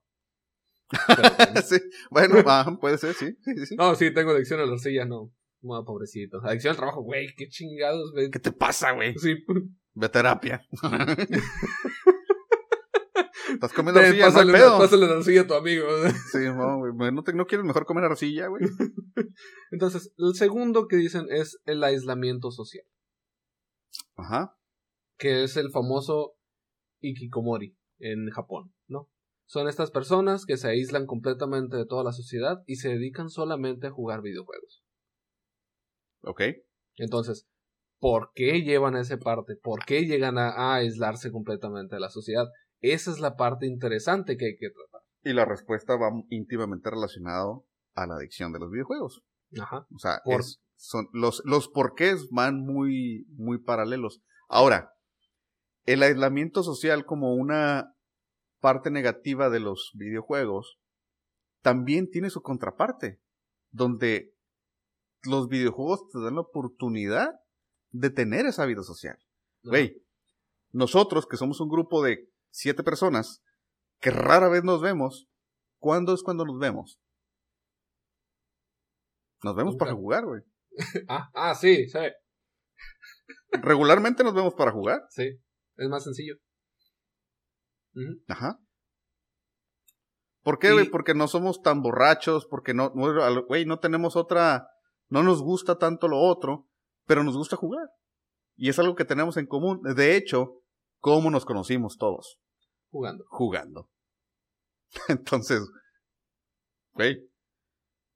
Pero 1.06 1.22
sí, 1.62 1.76
bueno, 2.10 2.36
ajá, 2.46 2.76
puede 2.80 2.98
ser, 2.98 3.14
sí, 3.14 3.36
sí, 3.44 3.54
sí, 3.56 3.66
sí. 3.66 3.76
no, 3.76 3.94
sí, 3.94 4.12
tengo 4.12 4.32
adicción 4.32 4.60
a 4.60 4.66
la 4.66 4.72
arcilla, 4.72 5.04
no. 5.04 5.32
No, 5.60 5.84
pobrecito. 5.84 6.40
Adicción 6.44 6.70
al 6.70 6.76
trabajo, 6.76 7.02
güey, 7.02 7.34
qué 7.36 7.48
chingados, 7.48 8.12
güey. 8.12 8.30
¿Qué 8.30 8.38
te 8.38 8.52
pasa, 8.52 8.92
güey? 8.92 9.14
Sí, 9.18 9.34
Ve 9.94 10.06
a 10.06 10.10
terapia. 10.10 10.62
Estás 13.58 13.72
comiendo 13.72 14.00
arcilla, 14.00 14.26
no 14.28 14.32
pásale, 14.32 14.52
pedo. 14.52 14.78
pásale 14.78 15.06
la 15.08 15.14
arcilla 15.16 15.40
a 15.40 15.46
tu 15.48 15.54
amigo. 15.54 15.86
Sí, 16.32 16.38
no, 16.44 16.78
güey. 16.78 17.12
¿No, 17.12 17.24
te- 17.24 17.32
¿No 17.32 17.46
quieres 17.46 17.66
mejor 17.66 17.86
comer 17.86 18.04
arcilla, 18.04 18.46
güey? 18.46 18.62
Entonces, 19.72 20.12
el 20.16 20.34
segundo 20.34 20.86
que 20.86 20.94
dicen 20.96 21.26
es 21.28 21.58
el 21.64 21.82
aislamiento 21.82 22.52
social, 22.52 22.84
Ajá. 24.16 24.56
que 25.18 25.42
es 25.42 25.56
el 25.56 25.70
famoso 25.72 26.34
ikikomori 27.00 27.76
en 27.98 28.30
Japón, 28.30 28.72
¿no? 28.86 29.10
Son 29.46 29.66
estas 29.68 29.90
personas 29.90 30.44
que 30.46 30.56
se 30.56 30.68
aíslan 30.68 31.06
completamente 31.06 31.76
de 31.76 31.86
toda 31.86 32.04
la 32.04 32.12
sociedad 32.12 32.62
y 32.66 32.76
se 32.76 32.90
dedican 32.90 33.28
solamente 33.28 33.86
a 33.88 33.90
jugar 33.90 34.20
videojuegos. 34.22 34.84
Ok. 36.22 36.42
Entonces, 36.96 37.48
¿por 37.98 38.30
qué 38.34 38.62
llevan 38.62 38.94
a 38.94 39.00
esa 39.00 39.16
parte? 39.18 39.56
¿Por 39.56 39.84
qué 39.84 40.02
llegan 40.04 40.38
a, 40.38 40.50
a 40.50 40.74
aislarse 40.76 41.32
completamente 41.32 41.96
de 41.96 42.00
la 42.00 42.10
sociedad? 42.10 42.46
Esa 42.80 43.10
es 43.10 43.18
la 43.20 43.36
parte 43.36 43.66
interesante 43.66 44.36
que 44.36 44.46
hay 44.46 44.56
que 44.56 44.70
tratar. 44.70 45.02
Y 45.24 45.32
la 45.32 45.44
respuesta 45.44 45.96
va 45.96 46.10
íntimamente 46.30 46.90
relacionado 46.90 47.66
a 47.94 48.06
la 48.06 48.14
adicción 48.16 48.52
de 48.52 48.60
los 48.60 48.70
videojuegos. 48.70 49.22
Ajá. 49.60 49.86
O 49.94 49.98
sea, 49.98 50.20
Por- 50.24 50.40
es- 50.40 50.60
son, 50.76 51.08
los, 51.12 51.42
los 51.44 51.68
porqués 51.68 52.28
van 52.30 52.60
muy, 52.60 53.26
muy 53.36 53.58
paralelos. 53.58 54.22
Ahora, 54.48 54.92
el 55.86 56.02
aislamiento 56.04 56.62
social 56.62 57.04
como 57.04 57.34
una 57.34 57.94
parte 58.60 58.90
negativa 58.90 59.50
de 59.50 59.58
los 59.60 59.90
videojuegos 59.94 60.78
también 61.62 62.08
tiene 62.10 62.30
su 62.30 62.42
contraparte, 62.42 63.20
donde 63.72 64.34
los 65.24 65.48
videojuegos 65.48 66.08
te 66.12 66.20
dan 66.20 66.36
la 66.36 66.42
oportunidad 66.42 67.32
de 67.90 68.10
tener 68.10 68.46
esa 68.46 68.64
vida 68.66 68.82
social. 68.84 69.18
Güey, 69.64 70.00
nosotros 70.70 71.26
que 71.26 71.36
somos 71.36 71.60
un 71.60 71.68
grupo 71.68 72.02
de 72.04 72.28
siete 72.50 72.82
personas 72.82 73.42
que 74.00 74.10
rara 74.10 74.48
vez 74.48 74.64
nos 74.64 74.80
vemos, 74.80 75.28
¿cuándo 75.80 76.14
es 76.14 76.22
cuando 76.22 76.44
nos 76.44 76.58
vemos? 76.58 77.00
Nos 79.42 79.54
vemos 79.56 79.76
para 79.76 79.94
jugar, 79.94 80.24
güey. 80.24 80.42
Ah, 81.08 81.28
ah, 81.34 81.54
sí, 81.54 81.88
sí, 81.88 81.98
Regularmente 83.62 84.22
nos 84.22 84.34
vemos 84.34 84.54
para 84.54 84.70
jugar. 84.72 85.02
sí. 85.10 85.38
Es 85.76 85.88
más 85.88 86.02
sencillo. 86.02 86.34
Ajá. 88.28 88.58
¿Por 90.42 90.58
qué, 90.58 90.68
Y- 90.68 90.72
güey? 90.72 90.88
Porque 90.90 91.14
no 91.14 91.28
somos 91.28 91.62
tan 91.62 91.82
borrachos, 91.82 92.46
porque 92.46 92.74
no, 92.74 92.90
güey, 92.90 93.64
no 93.64 93.78
tenemos 93.78 94.16
otra, 94.16 94.66
no 95.08 95.22
nos 95.22 95.40
gusta 95.42 95.78
tanto 95.78 96.08
lo 96.08 96.18
otro, 96.18 96.68
pero 97.06 97.22
nos 97.22 97.36
gusta 97.36 97.54
jugar. 97.56 97.88
Y 98.56 98.68
es 98.70 98.78
algo 98.80 98.96
que 98.96 99.04
tenemos 99.04 99.36
en 99.36 99.46
común. 99.46 99.80
De 99.94 100.16
hecho, 100.16 100.62
¿cómo 101.00 101.30
nos 101.30 101.44
conocimos 101.44 101.96
todos? 101.96 102.38
Jugando. 102.90 103.24
Jugando. 103.28 103.90
Entonces, 105.08 105.60
güey, 106.92 107.18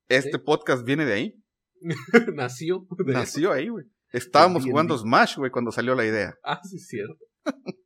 este 0.09 0.33
Sí. 0.33 0.39
podcast 0.45 0.85
viene 0.85 1.05
de 1.05 1.13
ahí. 1.13 1.35
Nació. 2.35 2.87
de- 3.05 3.13
Nació 3.13 3.53
ahí, 3.53 3.69
güey. 3.69 3.85
Estábamos 4.13 4.65
jugando 4.65 4.97
Smash, 4.99 5.37
güey, 5.39 5.51
cuando 5.51 5.73
salió 5.73 5.95
la 5.95 6.05
idea. 6.05 6.35
Ah, 6.45 6.61
sí, 6.63 6.77
es 6.77 6.87
cierto. 6.87 7.17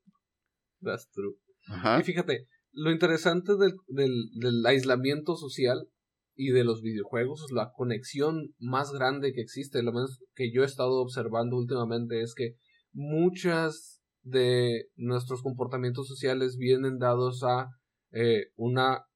That's 0.81 1.09
true. 1.11 1.37
Ajá. 1.69 2.01
Y 2.01 2.05
fíjate, 2.05 2.47
lo 2.73 2.91
interesante 2.91 3.53
del, 3.57 3.75
del, 3.87 4.13
del 4.35 4.67
aislamiento 4.67 5.37
social 5.37 5.89
y 6.35 6.51
de 6.51 6.65
los 6.65 6.83
videojuegos, 6.83 7.47
la 7.53 7.71
conexión 7.75 8.55
más 8.59 8.91
grande 8.93 9.33
que 9.33 9.41
existe, 9.41 9.83
lo 9.83 9.93
menos 9.93 10.21
que 10.35 10.53
yo 10.53 10.63
he 10.63 10.67
estado 10.67 11.01
observando 11.01 11.57
últimamente, 11.57 12.21
es 12.21 12.35
que 12.35 12.57
muchas 12.93 13.96
de 14.27 14.89
nuestros 14.97 15.41
comportamientos 15.41 16.09
sociales 16.09 16.57
vienen 16.57 16.99
dados 16.99 17.45
a 17.45 17.69
eh, 18.11 18.49
una 18.57 19.07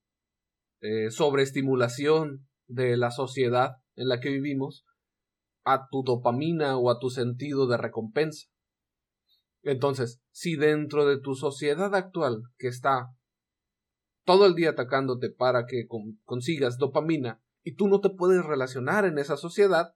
eh, 0.81 1.11
sobreestimulación 1.11 2.47
de 2.69 2.97
la 2.97 3.11
sociedad 3.11 3.73
en 3.97 4.09
la 4.09 4.21
que 4.21 4.31
vivimos 4.31 4.85
a 5.65 5.89
tu 5.91 6.05
dopamina 6.05 6.77
o 6.79 6.91
a 6.91 7.01
tu 7.01 7.11
sentido 7.11 7.67
de 7.67 7.77
recompensa. 7.77 8.47
Entonces, 9.63 10.21
si 10.31 10.55
dentro 10.57 11.07
de 11.07 11.21
tu 11.21 11.35
sociedad 11.35 11.93
actual, 11.95 12.43
que 12.57 12.69
está 12.69 13.09
todo 14.25 14.47
el 14.47 14.55
día 14.55 14.71
atacándote 14.71 15.31
para 15.31 15.67
que 15.67 15.87
con- 15.89 16.21
consigas 16.25 16.79
dopamina 16.79 17.43
y 17.65 17.75
tú 17.75 17.89
no 17.89 18.01
te 18.01 18.11
puedes 18.11 18.45
relacionar 18.45 19.05
en 19.05 19.19
esa 19.19 19.37
sociedad, 19.37 19.93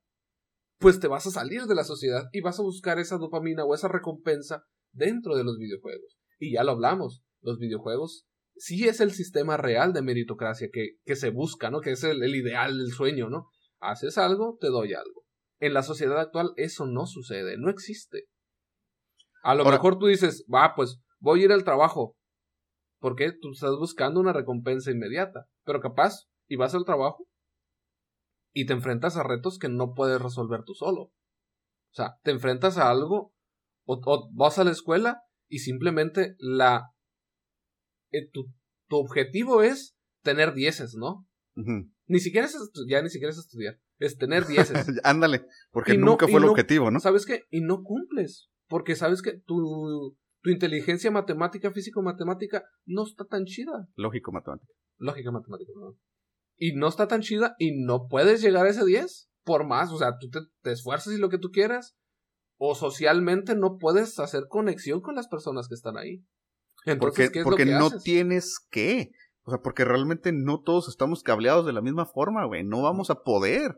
pues 0.78 0.98
te 0.98 1.06
vas 1.06 1.26
a 1.28 1.30
salir 1.30 1.62
de 1.66 1.76
la 1.76 1.84
sociedad 1.84 2.24
y 2.32 2.40
vas 2.40 2.58
a 2.58 2.62
buscar 2.62 2.98
esa 2.98 3.16
dopamina 3.16 3.64
o 3.64 3.74
esa 3.76 3.86
recompensa 3.86 4.64
dentro 4.94 5.36
de 5.36 5.44
los 5.44 5.58
videojuegos. 5.58 6.16
Y 6.38 6.52
ya 6.52 6.64
lo 6.64 6.72
hablamos, 6.72 7.22
los 7.40 7.58
videojuegos 7.58 8.26
sí 8.56 8.88
es 8.88 9.00
el 9.00 9.12
sistema 9.12 9.56
real 9.56 9.92
de 9.92 10.02
meritocracia 10.02 10.68
que, 10.72 10.96
que 11.04 11.16
se 11.16 11.30
busca, 11.30 11.70
¿no? 11.70 11.80
Que 11.80 11.92
es 11.92 12.04
el, 12.04 12.22
el 12.22 12.34
ideal 12.34 12.78
del 12.78 12.92
sueño, 12.92 13.28
¿no? 13.28 13.48
Haces 13.80 14.16
algo, 14.18 14.56
te 14.60 14.68
doy 14.68 14.94
algo. 14.94 15.24
En 15.60 15.74
la 15.74 15.82
sociedad 15.82 16.18
actual 16.18 16.52
eso 16.56 16.86
no 16.86 17.06
sucede, 17.06 17.56
no 17.58 17.70
existe. 17.70 18.24
A 19.42 19.54
lo 19.54 19.64
Ahora- 19.64 19.76
mejor 19.76 19.98
tú 19.98 20.06
dices, 20.06 20.44
va, 20.52 20.74
pues 20.74 21.00
voy 21.18 21.42
a 21.42 21.44
ir 21.44 21.52
al 21.52 21.64
trabajo. 21.64 22.16
¿Por 23.00 23.16
qué? 23.16 23.32
Tú 23.32 23.50
estás 23.52 23.76
buscando 23.78 24.20
una 24.20 24.32
recompensa 24.32 24.90
inmediata. 24.90 25.46
Pero 25.64 25.80
capaz, 25.80 26.26
y 26.48 26.56
vas 26.56 26.74
al 26.74 26.84
trabajo 26.84 27.26
y 28.54 28.66
te 28.66 28.72
enfrentas 28.72 29.16
a 29.16 29.22
retos 29.24 29.58
que 29.58 29.68
no 29.68 29.94
puedes 29.94 30.20
resolver 30.22 30.62
tú 30.64 30.74
solo. 30.74 31.00
O 31.02 31.12
sea, 31.92 32.16
te 32.22 32.30
enfrentas 32.30 32.78
a 32.78 32.88
algo 32.90 33.33
o, 33.86 34.00
o 34.04 34.30
vas 34.34 34.58
a 34.58 34.64
la 34.64 34.70
escuela 34.70 35.22
y 35.48 35.58
simplemente 35.60 36.34
la... 36.38 36.90
eh, 38.12 38.28
tu, 38.32 38.46
tu 38.88 38.96
objetivo 38.96 39.62
es 39.62 39.96
tener 40.22 40.54
dieces, 40.54 40.94
¿no? 40.94 41.26
Ni 42.06 42.18
siquiera 42.20 42.46
es 42.46 42.56
ya 42.88 43.00
ni 43.02 43.08
siquiera 43.10 43.30
es 43.30 43.38
estudiar, 43.38 43.78
es 43.98 44.16
tener 44.18 44.46
dieces. 44.46 44.86
Ándale, 45.04 45.44
porque 45.70 45.94
Y 45.94 45.98
no- 45.98 46.06
nunca 46.06 46.26
y 46.26 46.30
fue 46.30 46.40
el 46.40 46.46
no- 46.46 46.50
objetivo, 46.52 46.90
¿no? 46.90 46.98
¿Sabes 47.00 47.26
qué? 47.26 47.42
Y 47.50 47.60
no 47.60 47.82
cumples. 47.82 48.48
Porque 48.68 48.96
sabes 48.96 49.22
que 49.22 49.38
tu, 49.44 50.16
tu 50.42 50.50
inteligencia 50.50 51.10
matemática, 51.10 51.70
físico-matemática, 51.70 52.64
no 52.86 53.04
está 53.04 53.24
tan 53.24 53.44
chida. 53.44 53.88
Lógico 53.94 54.32
matemática. 54.32 54.72
Lógica 54.98 55.30
matemática, 55.30 55.70
perdón. 55.74 55.98
Y 56.56 56.72
no 56.74 56.88
está 56.88 57.06
tan 57.08 57.20
chida 57.20 57.54
y 57.58 57.84
no 57.84 58.06
puedes 58.08 58.40
llegar 58.42 58.66
a 58.66 58.70
ese 58.70 58.84
10 58.84 59.28
por 59.44 59.66
más. 59.66 59.90
O 59.92 59.98
sea, 59.98 60.16
tú 60.18 60.30
te, 60.30 60.40
te 60.62 60.72
esfuerzas 60.72 61.12
y 61.14 61.18
lo 61.18 61.28
que 61.28 61.38
tú 61.38 61.50
quieras. 61.50 61.94
O 62.56 62.74
socialmente 62.74 63.54
no 63.56 63.78
puedes 63.78 64.18
hacer 64.18 64.44
conexión 64.48 65.00
con 65.00 65.14
las 65.14 65.28
personas 65.28 65.68
que 65.68 65.74
están 65.74 65.96
ahí. 65.96 66.24
Entonces, 66.86 66.98
Porque, 67.26 67.32
¿qué 67.32 67.38
es 67.40 67.44
porque 67.44 67.64
lo 67.64 67.72
que 67.72 67.78
no 67.78 67.86
haces? 67.86 68.02
tienes 68.02 68.58
que. 68.70 69.10
O 69.42 69.50
sea, 69.50 69.60
porque 69.60 69.84
realmente 69.84 70.32
no 70.32 70.60
todos 70.60 70.88
estamos 70.88 71.22
cableados 71.22 71.66
de 71.66 71.72
la 71.72 71.82
misma 71.82 72.06
forma, 72.06 72.46
güey. 72.46 72.64
No 72.64 72.82
vamos 72.82 73.10
a 73.10 73.22
poder. 73.22 73.76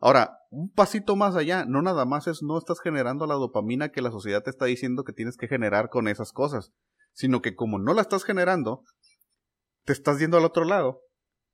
Ahora, 0.00 0.38
un 0.50 0.70
pasito 0.70 1.16
más 1.16 1.36
allá, 1.36 1.64
no 1.64 1.80
nada 1.80 2.04
más 2.04 2.26
es 2.26 2.42
no 2.42 2.58
estás 2.58 2.80
generando 2.80 3.26
la 3.26 3.34
dopamina 3.34 3.90
que 3.90 4.02
la 4.02 4.10
sociedad 4.10 4.42
te 4.42 4.50
está 4.50 4.66
diciendo 4.66 5.04
que 5.04 5.14
tienes 5.14 5.36
que 5.36 5.48
generar 5.48 5.88
con 5.88 6.06
esas 6.06 6.32
cosas, 6.32 6.72
sino 7.12 7.40
que 7.40 7.54
como 7.54 7.78
no 7.78 7.94
la 7.94 8.02
estás 8.02 8.24
generando, 8.24 8.82
te 9.84 9.94
estás 9.94 10.18
yendo 10.18 10.36
al 10.36 10.44
otro 10.44 10.64
lado 10.64 11.00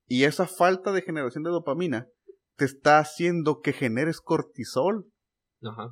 y 0.06 0.24
esa 0.24 0.46
falta 0.46 0.90
de 0.90 1.02
generación 1.02 1.44
de 1.44 1.50
dopamina 1.50 2.08
te 2.56 2.64
está 2.64 2.98
haciendo 2.98 3.60
que 3.60 3.72
generes 3.72 4.20
cortisol. 4.20 5.06
Ajá. 5.62 5.90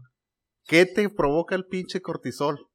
¿Qué 0.67 0.87
te 0.87 1.09
provoca 1.09 1.55
el 1.55 1.67
pinche 1.67 2.01
cortisol? 2.01 2.69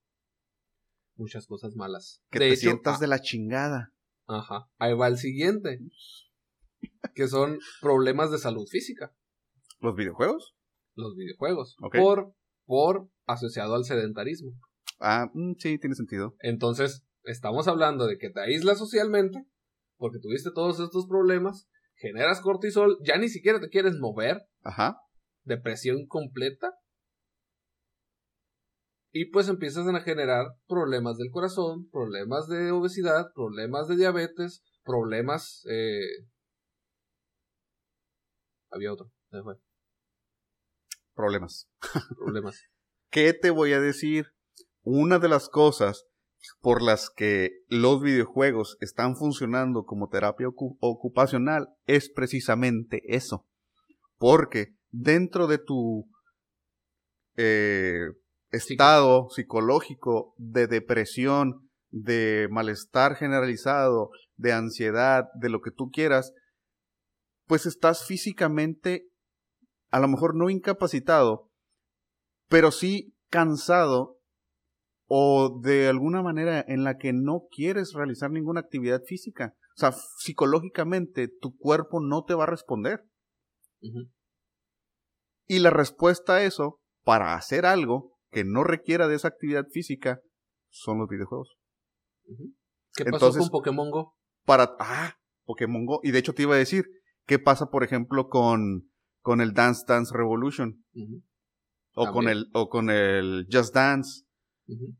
Muchas 1.15 1.47
cosas 1.47 1.75
malas. 1.75 2.21
Que 2.29 2.39
De 2.39 2.47
te 2.47 2.53
hecho, 2.53 2.61
sientas 2.61 2.97
ah, 2.97 2.99
de 2.99 3.07
la 3.07 3.21
chingada. 3.21 3.93
Ajá. 4.27 4.69
Ahí 4.77 4.93
va 4.93 5.07
el 5.07 5.17
siguiente. 5.17 5.79
Que 7.13 7.27
son 7.27 7.59
problemas 7.81 8.31
de 8.31 8.37
salud 8.37 8.67
física. 8.67 9.15
¿Los 9.79 9.95
videojuegos? 9.95 10.55
Los 10.95 11.15
videojuegos. 11.15 11.77
Por, 11.93 12.33
por 12.65 13.09
asociado 13.25 13.75
al 13.75 13.85
sedentarismo. 13.85 14.51
Ah, 14.99 15.29
mm, 15.33 15.53
sí, 15.59 15.77
tiene 15.77 15.95
sentido. 15.95 16.35
Entonces, 16.39 17.05
estamos 17.23 17.67
hablando 17.67 18.07
de 18.07 18.17
que 18.17 18.29
te 18.29 18.41
aíslas 18.41 18.77
socialmente, 18.77 19.45
porque 19.97 20.19
tuviste 20.19 20.51
todos 20.53 20.79
estos 20.79 21.07
problemas, 21.07 21.67
generas 21.95 22.41
cortisol, 22.41 22.97
ya 23.03 23.17
ni 23.17 23.29
siquiera 23.29 23.59
te 23.59 23.69
quieres 23.69 23.97
mover, 23.99 24.41
Ajá. 24.63 24.97
depresión 25.43 26.05
completa, 26.07 26.73
y 29.17 29.27
pues 29.31 29.47
empiezas 29.47 29.87
a 29.87 30.01
generar 30.01 30.45
problemas 30.67 31.17
del 31.17 31.31
corazón, 31.31 31.89
problemas 31.89 32.49
de 32.49 32.71
obesidad, 32.71 33.27
problemas 33.33 33.87
de 33.87 33.95
diabetes, 33.95 34.61
problemas... 34.83 35.63
Eh... 35.69 36.27
Había 38.71 38.91
otro, 38.91 39.09
se 39.29 39.37
me 39.37 39.43
fue. 39.43 39.55
Problemas. 41.13 41.69
problemas. 42.17 42.61
¿Qué 43.09 43.31
te 43.31 43.51
voy 43.51 43.71
a 43.71 43.79
decir? 43.79 44.33
Una 44.83 45.17
de 45.17 45.29
las 45.29 45.47
cosas 45.47 46.07
por 46.59 46.81
las 46.81 47.09
que 47.09 47.51
los 47.69 48.01
videojuegos 48.01 48.75
están 48.81 49.15
funcionando 49.15 49.85
como 49.85 50.09
terapia 50.09 50.47
ocu- 50.47 50.77
ocupacional 50.81 51.69
es 51.85 52.09
precisamente 52.09 53.01
eso. 53.05 53.47
Porque 54.17 54.75
dentro 54.91 55.47
de 55.47 55.57
tu 55.57 56.09
eh, 57.37 58.09
estado 58.51 59.29
psicológico 59.29 60.33
de 60.37 60.67
depresión, 60.67 61.69
de 61.89 62.47
malestar 62.51 63.15
generalizado, 63.15 64.09
de 64.35 64.53
ansiedad, 64.53 65.25
de 65.35 65.49
lo 65.49 65.61
que 65.61 65.71
tú 65.71 65.89
quieras, 65.91 66.33
pues 67.47 67.65
estás 67.65 68.05
físicamente, 68.05 69.07
a 69.91 69.99
lo 69.99 70.07
mejor 70.07 70.35
no 70.35 70.49
incapacitado, 70.49 71.51
pero 72.49 72.71
sí 72.71 73.15
cansado 73.29 74.19
o 75.07 75.59
de 75.61 75.87
alguna 75.87 76.21
manera 76.21 76.63
en 76.67 76.83
la 76.83 76.97
que 76.97 77.13
no 77.13 77.43
quieres 77.51 77.93
realizar 77.93 78.31
ninguna 78.31 78.61
actividad 78.61 79.01
física. 79.03 79.55
O 79.75 79.79
sea, 79.79 79.91
psicológicamente 79.91 81.27
tu 81.27 81.55
cuerpo 81.55 81.99
no 81.99 82.23
te 82.23 82.33
va 82.33 82.43
a 82.43 82.47
responder. 82.47 83.05
Y 85.47 85.59
la 85.59 85.69
respuesta 85.69 86.35
a 86.35 86.43
eso, 86.43 86.79
para 87.03 87.35
hacer 87.35 87.65
algo 87.65 88.14
que 88.35 88.43
no 88.43 88.63
requiera 88.63 89.07
de 89.07 89.15
esa 89.15 89.29
actividad 89.29 89.65
física, 89.71 90.19
son 90.69 90.99
los 90.99 91.07
videojuegos. 91.09 91.55
¿Qué 92.93 93.05
pasó 93.05 93.15
Entonces- 93.15 93.41
con 93.43 93.49
Pokémon 93.49 93.89
Go? 93.89 94.15
Para... 94.45 94.75
Ah, 94.79 95.15
Pokémon 95.45 95.85
Go. 95.85 96.01
Y 96.03 96.11
de 96.11 96.19
hecho 96.19 96.33
te 96.33 96.41
iba 96.43 96.55
a 96.55 96.57
decir, 96.59 96.85
¿qué 97.25 97.39
pasa 97.39 97.67
por 97.71 97.83
ejemplo 97.83 98.27
con, 98.27 98.91
con 99.21 99.39
el 99.41 99.53
Dance 99.53 99.85
Dance 99.87 100.13
Revolution? 100.15 100.83
O 101.95 102.11
con, 102.11 102.27
el, 102.27 102.47
o 102.53 102.67
con 102.69 102.89
el 102.89 103.47
Just 103.51 103.73
Dance. 103.73 104.23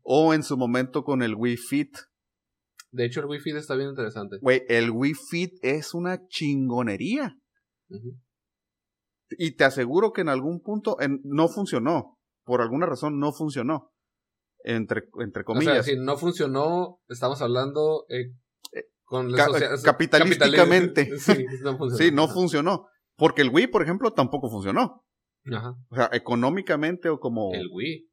O 0.02 0.32
en 0.32 0.42
su 0.42 0.56
momento 0.56 1.04
con 1.04 1.22
el 1.22 1.34
Wii 1.34 1.56
Fit. 1.58 1.94
De 2.92 3.04
hecho, 3.04 3.20
el 3.20 3.26
Wi-Fi 3.26 3.50
está 3.50 3.74
bien 3.74 3.90
interesante. 3.90 4.38
Güey, 4.40 4.62
el 4.68 4.90
Wii 4.90 5.14
Fit 5.28 5.52
es 5.60 5.92
una 5.92 6.26
chingonería. 6.28 7.36
Y 9.30 9.56
te 9.56 9.64
aseguro 9.64 10.12
que 10.12 10.20
en 10.22 10.28
algún 10.30 10.60
punto 10.62 10.98
en- 11.00 11.20
no 11.24 11.48
funcionó. 11.48 12.15
Por 12.46 12.62
alguna 12.62 12.86
razón 12.86 13.18
no 13.18 13.32
funcionó. 13.32 13.92
Entre, 14.64 15.02
entre 15.20 15.42
O 15.42 15.44
sea, 15.44 15.44
comillas. 15.44 15.84
si 15.86 15.96
no 15.96 16.16
funcionó, 16.16 16.98
estamos 17.08 17.42
hablando 17.42 18.06
eh, 18.08 18.32
con 19.04 19.30
la 19.32 19.46
ca- 19.46 19.82
capitalísticamente. 19.84 21.08
capitali- 21.10 21.18
Sí, 21.18 21.44
no 21.62 21.76
funcionó. 21.76 21.96
sí, 21.98 22.10
no 22.14 22.28
funcionó. 22.28 22.86
Porque 23.16 23.42
el 23.42 23.50
Wii, 23.50 23.66
por 23.68 23.82
ejemplo, 23.82 24.12
tampoco 24.12 24.48
funcionó. 24.50 25.04
Ajá. 25.52 25.74
O 25.90 25.94
sea, 25.96 26.08
económicamente 26.12 27.08
o 27.08 27.18
como 27.20 27.52
El 27.54 27.68
Wii. 27.72 28.08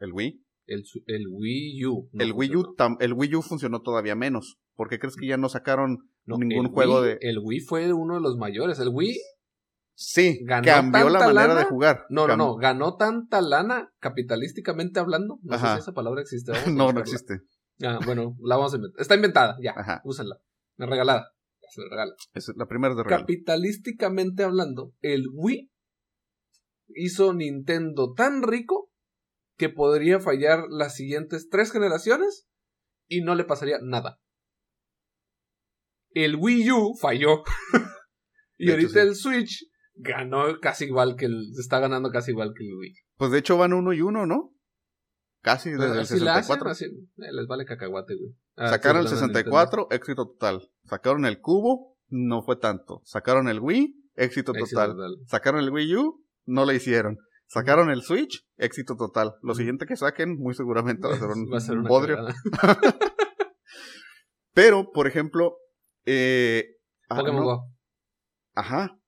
el 0.00 0.12
Wii. 0.12 0.42
El, 0.68 0.82
Wii 1.30 1.84
U. 1.86 2.08
no 2.12 2.24
el 2.24 2.32
Wii 2.32 2.56
U, 2.56 2.74
tam- 2.76 2.96
el 3.00 3.12
Wii 3.12 3.36
U 3.36 3.42
funcionó 3.42 3.82
todavía 3.82 4.16
menos. 4.16 4.56
¿Por 4.74 4.88
qué 4.88 4.98
crees 4.98 5.14
que 5.16 5.26
ya 5.28 5.36
no 5.36 5.48
sacaron 5.48 5.98
No, 6.24 6.38
ningún 6.38 6.72
juego 6.72 7.00
Wii- 7.00 7.04
de 7.04 7.18
El 7.20 7.38
Wii 7.42 7.60
fue 7.60 7.92
uno 7.92 8.14
de 8.14 8.20
los 8.20 8.36
mayores. 8.36 8.78
El 8.80 8.88
Wii. 8.92 9.16
Sí, 9.98 10.40
ganó 10.44 10.66
cambió 10.66 11.08
la 11.08 11.20
manera 11.20 11.48
lana. 11.48 11.60
de 11.60 11.64
jugar. 11.64 12.04
No, 12.10 12.26
no, 12.26 12.36
no. 12.36 12.56
Ganó 12.56 12.96
tanta 12.96 13.40
lana 13.40 13.90
capitalísticamente 13.98 15.00
hablando. 15.00 15.38
No 15.42 15.58
sé 15.58 15.66
si 15.66 15.78
esa 15.78 15.92
palabra 15.92 16.20
existe. 16.20 16.52
vamos 16.52 16.68
no, 16.74 16.92
no 16.92 17.00
existe. 17.00 17.40
Ah, 17.82 17.98
bueno, 18.04 18.36
la 18.42 18.56
vamos 18.56 18.74
a 18.74 18.76
inventar. 18.76 19.00
Está 19.00 19.14
inventada, 19.14 19.56
ya. 19.62 19.72
Ajá. 19.74 20.02
Úsenla. 20.04 20.36
Me 20.76 20.84
regalada. 20.84 21.32
Ya 21.62 21.68
se 21.70 21.80
me 21.80 21.88
regala. 21.88 22.12
Es 22.34 22.52
la 22.54 22.66
primera 22.66 22.94
de 22.94 23.04
regalo. 23.04 23.22
Capitalísticamente 23.22 24.42
hablando, 24.42 24.92
el 25.00 25.28
Wii 25.32 25.70
hizo 26.88 27.32
Nintendo 27.32 28.12
tan 28.12 28.42
rico 28.42 28.90
que 29.56 29.70
podría 29.70 30.20
fallar 30.20 30.64
las 30.68 30.94
siguientes 30.94 31.48
tres 31.48 31.72
generaciones 31.72 32.46
y 33.08 33.22
no 33.22 33.34
le 33.34 33.44
pasaría 33.44 33.78
nada. 33.80 34.20
El 36.10 36.36
Wii 36.36 36.70
U 36.72 36.94
falló. 37.00 37.44
y 38.58 38.66
De 38.66 38.72
hecho, 38.72 38.80
ahorita 38.82 38.92
sí. 38.92 38.98
el 38.98 39.14
Switch 39.14 39.66
ganó 39.96 40.58
casi 40.60 40.84
igual 40.86 41.16
que 41.16 41.26
el. 41.26 41.50
Está 41.58 41.80
ganando 41.80 42.10
casi 42.10 42.30
igual 42.32 42.52
que 42.56 42.64
el 42.64 42.74
Wii. 42.74 42.94
Pues 43.16 43.30
de 43.30 43.38
hecho 43.38 43.56
van 43.56 43.72
uno 43.72 43.92
y 43.92 44.00
uno, 44.02 44.26
¿no? 44.26 44.52
Casi 45.42 45.70
desde 45.70 45.92
el 45.92 45.98
Así 46.00 46.18
la 46.20 46.32
hacen, 46.36 46.42
64. 46.58 46.70
así- 46.70 46.84
eh, 46.84 47.32
les 47.32 47.46
vale 47.46 47.64
cacahuate, 47.64 48.14
güey. 48.16 48.32
Ah, 48.56 48.68
Sacaron 48.68 49.00
el 49.00 49.06
estoy 49.06 49.18
hablando 49.18 49.38
de 49.38 49.44
64, 49.44 49.88
éxito 49.90 50.26
total. 50.26 50.70
Sacaron 50.84 51.24
el 51.26 51.40
cubo, 51.40 51.96
no 52.08 52.42
fue 52.42 52.56
tanto. 52.56 53.00
Sacaron 53.04 53.48
el 53.48 53.60
Wii, 53.60 53.94
éxito 54.16 54.52
total. 54.52 54.96
Sacaron 55.26 55.60
el 55.60 55.70
Wii 55.70 55.96
U, 55.96 56.24
no 56.46 56.64
le 56.64 56.74
hicieron. 56.74 57.18
Sacaron 57.48 57.90
el 57.90 58.02
Switch, 58.02 58.44
éxito 58.56 58.96
total. 58.96 59.34
Lo 59.40 59.54
siguiente 59.54 59.86
que 59.86 59.94
saquen, 59.96 60.36
muy 60.36 60.52
seguramente 60.54 61.06
va 61.06 61.14
a 61.14 61.18
ser 61.18 61.28
un 61.28 61.46
Va 61.52 61.58
a 61.58 61.60
ser 61.60 61.78
una 61.78 61.88
bodrio. 61.88 62.16
cagada. 62.16 62.34
Pero, 64.52 64.90
por 64.90 65.06
ejemplo, 65.06 65.58
eh, 66.06 66.76
ah, 67.08 67.16
Pokémon 67.16 67.40
no, 67.40 67.46
Go. 67.46 67.70
Ajá. 68.54 68.98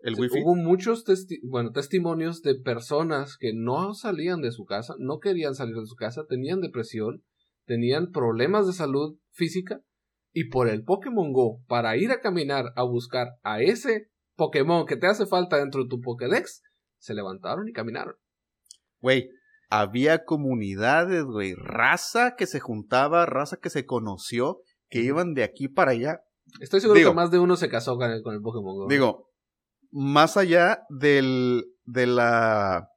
El 0.00 0.14
Sí, 0.14 0.20
Wi-Fi. 0.22 0.42
Hubo 0.42 0.54
muchos 0.54 1.04
testi- 1.04 1.40
bueno, 1.42 1.72
testimonios 1.72 2.42
de 2.42 2.54
personas 2.54 3.36
que 3.36 3.52
no 3.54 3.94
salían 3.94 4.40
de 4.40 4.52
su 4.52 4.64
casa, 4.64 4.94
no 4.98 5.18
querían 5.18 5.54
salir 5.54 5.74
de 5.76 5.86
su 5.86 5.96
casa, 5.96 6.24
tenían 6.28 6.60
depresión, 6.60 7.24
tenían 7.66 8.10
problemas 8.12 8.66
de 8.66 8.72
salud 8.72 9.18
física 9.32 9.80
y 10.32 10.50
por 10.50 10.68
el 10.68 10.84
Pokémon 10.84 11.32
Go, 11.32 11.62
para 11.66 11.96
ir 11.96 12.10
a 12.12 12.20
caminar 12.20 12.72
a 12.76 12.82
buscar 12.84 13.28
a 13.42 13.60
ese 13.60 14.08
Pokémon 14.36 14.86
que 14.86 14.96
te 14.96 15.06
hace 15.08 15.26
falta 15.26 15.56
dentro 15.56 15.82
de 15.82 15.88
tu 15.88 16.00
Pokédex, 16.00 16.62
se 16.98 17.14
levantaron 17.14 17.68
y 17.68 17.72
caminaron. 17.72 18.14
Güey, 19.00 19.28
había 19.68 20.24
comunidades, 20.24 21.24
güey. 21.24 21.54
Raza 21.54 22.36
que 22.36 22.46
se 22.46 22.60
juntaba, 22.60 23.26
raza 23.26 23.56
que 23.60 23.70
se 23.70 23.84
conoció, 23.84 24.60
que 24.88 25.00
iban 25.00 25.34
de 25.34 25.42
aquí 25.44 25.68
para 25.68 25.90
allá. 25.90 26.20
Estoy 26.60 26.80
seguro 26.80 26.98
Digo- 26.98 27.10
que 27.10 27.16
más 27.16 27.30
de 27.30 27.38
uno 27.38 27.56
se 27.56 27.68
casó 27.68 27.96
con 27.96 28.10
el, 28.10 28.22
con 28.22 28.34
el 28.34 28.40
Pokémon 28.40 28.74
Go. 28.76 28.86
Digo, 28.88 29.27
más 29.90 30.36
allá 30.36 30.82
del, 30.88 31.64
de 31.84 32.06
la 32.06 32.88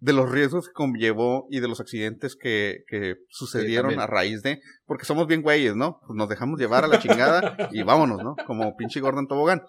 de 0.00 0.14
los 0.14 0.30
riesgos 0.30 0.66
que 0.66 0.72
conllevó 0.72 1.46
y 1.50 1.60
de 1.60 1.68
los 1.68 1.78
accidentes 1.78 2.34
que, 2.34 2.84
que 2.88 3.16
sucedieron 3.28 4.00
a 4.00 4.06
raíz 4.06 4.42
de, 4.42 4.60
porque 4.86 5.04
somos 5.04 5.26
bien 5.26 5.42
güeyes, 5.42 5.76
¿no? 5.76 6.00
Pues 6.06 6.16
nos 6.16 6.28
dejamos 6.28 6.58
llevar 6.58 6.84
a 6.84 6.88
la 6.88 6.98
chingada 6.98 7.54
y 7.70 7.82
vámonos, 7.82 8.22
¿no? 8.22 8.34
Como 8.46 8.74
pinche 8.76 9.00
Gordon 9.00 9.28
Tobogán. 9.28 9.62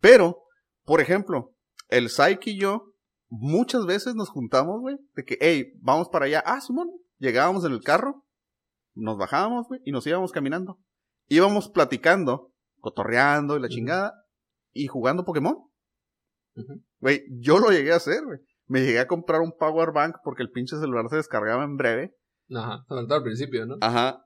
Pero, 0.00 0.42
por 0.84 1.00
ejemplo, 1.00 1.54
el 1.88 2.08
Psyche 2.08 2.50
y 2.50 2.58
yo 2.58 2.92
muchas 3.28 3.86
veces 3.86 4.14
nos 4.16 4.30
juntamos, 4.30 4.80
güey, 4.80 4.96
de 5.14 5.24
que, 5.24 5.38
hey, 5.40 5.72
vamos 5.80 6.08
para 6.08 6.26
allá. 6.26 6.42
Ah, 6.44 6.60
Simón, 6.60 6.88
llegábamos 7.18 7.64
en 7.64 7.72
el 7.72 7.82
carro, 7.82 8.24
nos 8.94 9.16
bajábamos, 9.16 9.68
güey, 9.68 9.80
y 9.84 9.92
nos 9.92 10.06
íbamos 10.06 10.32
caminando. 10.32 10.78
Íbamos 11.28 11.68
platicando, 11.68 12.52
cotorreando 12.80 13.56
y 13.56 13.60
la 13.60 13.68
chingada, 13.68 14.12
y 14.72 14.88
jugando 14.88 15.24
Pokémon. 15.24 15.56
Güey, 17.00 17.24
yo 17.40 17.58
lo 17.58 17.70
llegué 17.70 17.92
a 17.92 17.96
hacer, 17.96 18.24
güey. 18.24 18.38
Me 18.66 18.80
llegué 18.80 19.00
a 19.00 19.06
comprar 19.06 19.40
un 19.40 19.56
power 19.56 19.92
bank 19.92 20.16
porque 20.22 20.42
el 20.42 20.50
pinche 20.50 20.76
celular 20.76 21.08
se 21.08 21.16
descargaba 21.16 21.64
en 21.64 21.76
breve. 21.76 22.14
Ajá, 22.54 22.84
sobre 22.88 23.06
todo 23.06 23.14
al 23.16 23.24
principio, 23.24 23.66
¿no? 23.66 23.76
Ajá. 23.80 24.24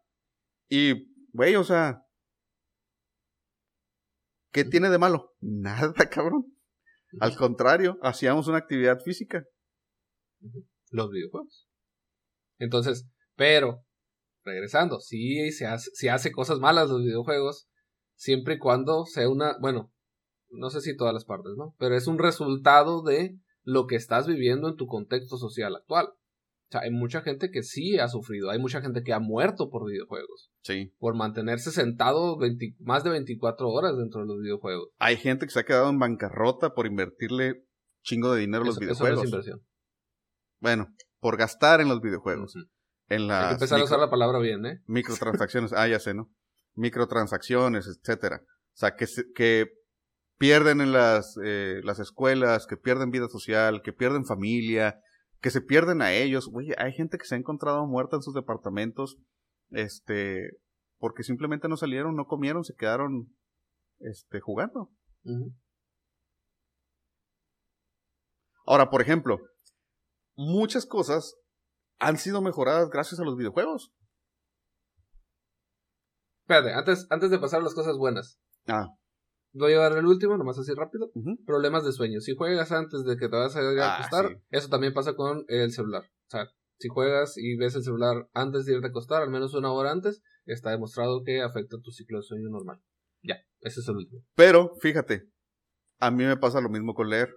Y, 0.68 1.10
güey, 1.32 1.56
o 1.56 1.64
sea. 1.64 2.02
¿Qué 4.52 4.64
tiene 4.64 4.88
de 4.90 4.98
malo? 4.98 5.34
Nada, 5.40 5.92
cabrón. 6.10 6.44
Al 7.20 7.36
contrario, 7.36 7.98
hacíamos 8.02 8.48
una 8.48 8.58
actividad 8.58 9.00
física. 9.00 9.44
Los 10.90 11.10
videojuegos. 11.10 11.68
Entonces, 12.58 13.08
pero, 13.36 13.84
regresando, 14.44 15.00
sí 15.00 15.50
se 15.52 15.66
hace, 15.66 15.90
se 15.92 16.10
hace 16.10 16.32
cosas 16.32 16.58
malas 16.58 16.88
los 16.88 17.02
videojuegos, 17.02 17.68
siempre 18.14 18.54
y 18.54 18.58
cuando 18.58 19.04
sea 19.04 19.28
una, 19.28 19.56
bueno, 19.60 19.92
no 20.51 20.70
sé 20.70 20.80
si 20.80 20.97
todas 20.97 21.14
las 21.14 21.24
partes, 21.24 21.53
¿no? 21.57 21.74
Pero 21.78 21.97
es 21.97 22.07
un 22.07 22.18
resultado 22.18 23.03
de 23.03 23.38
lo 23.62 23.86
que 23.86 23.97
estás 23.97 24.26
viviendo 24.26 24.68
en 24.68 24.76
tu 24.76 24.86
contexto 24.86 25.36
social 25.36 25.74
actual. 25.76 26.07
O 26.09 26.68
sea, 26.72 26.80
hay 26.80 26.90
mucha 26.90 27.20
gente 27.20 27.51
que 27.51 27.62
sí 27.62 27.99
ha 27.99 28.09
sufrido, 28.09 28.51
hay 28.51 28.59
mucha 28.59 28.80
gente 28.80 29.03
que 29.05 29.12
ha 29.12 29.20
muerto 29.20 29.70
por 29.70 29.86
videojuegos, 29.88 30.51
Sí. 30.62 30.92
por 30.99 31.14
mantenerse 31.14 31.70
sentado 31.70 32.36
20 32.38 32.74
más 32.80 33.05
de 33.05 33.11
24 33.11 33.68
horas 33.68 33.97
dentro 33.97 34.22
de 34.22 34.26
los 34.26 34.40
videojuegos. 34.40 34.88
Hay 34.99 35.16
gente 35.16 35.47
que 35.47 35.53
se 35.53 35.61
ha 35.61 35.64
quedado 35.64 35.88
en 35.90 35.99
bancarrota 36.01 36.74
por 36.74 36.86
invertirle 36.86 37.64
chingo 38.03 38.32
de 38.34 38.40
dinero 38.40 38.64
a 38.64 38.66
los 38.66 38.80
Eso- 38.80 38.90
eso 38.90 39.05
no 39.05 39.09
es 39.09 39.14
videojuegos. 39.20 39.28
inversión. 39.47 39.66
bueno, 40.61 40.88
por 41.20 41.36
gastar 41.36 41.80
en 41.80 41.88
los 41.88 42.01
videojuegos. 42.01 42.55
En 43.09 43.22
Hay 43.22 43.28
las 43.28 43.47
que 43.49 43.55
empezar 43.55 43.80
a 43.80 43.84
usar 43.84 43.99
la 44.01 44.11
palabra 44.11 44.38
bien, 44.40 44.64
¿eh? 44.66 44.80
microtransacciones. 44.86 45.72
ah, 45.72 45.86
ya 45.86 46.01
sé, 46.01 46.14
¿no? 46.14 46.32
Microtransacciones, 46.74 47.86
etcétera. 47.86 48.42
O 48.44 48.76
sea, 48.76 48.97
que, 48.97 49.07
que 49.34 49.66
pierden 50.39 50.80
en 50.80 50.93
las, 50.93 51.39
eh, 51.43 51.80
las 51.82 51.99
escuelas, 51.99 52.66
que 52.66 52.76
pierden 52.76 53.11
vida 53.11 53.28
social, 53.28 53.82
que 53.82 53.93
pierden 53.93 54.26
familia, 54.26 55.01
que 55.41 55.51
se 55.51 55.61
pierden 55.61 56.03
a 56.03 56.12
ellos. 56.12 56.49
Güey, 56.49 56.72
hay 56.78 56.93
gente 56.93 57.18
que 57.18 57.24
se 57.24 57.34
ha 57.34 57.39
encontrado 57.39 57.87
muerta 57.87 58.16
en 58.16 58.22
sus 58.22 58.34
departamentos, 58.34 59.18
este, 59.70 60.51
porque 60.99 61.22
simplemente 61.22 61.68
no 61.68 61.76
salieron, 61.76 62.16
no 62.16 62.26
comieron, 62.26 62.64
se 62.64 62.74
quedaron, 62.74 63.34
este, 63.99 64.41
jugando. 64.41 64.91
Ahora, 68.66 68.91
por 68.91 69.01
ejemplo, 69.01 69.39
muchas 70.34 70.87
cosas 70.87 71.37
han 71.99 72.18
sido 72.18 72.43
mejoradas 72.43 72.91
gracias 72.91 73.20
a 73.20 73.24
los 73.24 73.37
videojuegos. 73.37 73.93
Espérate, 76.43 76.74
antes, 76.74 77.07
antes 77.11 77.30
de 77.30 77.39
pasar 77.39 77.61
a 77.61 77.64
las 77.64 77.74
cosas 77.74 77.97
buenas. 77.97 78.39
Ah, 78.68 78.87
Voy 79.59 79.72
a 79.72 79.78
dar 79.78 79.96
el 79.96 80.04
último, 80.07 80.36
nomás 80.36 80.59
así 80.59 80.72
rápido. 80.74 81.11
Problemas 81.46 81.84
de 81.84 81.92
sueño. 81.92 82.20
Si 82.20 82.34
juegas 82.36 82.72
antes 82.72 83.04
de 83.04 83.16
que 83.16 83.28
te 83.28 83.36
vas 83.36 83.57
a 83.57 83.61
ir 83.72 83.78
a 83.80 83.86
Ah, 83.86 83.94
acostar, 83.96 84.28
sí. 84.28 84.34
eso 84.50 84.68
también 84.68 84.92
pasa 84.92 85.14
con 85.14 85.44
el 85.48 85.72
celular. 85.72 86.02
O 86.04 86.30
sea, 86.30 86.46
si 86.78 86.88
juegas 86.88 87.38
y 87.38 87.57
ves 87.57 87.74
el 87.74 87.82
celular 87.82 88.28
antes 88.34 88.66
de 88.66 88.74
irte 88.74 88.86
a 88.88 88.90
acostar, 88.90 89.22
al 89.22 89.30
menos 89.30 89.54
una 89.54 89.72
hora 89.72 89.92
antes, 89.92 90.20
está 90.44 90.70
demostrado 90.72 91.22
que 91.24 91.40
afecta 91.40 91.78
tu 91.82 91.90
ciclo 91.90 92.18
de 92.18 92.24
sueño 92.24 92.50
normal. 92.50 92.82
Ya, 93.22 93.36
ese 93.61 93.80
es 93.80 93.88
el 93.88 93.96
último. 93.96 94.22
Pero, 94.34 94.74
fíjate, 94.82 95.22
a 96.00 96.11
mí 96.11 96.24
me 96.24 96.36
pasa 96.36 96.61
lo 96.61 96.68
mismo 96.68 96.92
con 96.92 97.09
leer. 97.09 97.34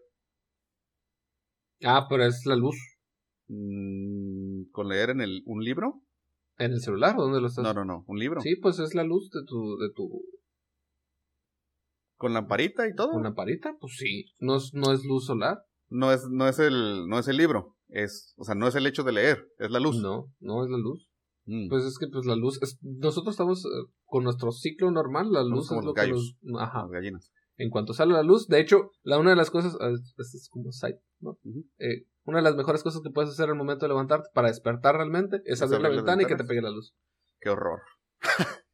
Ah, 1.83 2.05
pero 2.09 2.25
es 2.25 2.45
la 2.45 2.55
luz. 2.57 2.75
Mm, 3.47 4.69
¿Con 4.71 4.89
leer 4.89 5.11
en 5.11 5.21
el, 5.21 5.41
un 5.45 5.63
libro? 5.63 6.01
¿En 6.57 6.73
el 6.73 6.81
celular 6.81 7.15
o 7.17 7.21
dónde 7.23 7.39
lo 7.39 7.47
estás? 7.47 7.63
No, 7.63 7.73
no, 7.73 7.85
no, 7.85 8.03
un 8.07 8.19
libro. 8.19 8.41
Sí, 8.41 8.57
pues 8.57 8.79
es 8.79 8.93
la 8.93 9.03
luz 9.03 9.29
de 9.31 9.39
tu, 9.47 9.77
de 9.77 9.89
tu 9.95 10.21
Con 12.19 12.33
lamparita 12.33 12.85
y 12.85 12.93
todo. 12.93 13.13
una 13.13 13.33
parita. 13.33 13.77
Pues 13.79 13.95
sí, 13.95 14.25
no 14.39 14.57
es, 14.57 14.73
no 14.73 14.91
es 14.91 15.05
luz 15.05 15.25
solar. 15.25 15.63
No 15.87 16.11
es, 16.11 16.27
no 16.29 16.49
es 16.49 16.59
el, 16.59 17.07
no 17.07 17.17
es 17.17 17.29
el 17.29 17.37
libro. 17.37 17.77
Es, 17.87 18.33
o 18.35 18.43
sea, 18.43 18.55
no 18.55 18.67
es 18.67 18.75
el 18.75 18.85
hecho 18.85 19.03
de 19.03 19.13
leer, 19.13 19.47
es 19.57 19.71
la 19.71 19.79
luz. 19.79 20.01
No, 20.01 20.25
no 20.41 20.65
es 20.65 20.69
la 20.69 20.77
luz. 20.77 21.09
Mm. 21.45 21.69
Pues 21.69 21.85
es 21.85 21.97
que 21.97 22.07
pues 22.11 22.25
la 22.25 22.35
luz, 22.35 22.61
es, 22.61 22.77
nosotros 22.81 23.35
estamos 23.35 23.63
eh, 23.63 23.69
con 24.03 24.25
nuestro 24.25 24.51
ciclo 24.51 24.91
normal, 24.91 25.31
la 25.31 25.43
luz 25.43 25.69
como 25.69 25.79
es 25.79 25.85
los 25.85 25.91
lo 25.91 25.93
que 25.93 26.01
gallos. 26.01 26.35
nos... 26.41 26.61
Ajá. 26.61 26.81
Las 26.81 26.91
gallinas. 26.91 27.31
En 27.55 27.69
cuanto 27.69 27.93
sale 27.93 28.11
la 28.11 28.23
luz, 28.23 28.47
de 28.47 28.59
hecho, 28.59 28.91
la 29.01 29.17
una 29.17 29.29
de 29.29 29.37
las 29.37 29.49
cosas, 29.49 29.77
ah, 29.79 29.89
es 29.89 30.49
como 30.51 30.73
side. 30.73 30.99
Eh, 31.77 32.05
una 32.25 32.39
de 32.39 32.43
las 32.43 32.57
mejores 32.57 32.83
cosas 32.83 33.01
que 33.01 33.11
puedes 33.11 33.31
hacer 33.31 33.49
al 33.49 33.55
momento 33.55 33.85
de 33.85 33.89
levantarte 33.89 34.29
para 34.33 34.49
despertar 34.49 34.95
realmente 34.95 35.41
es 35.45 35.61
abrir 35.61 35.79
la 35.79 35.89
ventana 35.89 36.23
y 36.23 36.25
que 36.25 36.35
te 36.35 36.43
pegue 36.43 36.61
la 36.61 36.69
luz. 36.69 36.93
Qué 37.39 37.49
horror. 37.49 37.79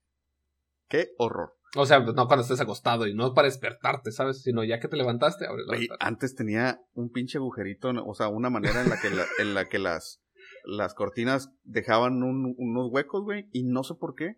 Qué 0.90 1.10
horror. 1.18 1.55
O 1.76 1.86
sea, 1.86 2.00
no 2.00 2.28
cuando 2.28 2.42
estés 2.42 2.62
acostado 2.62 3.06
y 3.08 3.14
no 3.14 3.34
para 3.34 3.48
despertarte, 3.48 4.12
¿sabes? 4.12 4.42
Sino 4.42 4.64
ya 4.64 4.80
que 4.80 4.88
te 4.88 4.96
levantaste, 4.98 5.46
abres 5.46 5.66
la 5.68 5.78
ventana. 5.78 5.98
antes 6.00 6.34
tenía 6.36 6.80
un 6.94 7.10
pinche 7.10 7.38
agujerito, 7.38 7.90
o 8.06 8.14
sea, 8.14 8.30
una 8.30 8.50
manera 8.50 8.82
en 8.82 8.90
la 8.90 9.00
que, 9.00 9.10
la- 9.10 9.26
en 9.40 9.54
la 9.54 9.66
que 9.68 9.78
las, 9.80 10.22
las 10.64 10.94
cortinas 10.94 11.50
dejaban 11.64 12.24
un- 12.24 12.56
unos 12.58 12.90
huecos, 12.92 13.24
güey, 13.24 13.48
y 13.52 13.64
no 13.66 13.84
sé 13.84 13.96
por 14.00 14.16
qué. 14.16 14.36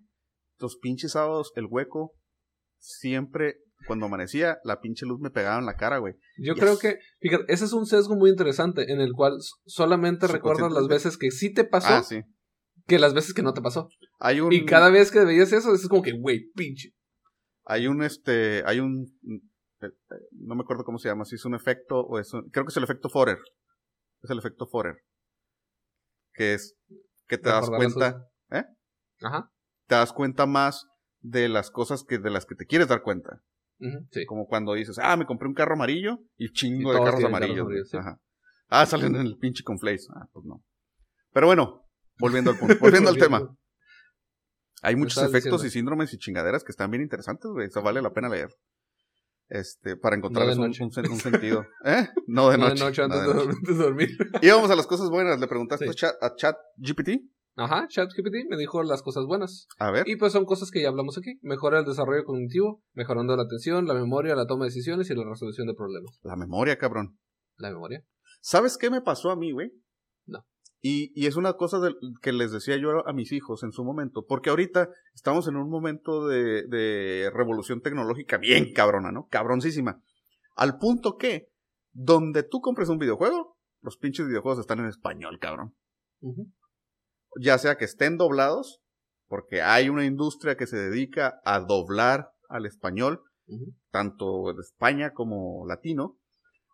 Los 0.59 0.77
pinches 0.77 1.11
sábados, 1.11 1.51
el 1.55 1.67
hueco, 1.69 2.13
siempre, 2.79 3.57
cuando 3.85 4.05
amanecía, 4.07 4.57
la 4.63 4.79
pinche 4.79 5.05
luz 5.05 5.19
me 5.19 5.29
pegaba 5.29 5.59
en 5.59 5.65
la 5.65 5.75
cara, 5.75 5.99
güey. 5.99 6.13
Yo 6.37 6.53
Yes. 6.53 6.61
creo 6.63 6.79
que, 6.79 6.97
fíjate, 7.19 7.45
ese 7.47 7.65
es 7.65 7.73
un 7.73 7.85
sesgo 7.85 8.15
muy 8.15 8.29
interesante 8.31 8.91
en 8.91 8.99
el 9.01 9.13
cual 9.13 9.33
solamente 9.65 10.27
recuerdas 10.27 10.71
las 10.71 10.87
veces 10.87 11.17
que 11.17 11.31
sí 11.31 11.53
te 11.53 11.63
pasó 11.63 11.87
Ah, 11.93 12.03
sí. 12.03 12.21
que 12.87 12.99
las 12.99 13.13
veces 13.13 13.33
que 13.33 13.43
no 13.43 13.53
te 13.53 13.61
pasó. 13.61 13.89
Hay 14.19 14.39
un, 14.39 14.51
Y 14.51 14.65
cada 14.65 14.89
vez 14.89 15.11
que 15.11 15.23
veías 15.25 15.51
eso, 15.53 15.73
es 15.73 15.87
como 15.87 16.01
que, 16.01 16.13
güey, 16.13 16.49
pinche. 16.55 16.91
Hay 17.69 17.87
un, 17.87 18.01
este, 18.01 18.63
hay 18.65 18.79
un, 18.79 19.11
eh, 19.81 19.85
eh, 19.87 20.15
no 20.31 20.55
me 20.55 20.61
acuerdo 20.61 20.83
cómo 20.83 20.97
se 20.99 21.09
llama, 21.09 21.25
si 21.25 21.35
es 21.35 21.45
un 21.45 21.53
efecto 21.53 21.99
o 21.99 22.17
es 22.19 22.33
un- 22.33 22.49
creo 22.49 22.65
que 22.65 22.69
es 22.69 22.77
el 22.77 22.83
efecto 22.83 23.09
Forer. 23.09 23.37
Es 24.23 24.29
el 24.29 24.39
efecto 24.39 24.67
Forer. 24.67 24.95
Que 26.33 26.53
es, 26.53 26.75
que 27.27 27.37
te 27.37 27.49
das 27.49 27.69
cuenta, 27.69 28.25
Ajá. 29.21 29.51
te 29.87 29.95
das 29.95 30.13
cuenta 30.13 30.45
más 30.45 30.85
de 31.19 31.49
las 31.49 31.71
cosas 31.71 32.03
que 32.03 32.19
de 32.19 32.29
las 32.29 32.45
que 32.45 32.55
te 32.55 32.65
quieres 32.65 32.87
dar 32.87 33.01
cuenta. 33.01 33.41
Sí. 34.11 34.25
Como 34.25 34.47
cuando 34.47 34.73
dices, 34.73 34.97
ah, 35.01 35.17
me 35.17 35.25
compré 35.25 35.47
un 35.47 35.53
carro 35.53 35.73
amarillo 35.73 36.19
y 36.37 36.51
chingo 36.51 36.91
Y 36.93 36.97
de 36.97 37.03
carros 37.03 37.23
amarillos. 37.23 37.59
amarillos, 37.59 37.89
sí. 37.89 37.97
Ajá. 37.97 38.19
Ah, 38.69 38.85
salen 38.85 39.15
en 39.15 39.21
el 39.27 39.37
pinche 39.37 39.63
conflace. 39.63 40.07
Ah, 40.15 40.27
pues 40.33 40.45
no. 40.45 40.63
Pero 41.31 41.47
bueno, 41.47 41.83
volviendo 42.19 42.51
al 42.51 42.57
punto, 42.57 42.75
volviendo 42.81 43.09
al 43.09 43.17
tema. 43.17 43.55
Hay 44.83 44.95
muchos 44.95 45.17
efectos 45.17 45.61
diciendo. 45.63 45.65
y 45.65 45.69
síndromes 45.71 46.13
y 46.13 46.17
chingaderas 46.17 46.63
que 46.63 46.71
están 46.71 46.91
bien 46.91 47.01
interesantes, 47.03 47.49
güey. 47.51 47.67
Eso 47.67 47.81
vale 47.81 48.01
la 48.01 48.11
pena 48.13 48.29
leer. 48.29 48.49
Este, 49.49 49.95
para 49.95 50.15
encontrarles 50.17 50.57
un, 50.57 50.73
sentido. 50.73 51.65
¿Eh? 51.85 52.07
No 52.27 52.49
de 52.49 52.57
No, 52.57 52.67
noche. 52.69 52.79
de 52.83 52.85
noche 52.85 53.01
no 53.01 53.05
antes 53.05 53.21
de 53.21 53.27
de, 53.27 53.33
noche. 53.33 53.47
dormir- 53.47 53.67
de 53.67 53.73
dormir. 53.75 54.09
Y 54.41 54.49
vamos 54.49 54.69
a 54.71 54.75
las 54.75 54.87
cosas 54.87 55.09
buenas. 55.09 55.39
Le 55.39 55.47
preguntaste 55.47 55.85
Sí. 55.85 55.91
a 55.91 55.93
Chat, 55.93 56.15
a 56.21 56.35
Chat 56.35 56.55
GPT. 56.77 57.21
Ajá, 57.59 57.87
ChatGPT 57.87 58.49
me 58.51 58.57
dijo 58.57 58.83
las 58.83 59.01
cosas 59.01 59.25
buenas. 59.25 59.65
A 59.79 59.89
ver. 59.89 60.07
Y 60.07 60.15
pues 60.17 60.31
son 60.31 60.45
cosas 60.45 60.69
que 60.69 60.81
ya 60.83 60.89
hablamos 60.89 61.17
aquí. 61.17 61.39
Mejora 61.41 61.79
el 61.79 61.85
desarrollo 61.85 62.23
cognitivo, 62.23 62.83
mejorando 62.93 63.35
la 63.35 63.43
atención, 63.43 63.87
la 63.87 63.95
memoria, 63.95 64.35
la 64.35 64.45
toma 64.45 64.65
de 64.65 64.69
decisiones 64.69 65.09
y 65.09 65.15
la 65.15 65.23
resolución 65.27 65.65
de 65.65 65.73
problemas. 65.73 66.19
La 66.21 66.35
memoria, 66.35 66.77
cabrón. 66.77 67.17
La 67.55 67.69
memoria. 67.71 68.03
¿Sabes 68.41 68.77
qué 68.77 68.91
me 68.91 69.01
pasó 69.01 69.31
a 69.31 69.35
mí, 69.35 69.53
güey? 69.53 69.71
Y, 70.79 71.11
y 71.19 71.25
es 71.25 71.35
una 71.35 71.53
cosa 71.53 71.79
que 72.21 72.31
les 72.31 72.51
decía 72.51 72.77
yo 72.77 73.07
a 73.07 73.13
mis 73.13 73.31
hijos 73.31 73.63
en 73.63 73.71
su 73.71 73.83
momento, 73.83 74.25
porque 74.27 74.49
ahorita 74.51 74.89
estamos 75.15 75.47
en 75.47 75.55
un 75.55 75.69
momento 75.69 76.27
de, 76.27 76.63
de 76.67 77.31
revolución 77.33 77.81
tecnológica 77.81 78.37
bien 78.37 78.73
cabrona, 78.73 79.11
¿no? 79.11 79.27
Cabroncísima. 79.29 80.01
Al 80.55 80.77
punto 80.77 81.17
que, 81.17 81.47
donde 81.93 82.43
tú 82.43 82.61
compres 82.61 82.89
un 82.89 82.99
videojuego, 82.99 83.57
los 83.81 83.97
pinches 83.97 84.27
videojuegos 84.27 84.59
están 84.59 84.79
en 84.79 84.85
español, 84.87 85.39
cabrón. 85.39 85.75
Ya 87.39 87.57
sea 87.57 87.75
que 87.77 87.85
estén 87.85 88.17
doblados, 88.17 88.81
porque 89.27 89.61
hay 89.61 89.89
una 89.89 90.05
industria 90.05 90.57
que 90.57 90.67
se 90.67 90.77
dedica 90.77 91.39
a 91.43 91.59
doblar 91.59 92.29
al 92.49 92.65
español, 92.65 93.21
tanto 93.91 94.53
de 94.53 94.61
España 94.61 95.11
como 95.13 95.65
latino, 95.67 96.17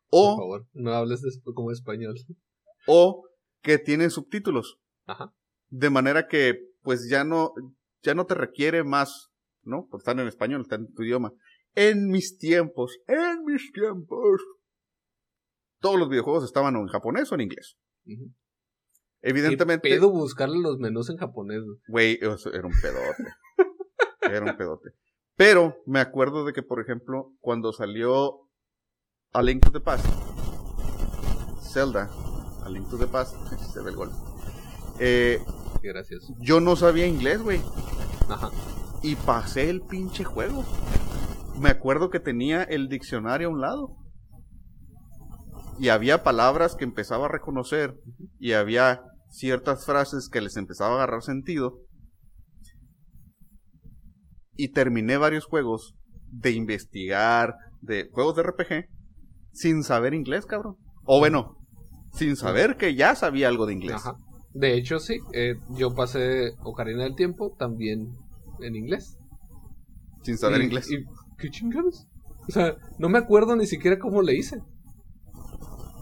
Por 0.09 0.33
o, 0.33 0.37
favor, 0.37 0.67
no 0.73 0.91
hables 0.93 1.21
de- 1.21 1.53
como 1.53 1.71
español. 1.71 2.15
o 2.87 3.23
que 3.63 3.79
tienen 3.79 4.11
subtítulos. 4.11 4.77
Ajá. 5.05 5.33
De 5.69 5.89
manera 5.89 6.27
que, 6.27 6.59
pues 6.83 7.09
ya 7.09 7.23
no, 7.23 7.53
ya 8.03 8.13
no 8.13 8.25
te 8.25 8.35
requiere 8.35 8.83
más, 8.83 9.31
¿no? 9.63 9.87
Porque 9.89 10.01
están 10.01 10.19
en 10.19 10.27
español, 10.27 10.61
están 10.61 10.81
en 10.81 10.93
tu 10.93 11.03
idioma. 11.03 11.33
En 11.73 12.09
mis 12.09 12.37
tiempos, 12.37 12.99
en 13.07 13.43
mis 13.45 13.71
tiempos, 13.71 14.41
todos 15.79 15.97
los 15.97 16.09
videojuegos 16.09 16.43
estaban 16.43 16.75
o 16.75 16.81
en 16.81 16.87
japonés 16.87 17.31
o 17.31 17.35
en 17.35 17.41
inglés. 17.41 17.77
Evidentemente, 19.21 19.89
¿Qué 19.89 19.95
pedo 19.95 20.11
buscarle 20.11 20.59
los 20.59 20.77
menús 20.77 21.09
en 21.09 21.17
japonés? 21.17 21.61
güey? 21.87 22.19
era 22.21 22.67
un 22.67 22.73
pedote. 22.81 23.23
era 24.21 24.45
un 24.45 24.57
pedote. 24.57 24.91
Pero 25.35 25.81
me 25.87 25.99
acuerdo 25.99 26.45
de 26.45 26.53
que, 26.53 26.61
por 26.61 26.79
ejemplo, 26.79 27.33
cuando 27.39 27.71
salió 27.73 28.49
A 29.31 29.41
Link 29.41 29.63
to 29.63 29.71
the 29.71 29.79
Past, 29.79 30.05
Zelda, 31.73 32.09
A 32.65 32.69
Link 32.69 32.89
to 32.89 32.97
the 32.97 33.07
Past, 33.07 33.35
se 33.73 33.81
ve 33.81 33.91
el 33.91 33.95
gol. 33.95 34.11
Eh, 34.99 35.39
Qué 35.81 35.89
gracioso. 35.89 36.33
Yo 36.39 36.59
no 36.59 36.75
sabía 36.75 37.07
inglés, 37.07 37.41
güey. 37.41 37.61
Ajá. 38.29 38.49
Y 39.01 39.15
pasé 39.15 39.69
el 39.69 39.81
pinche 39.81 40.23
juego. 40.23 40.63
Me 41.59 41.69
acuerdo 41.69 42.09
que 42.09 42.19
tenía 42.19 42.63
el 42.63 42.87
diccionario 42.87 43.47
a 43.47 43.51
un 43.51 43.61
lado. 43.61 43.97
Y 45.79 45.89
había 45.89 46.23
palabras 46.23 46.75
que 46.75 46.83
empezaba 46.83 47.25
a 47.25 47.29
reconocer. 47.29 47.99
Y 48.39 48.53
había 48.53 49.01
ciertas 49.29 49.85
frases 49.85 50.29
que 50.29 50.41
les 50.41 50.55
empezaba 50.55 50.91
a 50.91 50.95
agarrar 50.95 51.21
sentido. 51.21 51.79
Y 54.55 54.71
terminé 54.71 55.17
varios 55.17 55.45
juegos 55.45 55.95
de 56.29 56.51
investigar, 56.51 57.55
de 57.81 58.09
juegos 58.11 58.35
de 58.35 58.43
RPG, 58.43 58.89
sin 59.51 59.83
saber 59.83 60.13
inglés, 60.13 60.45
cabrón. 60.45 60.77
O 61.05 61.19
bueno, 61.19 61.57
sin 62.13 62.35
saber 62.35 62.77
que 62.77 62.95
ya 62.95 63.15
sabía 63.15 63.47
algo 63.49 63.65
de 63.65 63.73
inglés. 63.73 63.95
Ajá. 63.95 64.15
De 64.53 64.75
hecho, 64.75 64.99
sí. 64.99 65.17
eh, 65.33 65.55
yo 65.77 65.95
pasé 65.95 66.51
Ocarina 66.63 67.03
del 67.03 67.15
Tiempo 67.15 67.55
también 67.57 68.15
en 68.61 68.75
inglés. 68.75 69.17
Sin 70.23 70.37
saber 70.37 70.61
Y- 70.61 70.65
inglés. 70.65 70.89
y- 70.91 71.03
¿Qué 71.37 71.49
chingados? 71.49 72.07
O 72.47 72.51
sea, 72.51 72.75
no 72.99 73.09
me 73.09 73.17
acuerdo 73.17 73.55
ni 73.55 73.65
siquiera 73.65 73.97
cómo 73.99 74.21
le 74.21 74.35
hice. 74.35 74.61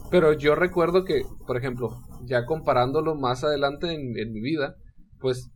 Pero 0.09 0.33
yo 0.33 0.55
recuerdo 0.55 1.05
que, 1.05 1.21
por 1.47 1.55
ejemplo, 1.57 1.89
ya 2.25 2.45
comparándolo 2.45 3.15
más 3.15 3.43
adelante 3.43 3.93
en, 3.93 4.17
en 4.17 4.31
mi 4.33 4.41
vida, 4.41 4.75
pues 5.19 5.49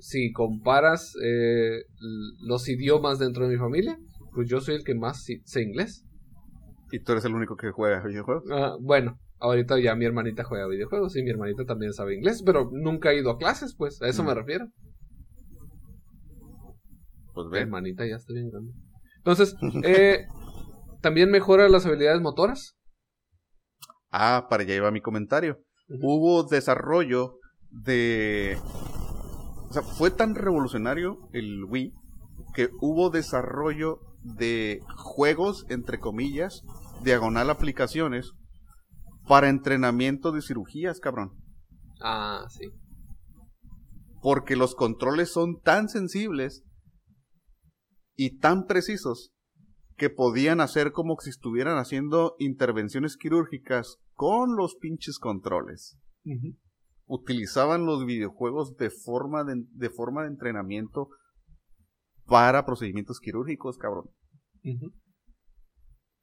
si 0.00 0.32
comparas 0.32 1.12
eh, 1.24 1.82
los 2.40 2.68
idiomas 2.68 3.18
dentro 3.20 3.46
de 3.46 3.54
mi 3.54 3.58
familia, 3.58 3.96
pues 4.34 4.48
yo 4.50 4.60
soy 4.60 4.74
el 4.74 4.84
que 4.84 4.94
más 4.96 5.24
sé 5.44 5.62
inglés. 5.62 6.04
Y 6.90 6.98
tú 7.00 7.12
eres 7.12 7.24
el 7.24 7.34
único 7.34 7.54
que 7.56 7.70
juega 7.70 8.04
videojuegos. 8.04 8.44
Ah, 8.52 8.74
bueno, 8.80 9.18
ahorita 9.44 9.78
ya 9.80 9.94
mi 9.94 10.04
hermanita 10.04 10.44
juega 10.44 10.66
videojuegos 10.66 11.16
y 11.16 11.22
mi 11.22 11.30
hermanita 11.30 11.64
también 11.64 11.92
sabe 11.92 12.16
inglés, 12.16 12.42
pero 12.44 12.68
nunca 12.72 13.10
ha 13.10 13.14
ido 13.14 13.30
a 13.30 13.38
clases, 13.38 13.74
pues 13.76 14.00
a 14.02 14.08
eso 14.08 14.22
me 14.24 14.32
Mm. 14.32 14.36
refiero. 14.36 14.66
Pues 17.34 17.46
Mi 17.46 17.52
ve. 17.52 17.60
hermanita 17.60 18.06
ya 18.06 18.16
está 18.16 18.32
bien 18.32 18.50
grande. 18.50 18.72
Entonces, 19.18 19.56
eh, 19.84 20.26
también 21.00 21.30
mejora 21.30 21.68
las 21.68 21.86
habilidades 21.86 22.20
motoras. 22.20 22.76
Ah, 24.10 24.46
para 24.48 24.62
allá 24.62 24.74
iba 24.76 24.90
mi 24.90 25.00
comentario. 25.00 25.58
Hubo 25.88 26.44
desarrollo 26.44 27.38
de... 27.70 28.56
O 29.68 29.72
sea, 29.72 29.82
fue 29.82 30.10
tan 30.10 30.34
revolucionario 30.36 31.18
el 31.32 31.64
Wii 31.64 31.92
que 32.54 32.68
hubo 32.80 33.10
desarrollo 33.10 33.98
de 34.22 34.80
juegos, 34.96 35.66
entre 35.68 35.98
comillas, 35.98 36.62
diagonal 37.02 37.50
aplicaciones, 37.50 38.32
para 39.26 39.48
entrenamiento 39.48 40.32
de 40.32 40.42
cirugías, 40.42 41.00
cabrón. 41.00 41.32
Ah, 42.00 42.46
sí. 42.50 42.70
Porque 44.22 44.56
los 44.56 44.74
controles 44.74 45.32
son 45.32 45.60
tan 45.60 45.88
sensibles 45.88 46.64
y 48.16 48.38
tan 48.38 48.66
precisos 48.66 49.32
que 49.96 50.10
podían 50.10 50.60
hacer 50.60 50.92
como 50.92 51.16
si 51.20 51.30
estuvieran 51.30 51.78
haciendo 51.78 52.34
intervenciones 52.38 53.16
quirúrgicas 53.16 53.98
con 54.14 54.56
los 54.56 54.76
pinches 54.76 55.18
controles. 55.18 55.98
Utilizaban 57.06 57.86
los 57.86 58.04
videojuegos 58.04 58.76
de 58.76 58.90
forma 58.90 59.44
de, 59.44 59.62
de 59.72 59.90
forma 59.90 60.22
de 60.22 60.28
entrenamiento 60.28 61.08
para 62.24 62.64
procedimientos 62.64 63.20
quirúrgicos, 63.20 63.76
cabrón. 63.76 64.10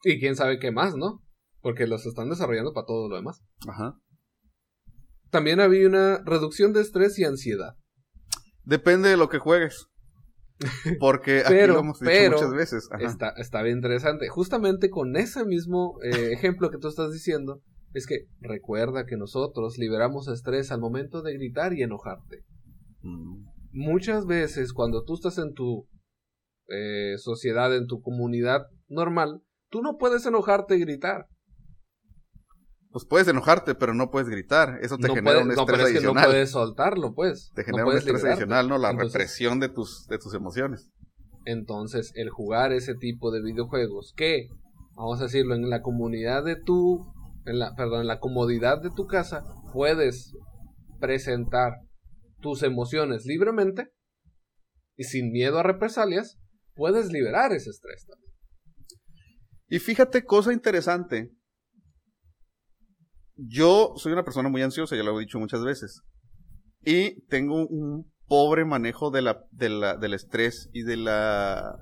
Y 0.04 0.20
quién 0.20 0.36
sabe 0.36 0.60
qué 0.60 0.72
más, 0.72 0.95
¿no? 0.95 1.22
Porque 1.62 1.88
los 1.88 2.05
están 2.05 2.30
desarrollando 2.30 2.74
para 2.74 2.86
todo 2.86 3.07
lo 3.07 3.16
demás. 3.16 3.41
Ajá. 3.68 3.95
También 5.30 5.59
había 5.59 5.88
una 5.88 6.22
reducción 6.26 6.74
de 6.74 6.82
estrés 6.82 7.18
y 7.20 7.24
ansiedad. 7.24 7.76
Depende 8.64 9.09
de 9.09 9.18
lo 9.18 9.30
que 9.30 9.39
juegues. 9.39 9.88
Porque 10.99 11.39
aquí 11.39 11.49
Pero- 11.53 11.74
lo 11.74 11.80
hemos 11.80 11.99
dicho 11.99 12.12
pero 12.12 12.38
muchas 12.38 12.53
veces. 12.53 12.89
Ajá. 12.91 13.05
Está, 13.05 13.30
está 13.38 13.62
bien 13.64 13.78
interesante. 13.78 14.28
Justamente 14.28 14.89
con 14.89 15.16
ese 15.16 15.45
mismo 15.45 15.97
eh, 16.03 16.32
ejemplo 16.34 16.70
que 16.70 16.78
tú 16.78 16.88
estás 16.88 17.12
diciendo, 17.12 17.62
es 17.93 18.05
que 18.05 18.26
recuerda 18.39 19.05
que 19.05 19.18
nosotros 19.18 19.78
liberamos 19.78 20.28
estrés 20.28 20.72
al 20.72 20.80
momento 20.80 21.22
de 21.22 21.34
gritar 21.34 21.74
y 21.74 21.84
enojarte. 21.84 22.43
Mm. 23.03 23.45
muchas 23.72 24.28
veces 24.28 24.74
cuando 24.74 25.03
tú 25.03 25.16
estás 25.16 25.39
en 25.39 25.53
tu 25.53 25.88
eh, 26.68 27.16
sociedad, 27.18 27.76
en 27.76 27.88
tu 27.88 27.99
comunidad 27.99 28.68
normal, 28.89 29.41
tú 29.72 29.82
no 29.82 29.97
puedes 29.97 30.24
enojarte 30.28 30.76
y 30.76 30.82
gritar. 30.82 31.26
Pues 32.92 33.06
puedes 33.06 33.28
enojarte, 33.28 33.74
pero 33.76 33.94
no 33.94 34.10
puedes 34.12 34.28
gritar. 34.28 34.80
Eso 34.82 34.98
te 34.98 35.08
no 35.08 35.16
genera 35.16 35.39
un 35.39 35.48
no, 35.48 35.54
estrés 35.54 35.66
pero 35.66 35.78
es 35.78 35.88
que 35.88 35.94
no 35.94 35.98
adicional. 36.10 36.26
puedes 36.26 36.50
soltarlo, 36.52 37.14
pues. 37.14 37.52
te 37.56 37.62
No 37.62 37.66
genera 37.68 37.86
un 37.86 37.98
estrés 37.98 38.16
liberarte. 38.16 38.30
adicional, 38.44 38.68
¿no? 38.68 38.78
La 38.78 38.89
Entonces- 38.92 39.14
represión 39.14 39.60
de 39.62 39.70
tus, 39.70 40.08
de 40.08 40.18
tus 40.18 40.34
emociones. 40.34 40.92
Entonces, 41.46 42.12
el 42.16 42.30
jugar 42.30 42.74
ese 42.74 42.94
tipo 42.96 43.32
de 43.32 43.42
videojuegos 43.42 44.14
que, 44.16 44.48
vamos 44.96 45.20
a 45.22 45.24
decirlo, 45.24 45.56
en 45.56 45.70
la 45.70 45.82
comunidad 45.82 46.44
de 46.44 46.56
tu, 46.58 47.00
en 47.46 47.60
la, 47.60 47.74
perdón, 47.76 48.02
en 48.02 48.08
la 48.08 48.20
comodidad 48.20 48.82
de 48.82 48.89
tu 48.92 49.08
casa, 49.08 49.46
puedes 49.74 50.34
presentar 51.00 51.74
tus 52.42 52.62
emociones 52.64 53.26
libremente 53.26 53.88
y 54.98 55.06
sin 55.06 55.32
miedo 55.32 55.60
a 55.60 55.64
represalias, 55.64 56.38
puedes 56.76 57.12
liberar 57.12 57.54
ese 57.54 57.70
estrés 57.70 58.06
también. 58.06 58.32
Y 59.68 59.80
fíjate, 59.80 60.26
cosa 60.26 60.52
interesante. 60.54 61.32
Yo 63.48 63.94
soy 63.96 64.14
una 64.14 64.24
persona 64.24 64.50
muy 64.50 64.62
ansiosa, 64.62 64.96
ya 64.96 65.04
lo 65.04 65.18
he 65.18 65.24
dicho 65.24 65.39
muchas 65.39 65.64
veces. 65.64 66.02
Y 66.84 67.22
tengo 67.28 67.66
un 67.68 68.12
pobre 68.28 68.66
manejo 68.66 69.12
de 69.12 69.22
la, 69.22 69.44
de 69.52 69.70
la, 69.70 69.98
del 69.98 70.14
estrés 70.14 70.70
y 70.74 70.84
de 70.84 70.98
la, 70.98 71.76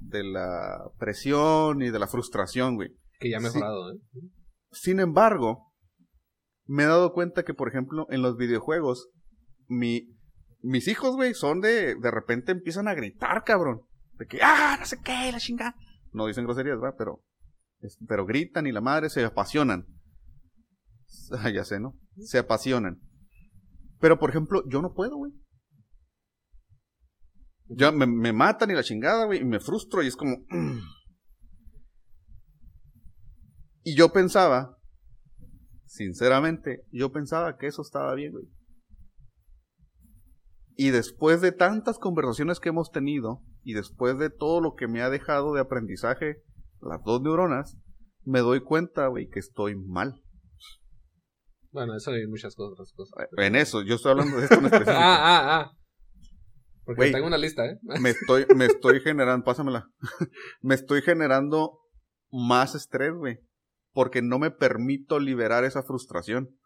de 0.00 0.24
la 0.24 0.84
presión 0.98 1.82
y 1.82 1.90
de 1.90 1.98
la 1.98 2.06
frustración, 2.06 2.76
güey. 2.76 2.90
Que 3.18 3.30
ya 3.30 3.38
ha 3.38 3.40
mejorado, 3.40 3.92
¿eh? 3.92 3.98
Sin 4.72 5.00
embargo, 5.00 5.72
me 6.66 6.84
he 6.84 6.86
dado 6.86 7.12
cuenta 7.12 7.44
que, 7.44 7.54
por 7.54 7.68
ejemplo, 7.68 8.06
en 8.10 8.22
los 8.22 8.36
videojuegos, 8.36 9.08
mi, 9.66 10.08
mis 10.60 10.86
hijos, 10.88 11.16
güey, 11.16 11.34
son 11.34 11.60
de, 11.60 11.96
de 11.96 12.10
repente 12.10 12.52
empiezan 12.52 12.88
a 12.88 12.94
gritar, 12.94 13.42
cabrón. 13.44 13.82
De 14.12 14.26
que, 14.26 14.38
ah, 14.42 14.76
no 14.78 14.86
sé 14.86 14.98
qué, 15.02 15.32
la 15.32 15.38
chingada. 15.38 15.74
No 16.12 16.26
dicen 16.26 16.44
groserías, 16.44 16.78
¿verdad? 16.78 16.94
Pero, 16.96 17.22
pero 18.06 18.26
gritan 18.26 18.66
y 18.66 18.72
la 18.72 18.80
madre 18.80 19.10
se 19.10 19.24
apasionan. 19.24 19.86
Ya 21.54 21.64
sé, 21.64 21.80
¿no? 21.80 21.98
Se 22.18 22.38
apasionan. 22.38 23.00
Pero, 24.00 24.18
por 24.18 24.30
ejemplo, 24.30 24.62
yo 24.68 24.82
no 24.82 24.94
puedo, 24.94 25.16
güey. 25.16 25.32
Ya 27.68 27.92
me, 27.92 28.06
me 28.06 28.32
matan 28.32 28.70
y 28.70 28.74
la 28.74 28.82
chingada, 28.82 29.26
güey, 29.26 29.40
y 29.40 29.44
me 29.44 29.60
frustro 29.60 30.02
y 30.02 30.08
es 30.08 30.16
como... 30.16 30.36
Y 33.82 33.96
yo 33.96 34.12
pensaba, 34.12 34.76
sinceramente, 35.86 36.84
yo 36.92 37.10
pensaba 37.12 37.56
que 37.56 37.66
eso 37.66 37.80
estaba 37.80 38.14
bien, 38.14 38.32
güey. 38.32 38.44
Y 40.76 40.90
después 40.90 41.40
de 41.40 41.52
tantas 41.52 41.98
conversaciones 41.98 42.60
que 42.60 42.68
hemos 42.68 42.90
tenido, 42.90 43.42
y 43.62 43.72
después 43.72 44.18
de 44.18 44.28
todo 44.28 44.60
lo 44.60 44.74
que 44.74 44.86
me 44.86 45.00
ha 45.00 45.08
dejado 45.08 45.54
de 45.54 45.62
aprendizaje, 45.62 46.42
las 46.82 47.02
dos 47.04 47.22
neuronas, 47.22 47.78
me 48.24 48.40
doy 48.40 48.60
cuenta, 48.60 49.06
güey, 49.06 49.28
que 49.28 49.38
estoy 49.38 49.76
mal. 49.76 50.20
Bueno, 51.72 51.96
eso 51.96 52.10
hay 52.10 52.26
muchas 52.26 52.54
cosas, 52.54 52.72
otras 52.72 52.92
cosas. 52.92 53.28
En 53.36 53.56
eso, 53.56 53.82
yo 53.82 53.94
estoy 53.94 54.12
hablando 54.12 54.36
de 54.36 54.44
esto 54.44 54.56
en 54.56 54.64
específico. 54.66 54.92
Ah, 54.92 55.18
ah, 55.20 55.60
ah. 55.60 55.76
Porque 56.84 57.12
tengo 57.12 57.26
una 57.26 57.38
lista, 57.38 57.64
¿eh? 57.66 57.78
Me 58.00 58.10
estoy, 58.10 58.46
me 58.56 58.66
estoy 58.66 59.00
generando, 59.00 59.44
pásamela. 59.44 59.88
me 60.60 60.74
estoy 60.74 61.02
generando 61.02 61.78
más 62.32 62.74
estrés, 62.74 63.12
güey. 63.14 63.38
Porque 63.92 64.22
no 64.22 64.38
me 64.38 64.50
permito 64.50 65.20
liberar 65.20 65.64
esa 65.64 65.82
frustración. 65.82 66.56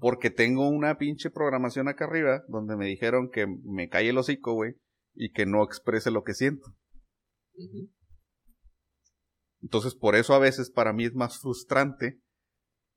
Porque 0.00 0.30
tengo 0.30 0.68
una 0.68 0.98
pinche 0.98 1.30
programación 1.30 1.88
acá 1.88 2.06
arriba 2.06 2.42
donde 2.48 2.76
me 2.76 2.86
dijeron 2.86 3.30
que 3.30 3.46
me 3.46 3.88
calle 3.88 4.10
el 4.10 4.18
hocico, 4.18 4.54
güey, 4.54 4.74
y 5.14 5.30
que 5.30 5.46
no 5.46 5.62
exprese 5.62 6.10
lo 6.10 6.24
que 6.24 6.34
siento. 6.34 6.74
Entonces, 9.62 9.94
por 9.94 10.16
eso 10.16 10.34
a 10.34 10.40
veces 10.40 10.70
para 10.70 10.92
mí 10.92 11.04
es 11.04 11.14
más 11.14 11.38
frustrante 11.38 12.20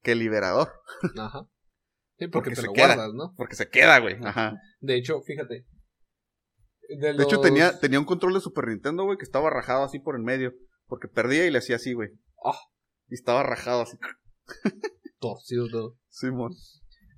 que 0.02 0.16
liberador. 0.16 0.72
Ajá. 1.18 1.48
Sí, 2.18 2.28
porque, 2.28 2.50
Porque 2.50 2.50
te 2.52 2.56
se 2.62 2.68
lo 2.68 2.74
queda. 2.74 2.96
guardas, 2.96 3.14
¿no? 3.14 3.34
Porque 3.36 3.56
se 3.56 3.70
queda, 3.70 4.00
güey. 4.00 4.16
Ajá. 4.24 4.54
De 4.80 4.96
hecho, 4.96 5.22
fíjate. 5.22 5.66
De, 7.00 7.14
De 7.14 7.24
hecho, 7.24 7.40
tenía, 7.40 7.80
tenía 7.80 8.00
un 8.00 8.06
control 8.06 8.34
de 8.34 8.42
Super 8.42 8.68
Nintendo, 8.68 9.06
güey, 9.06 9.18
que 9.18 9.24
estaba 9.24 9.50
rajado 9.50 9.84
así 9.84 10.00
por 10.00 10.16
el 10.16 10.22
medio. 10.22 10.54
Porque 10.86 11.08
perdía 11.08 11.48
y 11.48 11.52
le 11.52 11.58
hacía 11.60 11.78
así, 11.78 11.94
güey. 11.94 12.10
Ah. 12.46 12.58
Y 13.08 13.16
estaba 13.16 13.44
rajado 13.44 13.82
así. 13.82 13.98
torcido 15.20 15.68
todo. 15.70 15.98
Simón. 16.10 16.52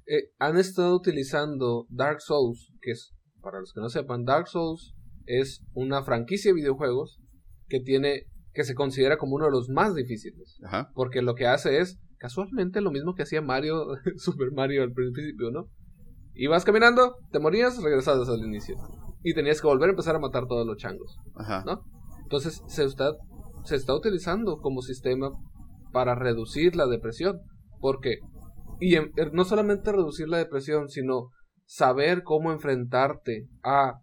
Eh, 0.06 0.32
han 0.38 0.58
estado 0.58 0.96
utilizando 0.96 1.86
Dark 1.90 2.22
Souls, 2.22 2.72
que 2.82 2.92
es, 2.92 3.14
para 3.42 3.60
los 3.60 3.74
que 3.74 3.82
no 3.82 3.90
sepan, 3.90 4.26
Dark 4.26 4.48
Souls 4.48 4.94
es 5.26 5.64
una 5.74 6.04
franquicia 6.04 6.52
de 6.52 6.56
videojuegos 6.56 7.20
que 7.68 7.80
tiene, 7.80 8.28
que 8.54 8.66
se 8.66 8.76
considera 8.76 9.18
como 9.18 9.36
uno 9.36 9.46
de 9.46 9.52
los 9.52 9.70
más 9.70 9.96
difíciles. 9.96 10.60
Ajá. 10.66 10.92
Porque 10.94 11.22
lo 11.22 11.36
que 11.36 11.48
hace 11.48 11.80
es 11.80 12.00
casualmente 12.24 12.80
lo 12.80 12.89
mismo 12.89 13.15
que 13.15 13.24
hacía 13.24 13.41
Mario, 13.41 13.86
Super 14.15 14.49
Mario 14.53 14.84
al 14.84 14.93
principio, 14.93 15.51
¿no? 15.51 15.67
Ibas 16.36 16.63
caminando, 16.63 17.17
te 17.34 17.39
morías, 17.39 17.84
regresabas 17.84 18.30
al 18.30 18.39
inicio. 18.39 18.78
Y 19.24 19.34
tenías 19.34 19.59
que 19.59 19.67
volver 19.67 19.89
a 19.89 19.91
empezar 19.91 20.15
a 20.15 20.19
matar 20.19 20.47
todos 20.47 20.65
los 20.65 20.78
changos. 20.78 21.17
Ajá. 21.36 21.63
¿no? 21.65 21.82
Entonces 22.24 22.61
se 22.67 22.86
está, 22.86 23.11
se 23.65 23.76
está 23.76 23.93
utilizando 23.93 24.55
como 24.59 24.82
sistema 24.82 25.32
para 25.91 26.15
reducir 26.15 26.78
la 26.78 26.88
depresión. 26.88 27.41
Porque, 27.82 28.19
y 28.80 28.95
en- 28.95 29.11
er, 29.17 29.34
no 29.34 29.43
solamente 29.43 29.91
reducir 29.91 30.30
la 30.30 30.38
depresión, 30.38 30.88
sino 30.88 31.28
saber 31.65 32.24
cómo 32.24 32.53
enfrentarte 32.53 33.47
a 33.63 33.95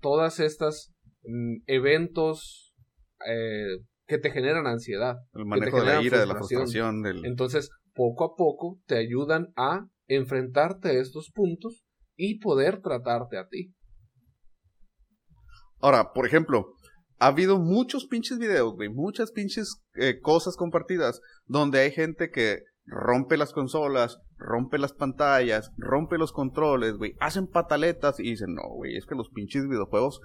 todas 0.00 0.40
estas 0.40 0.94
mm, 1.24 1.64
eventos 1.66 2.74
eh, 3.28 3.76
que 4.08 4.18
te 4.18 4.30
generan 4.30 4.66
ansiedad. 4.66 5.16
El 5.34 5.44
manejo 5.44 5.80
de 5.80 5.86
la 5.86 6.02
ira, 6.02 6.18
de 6.18 6.26
la 6.26 6.34
frustración. 6.34 6.62
frustración, 6.62 7.02
del... 7.02 7.24
Entonces, 7.26 7.70
poco 7.94 8.24
a 8.24 8.34
poco 8.36 8.80
te 8.86 8.96
ayudan 8.96 9.52
a 9.54 9.86
enfrentarte 10.08 10.88
a 10.88 11.00
estos 11.00 11.30
puntos 11.32 11.84
y 12.16 12.40
poder 12.40 12.80
tratarte 12.80 13.38
a 13.38 13.46
ti. 13.46 13.74
Ahora, 15.80 16.12
por 16.12 16.26
ejemplo, 16.26 16.72
ha 17.18 17.26
habido 17.26 17.58
muchos 17.58 18.06
pinches 18.06 18.38
videos, 18.38 18.74
güey, 18.74 18.88
muchas 18.88 19.30
pinches 19.30 19.82
eh, 19.94 20.18
cosas 20.20 20.56
compartidas 20.56 21.20
donde 21.46 21.80
hay 21.80 21.90
gente 21.92 22.30
que 22.30 22.62
rompe 22.86 23.36
las 23.36 23.52
consolas, 23.52 24.18
rompe 24.38 24.78
las 24.78 24.94
pantallas, 24.94 25.70
rompe 25.76 26.16
los 26.16 26.32
controles, 26.32 26.94
güey, 26.94 27.14
hacen 27.20 27.46
pataletas 27.46 28.18
y 28.18 28.30
dicen, 28.30 28.54
no, 28.54 28.62
güey, 28.74 28.96
es 28.96 29.04
que 29.04 29.14
los 29.14 29.28
pinches 29.28 29.68
videojuegos 29.68 30.20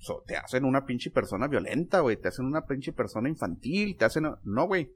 so- 0.00 0.22
te 0.26 0.36
hacen 0.36 0.64
una 0.64 0.84
pinche 0.84 1.10
persona 1.10 1.46
violenta, 1.48 2.00
güey, 2.00 2.16
te 2.16 2.28
hacen 2.28 2.46
una 2.46 2.62
pinche 2.66 2.92
persona 2.92 3.28
infantil, 3.28 3.96
te 3.96 4.04
hacen... 4.04 4.24
No, 4.42 4.66
güey. 4.66 4.90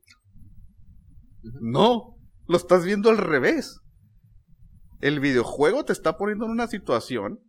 No, 1.60 2.16
lo 2.46 2.56
estás 2.56 2.84
viendo 2.84 3.10
al 3.10 3.18
revés. 3.18 3.80
El 5.00 5.20
videojuego 5.20 5.84
te 5.84 5.92
está 5.92 6.16
poniendo 6.16 6.46
en 6.46 6.52
una 6.52 6.66
situación 6.66 7.40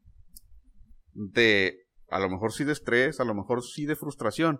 de 1.13 1.77
a 2.09 2.19
lo 2.19 2.29
mejor 2.29 2.51
sí 2.51 2.63
de 2.65 2.73
estrés, 2.73 3.19
a 3.19 3.25
lo 3.25 3.33
mejor 3.33 3.63
sí 3.63 3.85
de 3.85 3.95
frustración, 3.95 4.59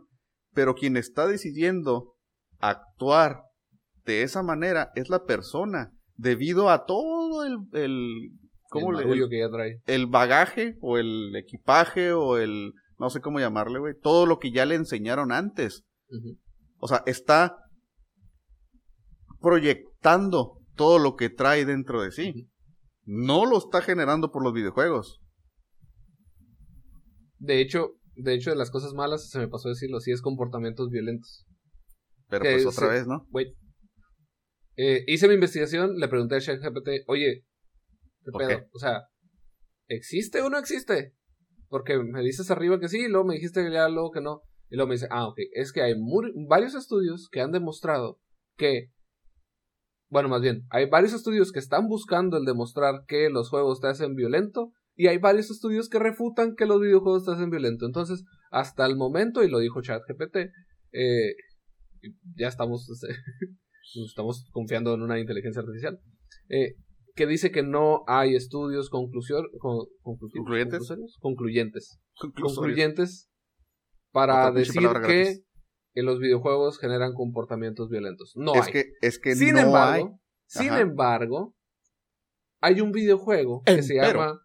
pero 0.54 0.74
quien 0.74 0.98
está 0.98 1.28
decidiendo 1.28 2.16
actuar 2.60 3.42
de 4.06 4.24
esa 4.24 4.42
manera 4.42 4.92
es 4.96 5.10
la 5.10 5.26
persona, 5.26 5.92
debido 6.16 6.70
a 6.70 6.86
todo 6.86 7.44
el, 7.44 7.58
el 7.74 8.32
¿cómo 8.70 8.92
el 8.98 9.08
le- 9.10 9.14
el, 9.24 9.30
que 9.30 9.40
ya 9.40 9.50
trae. 9.50 9.82
el 9.86 10.08
bagaje 10.08 10.78
o 10.82 10.98
el 10.98 11.36
equipaje 11.36 12.14
o 12.14 12.38
el, 12.38 12.72
no 13.00 13.10
sé 13.10 13.22
cómo 13.22 13.40
llamarle, 13.40 13.80
güey, 13.80 13.94
todo 14.00 14.26
lo 14.26 14.40
que 14.40 14.52
ya 14.52 14.66
le 14.66 14.76
enseñaron 14.76 15.32
antes. 15.32 15.84
O 16.78 16.88
sea, 16.88 17.04
está 17.06 17.58
proyectando 19.42 20.60
todo 20.76 21.00
lo 21.00 21.16
que 21.16 21.30
trae 21.30 21.66
dentro 21.66 22.02
de 22.02 22.12
sí. 22.12 22.50
No 23.04 23.46
lo 23.46 23.58
está 23.58 23.82
generando 23.82 24.32
por 24.32 24.44
los 24.44 24.54
videojuegos. 24.54 25.22
De 27.38 27.62
hecho, 27.62 27.92
de 28.16 28.34
hecho, 28.34 28.50
de 28.50 28.56
las 28.56 28.72
cosas 28.72 28.94
malas, 28.94 29.30
se 29.30 29.40
me 29.40 29.48
pasó 29.48 29.70
decirlo 29.70 29.98
así, 29.98 30.12
es 30.12 30.22
comportamientos 30.22 30.90
violentos. 30.90 31.46
Pero 32.30 32.44
Que 32.44 32.54
pues 32.54 32.66
otra 32.66 32.88
vez, 32.88 33.06
¿no? 33.08 33.28
Wait. 33.30 33.56
Eh, 34.78 35.04
hice 35.08 35.28
mi 35.28 35.36
investigación, 35.36 35.98
le 35.98 36.08
pregunté 36.08 36.36
a 36.36 36.40
ChatGPT, 36.40 36.90
oye, 37.08 37.46
¿qué 38.24 38.32
¿Por 38.32 38.48
pedo? 38.48 38.66
O 38.74 38.80
sea, 38.80 39.04
¿existe 39.88 40.42
o 40.42 40.50
no 40.50 40.58
existe? 40.58 41.14
Porque 41.68 41.98
me 41.98 42.22
dices 42.22 42.52
arriba 42.52 42.80
que 42.80 42.90
sí, 42.90 43.00
y 43.00 43.08
luego 43.08 43.26
me 43.26 43.36
dijiste 43.36 43.72
ya 43.72 43.90
luego 43.90 44.12
que 44.12 44.22
no. 44.22 44.42
Y 44.70 44.76
luego 44.76 44.90
me 44.90 44.96
dice, 44.96 45.08
ah, 45.12 45.28
ok, 45.28 45.38
es 45.54 45.72
que 45.72 45.82
hay 45.82 45.94
varios 46.48 46.76
estudios 46.76 47.30
que 47.32 47.42
han 47.42 47.52
demostrado 47.52 48.20
que, 48.58 48.92
bueno, 50.10 50.30
más 50.30 50.42
bien, 50.42 50.66
hay 50.70 50.90
varios 50.90 51.14
estudios 51.14 51.52
que 51.52 51.60
están 51.60 51.88
buscando 51.88 52.38
el 52.38 52.46
demostrar 52.46 53.06
que 53.08 53.30
los 53.30 53.50
juegos 53.50 53.80
te 53.80 53.88
hacen 53.88 54.16
violento 54.16 54.72
y 54.96 55.08
hay 55.08 55.18
varios 55.18 55.52
estudios 55.52 55.90
que 55.90 56.00
refutan 56.00 56.56
que 56.56 56.66
los 56.66 56.80
videojuegos 56.80 57.26
te 57.26 57.32
hacen 57.32 57.50
violento. 57.50 57.86
Entonces, 57.86 58.24
hasta 58.50 58.86
el 58.86 58.96
momento, 58.96 59.44
y 59.44 59.50
lo 59.50 59.60
dijo 59.60 59.82
ChatGPT, 59.82 60.38
eh, 60.94 61.36
ya 62.36 62.48
estamos, 62.48 62.88
estamos 64.08 64.46
confiando 64.52 64.94
en 64.94 65.02
una 65.02 65.20
inteligencia 65.20 65.62
artificial, 65.62 66.00
eh, 66.50 66.76
que 67.16 67.26
dice 67.28 67.52
que 67.52 67.64
no 67.64 68.04
hay 68.08 68.36
estudios 68.36 68.90
conclusión, 68.90 69.46
con- 69.60 69.88
¿Concluyentes? 70.04 70.88
concluyentes, 71.22 72.00
concluyentes 72.42 73.30
para 74.12 74.52
decir 74.52 74.82
que, 75.06 75.40
que 75.94 76.04
los 76.04 76.20
videojuegos 76.20 76.78
generan 76.80 77.14
comportamientos 77.14 77.90
violentos. 77.90 78.34
No 78.36 78.54
es 78.56 78.68
hay. 78.68 78.74
que, 78.74 78.84
es 79.02 79.20
que 79.20 79.36
sin 79.36 79.54
no 79.54 79.60
embargo, 79.62 80.06
hay. 80.08 80.20
sin 80.48 80.74
embargo, 80.74 81.56
hay 82.62 82.82
un 82.82 82.92
videojuego 82.92 83.62
que 83.66 83.82
se 83.82 83.96
llama 83.96 84.40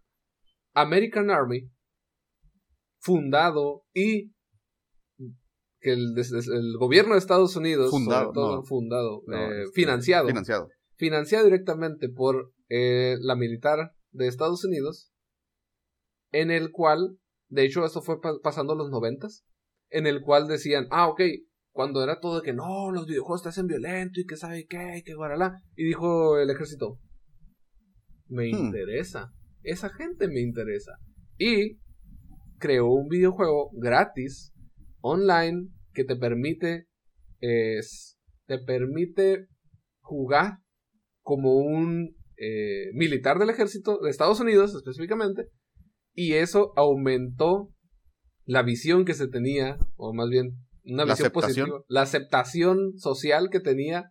American 0.75 1.31
Army, 1.31 1.69
fundado 3.01 3.83
y 3.95 4.33
que 5.81 5.93
el, 5.93 6.15
gobierno 6.79 7.15
de 7.15 7.19
Estados 7.19 7.57
Unidos, 7.57 7.91
Fundado, 7.91 8.25
sobre 8.27 8.35
todo 8.35 8.57
no. 8.57 8.63
fundado, 8.65 9.23
No, 9.27 9.37
eh, 9.37 9.63
este, 9.63 9.73
financiado, 9.73 10.29
Financiado. 10.29 10.69
Financiado 11.01 11.47
directamente 11.47 12.11
por 12.11 12.53
eh, 12.69 13.17
la 13.21 13.35
militar 13.35 13.93
de 14.13 14.29
Estados 14.29 14.65
Unidos, 14.67 15.11
en 16.31 16.51
el 16.51 16.71
cual, 16.71 17.19
de 17.49 17.65
hecho, 17.65 17.85
esto 17.87 18.03
fue 18.03 18.21
pa- 18.21 18.39
pasando 18.43 18.75
los 18.75 18.91
noventas, 18.91 19.45
en 19.89 20.07
el 20.07 20.21
cual 20.21 20.47
decían, 20.47 20.87
ah, 20.91 21.09
ok, 21.09 21.23
cuando 21.73 22.05
era 22.05 22.21
todo 22.21 22.37
de 22.41 22.43
que 22.43 22.53
no, 22.53 22.91
los 22.93 23.07
videojuegos 23.07 23.43
te 23.43 23.49
hacen 23.49 23.67
violento 23.67 24.21
y 24.21 24.27
que 24.27 24.37
sabe 24.37 24.67
qué, 24.67 24.99
y 24.99 25.03
que 25.03 25.15
guaralá, 25.15 25.55
y 25.75 25.85
dijo 25.85 26.39
el 26.39 26.51
ejército, 26.51 26.99
me 28.29 28.49
Hmm. 28.51 28.67
interesa, 28.67 29.33
esa 29.63 29.89
gente 29.89 30.29
me 30.29 30.41
interesa, 30.41 30.93
y 31.39 31.79
creó 32.59 32.89
un 32.93 33.09
videojuego 33.09 33.71
gratis, 33.73 34.53
online, 35.01 35.71
que 35.95 36.05
te 36.05 36.15
permite, 36.15 36.87
es, 37.41 38.19
te 38.47 38.59
permite 38.59 39.47
jugar 40.01 40.59
como 41.23 41.55
un 41.57 42.15
eh, 42.37 42.91
militar 42.95 43.39
del 43.39 43.51
ejército 43.51 43.99
de 44.03 44.11
Estados 44.11 44.41
Unidos 44.41 44.75
específicamente 44.75 45.49
y 46.15 46.35
eso 46.35 46.73
aumentó 46.77 47.71
la 48.45 48.63
visión 48.63 49.05
que 49.05 49.15
se 49.15 49.29
tenía 49.29 49.79
o 49.97 50.13
más 50.15 50.29
bien 50.29 50.57
una 50.85 51.05
La 51.05 51.13
visión 51.13 51.27
aceptación. 51.27 51.33
positiva 51.69 51.85
la 51.89 52.03
aceptación 52.03 52.99
social 52.99 53.49
que 53.51 53.61
tenía 53.61 54.11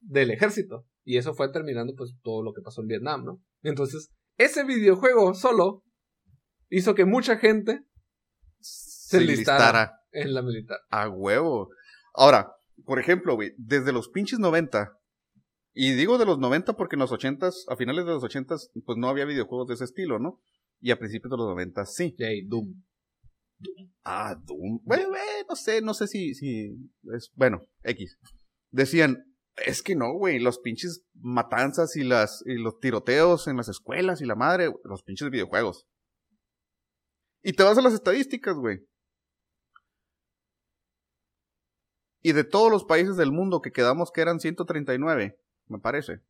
del 0.00 0.30
ejército 0.30 0.86
y 1.04 1.18
eso 1.18 1.34
fue 1.34 1.52
terminando 1.52 1.92
pues 1.96 2.14
todo 2.22 2.42
lo 2.42 2.52
que 2.52 2.62
pasó 2.62 2.80
en 2.80 2.88
Vietnam 2.88 3.24
no 3.24 3.42
entonces 3.62 4.10
ese 4.38 4.64
videojuego 4.64 5.34
solo 5.34 5.82
hizo 6.70 6.94
que 6.94 7.04
mucha 7.04 7.36
gente 7.36 7.80
Se 8.60 9.18
enlistara. 9.18 9.58
listara 9.58 9.92
en 10.12 10.32
la 10.34 10.42
militar 10.42 10.78
a 10.90 11.08
huevo. 11.08 11.68
Ahora, 12.14 12.50
por 12.84 12.98
ejemplo, 12.98 13.34
güey, 13.34 13.52
desde 13.58 13.92
los 13.92 14.08
pinches 14.08 14.38
90, 14.38 14.90
y 15.74 15.92
digo 15.92 16.18
de 16.18 16.26
los 16.26 16.38
90 16.38 16.76
porque 16.76 16.96
en 16.96 17.00
los 17.00 17.12
80s, 17.12 17.64
a 17.68 17.76
finales 17.76 18.04
de 18.04 18.12
los 18.12 18.22
80s, 18.22 18.70
pues 18.84 18.98
no 18.98 19.08
había 19.08 19.24
videojuegos 19.24 19.68
de 19.68 19.74
ese 19.74 19.84
estilo, 19.84 20.18
¿no? 20.18 20.40
Y 20.80 20.90
a 20.90 20.98
principios 20.98 21.30
de 21.30 21.36
los 21.36 21.46
90 21.48 21.86
sí. 21.86 22.16
Doom 22.46 22.82
Ah, 24.04 24.34
Doom. 24.34 24.80
Bueno, 24.84 25.08
güey, 25.10 25.20
no 25.48 25.56
sé, 25.56 25.80
no 25.80 25.94
sé 25.94 26.08
si, 26.08 26.34
si 26.34 26.76
es, 27.14 27.30
bueno, 27.34 27.60
X. 27.84 28.18
Decían, 28.70 29.24
es 29.56 29.82
que 29.82 29.94
no, 29.94 30.12
güey, 30.14 30.38
los 30.38 30.58
pinches 30.58 31.04
matanzas 31.14 31.96
y 31.96 32.02
las, 32.02 32.42
y 32.46 32.54
los 32.54 32.78
tiroteos 32.80 33.46
en 33.46 33.56
las 33.56 33.68
escuelas 33.68 34.20
y 34.20 34.26
la 34.26 34.34
madre, 34.34 34.72
los 34.84 35.02
pinches 35.02 35.30
videojuegos. 35.30 35.86
Y 37.42 37.52
te 37.52 37.62
vas 37.62 37.78
a 37.78 37.82
las 37.82 37.92
estadísticas, 37.92 38.56
güey. 38.56 38.80
Y 42.22 42.32
de 42.32 42.44
todos 42.44 42.70
los 42.70 42.84
países 42.84 43.16
del 43.16 43.32
mundo 43.32 43.60
que 43.60 43.72
quedamos 43.72 44.12
que 44.12 44.20
eran 44.20 44.38
139, 44.38 45.38
me 45.66 45.78
parece. 45.78 46.20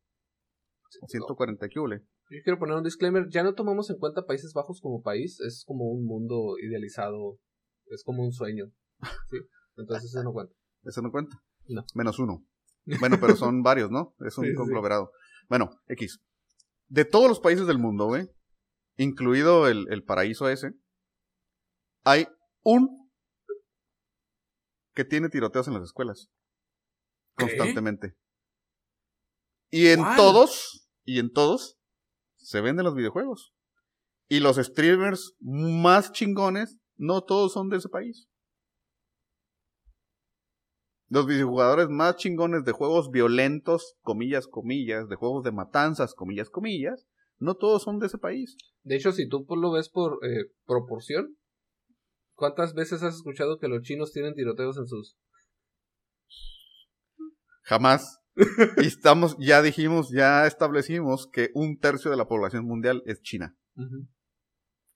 O 1.01 1.07
140 1.07 1.67
que 1.69 1.79
hule. 1.79 2.01
Yo 2.29 2.39
quiero 2.43 2.59
poner 2.59 2.75
un 2.75 2.83
disclaimer, 2.83 3.27
ya 3.29 3.43
no 3.43 3.53
tomamos 3.53 3.89
en 3.89 3.97
cuenta 3.97 4.25
Países 4.25 4.53
Bajos 4.53 4.79
como 4.81 5.01
país, 5.01 5.39
es 5.41 5.63
como 5.65 5.85
un 5.91 6.05
mundo 6.05 6.55
idealizado, 6.61 7.39
es 7.87 8.03
como 8.03 8.23
un 8.23 8.31
sueño. 8.31 8.71
¿sí? 9.29 9.37
Entonces 9.77 10.11
eso 10.11 10.23
no 10.23 10.31
cuenta. 10.31 10.55
¿Eso 10.83 11.01
no 11.01 11.11
cuenta? 11.11 11.35
No. 11.67 11.83
Menos 11.95 12.19
uno. 12.19 12.45
Bueno, 12.99 13.17
pero 13.19 13.35
son 13.37 13.63
varios, 13.63 13.91
¿no? 13.91 14.13
Es 14.19 14.37
un 14.37 14.43
Sí, 14.43 14.49
sí, 14.49 14.53
sí. 14.53 14.57
conglomerado. 14.57 15.11
Bueno, 15.47 15.69
X. 15.87 16.19
De 16.89 17.05
todos 17.05 17.29
los 17.29 17.39
países 17.39 17.65
del 17.65 17.77
mundo, 17.79 18.07
güey, 18.07 18.27
incluido 18.97 19.69
el, 19.69 19.87
el 19.89 20.03
paraíso 20.03 20.49
ese, 20.49 20.73
hay 22.03 22.27
un 22.61 23.09
que 24.93 25.05
tiene 25.05 25.29
tiroteos 25.29 25.67
en 25.69 25.75
las 25.75 25.83
escuelas. 25.83 26.29
¿Qué? 27.37 27.45
Y 29.75 29.87
en 29.87 30.01
¿Cuál? 30.01 30.17
todos, 30.17 30.87
y 31.03 31.17
en 31.17 31.31
todos, 31.31 31.79
se 32.37 32.61
venden 32.61 32.85
los 32.85 32.93
videojuegos. 32.93 33.55
Y 34.27 34.39
los 34.39 34.57
streamers 34.57 35.33
más 35.39 36.11
chingones, 36.11 36.77
no 36.95 37.23
todos 37.23 37.53
son 37.53 37.69
de 37.69 37.77
ese 37.77 37.89
país. 37.89 38.29
Los 41.07 41.25
videojugadores 41.25 41.89
más 41.89 42.17
chingones 42.17 42.63
de 42.65 42.71
juegos 42.71 43.09
violentos, 43.09 43.95
comillas, 44.01 44.45
comillas, 44.45 45.09
de 45.09 45.15
juegos 45.15 45.43
de 45.43 45.51
matanzas, 45.51 46.13
comillas, 46.13 46.51
comillas, 46.51 47.07
No 47.39 47.55
todos 47.55 47.81
son 47.81 47.97
de 47.97 48.05
ese 48.05 48.19
país. 48.19 48.55
De 48.83 48.97
hecho, 48.97 49.11
si 49.11 49.27
tú 49.27 49.43
lo 49.55 49.71
ves 49.71 49.89
por 49.89 50.19
eh, 50.23 50.51
proporción, 50.67 51.35
¿cuántas 52.35 52.75
veces 52.75 53.01
has 53.01 53.15
escuchado 53.15 53.57
que 53.57 53.69
los 53.69 53.81
chinos 53.81 54.11
tienen 54.11 54.35
tiroteos 54.35 54.77
en 54.77 54.85
sus... 54.85 55.17
Jamás. 57.63 58.22
y 58.77 58.87
estamos, 58.87 59.35
ya 59.39 59.61
dijimos, 59.61 60.09
ya 60.11 60.47
establecimos 60.47 61.27
que 61.31 61.49
un 61.53 61.77
tercio 61.77 62.09
de 62.09 62.17
la 62.17 62.27
población 62.27 62.65
mundial 62.65 63.03
es 63.05 63.21
China. 63.21 63.55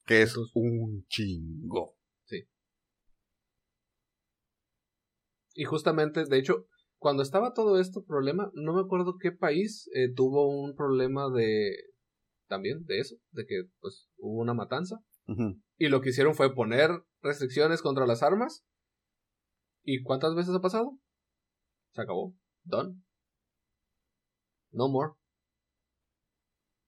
Que 0.05 0.21
es 0.21 0.35
un 0.53 1.05
chingo. 1.07 1.95
Sí. 2.25 2.47
Y 5.53 5.65
justamente, 5.65 6.25
de 6.25 6.37
hecho, 6.37 6.67
cuando 6.97 7.21
estaba 7.21 7.53
todo 7.53 7.79
esto 7.79 8.03
problema, 8.03 8.51
no 8.53 8.73
me 8.73 8.81
acuerdo 8.81 9.17
qué 9.19 9.31
país 9.31 9.89
eh, 9.93 10.11
tuvo 10.13 10.47
un 10.47 10.75
problema 10.75 11.29
de 11.29 11.75
también 12.47 12.85
de 12.85 12.99
eso, 12.99 13.17
de 13.31 13.45
que 13.45 13.63
pues 13.79 14.09
hubo 14.17 14.41
una 14.41 14.53
matanza. 14.53 14.99
Y 15.77 15.89
lo 15.89 15.99
que 15.99 16.11
hicieron 16.11 16.35
fue 16.35 16.55
poner 16.55 16.89
restricciones 17.21 17.81
contra 17.81 18.07
las 18.07 18.23
armas. 18.23 18.63
¿Y 19.83 20.01
cuántas 20.01 20.35
veces 20.35 20.55
ha 20.55 20.61
pasado? 20.61 20.97
Se 21.91 22.01
acabó. 22.01 22.33
Done. 22.63 23.01
No 24.71 24.89
more. 24.89 25.13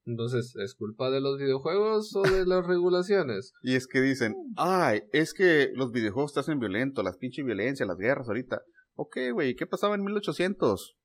Entonces, 0.05 0.55
¿es 0.55 0.73
culpa 0.75 1.11
de 1.11 1.21
los 1.21 1.38
videojuegos 1.38 2.15
o 2.15 2.23
de 2.23 2.45
las 2.45 2.65
regulaciones? 2.65 3.53
Y 3.61 3.75
es 3.75 3.88
que 3.88 4.01
dicen, 4.01 4.34
ay, 4.57 5.03
es 5.11 5.34
que 5.34 5.71
los 5.75 5.91
videojuegos 5.91 6.34
te 6.34 6.39
hacen 6.39 6.59
violento, 6.59 7.03
las 7.03 7.17
pinches 7.17 7.45
violencias, 7.45 7.88
las 7.88 7.97
guerras 7.97 8.27
ahorita. 8.27 8.61
Ok, 8.95 9.17
güey, 9.34 9.55
¿qué 9.55 9.67
pasaba 9.67 9.95
en 9.95 10.03
1800? 10.03 10.97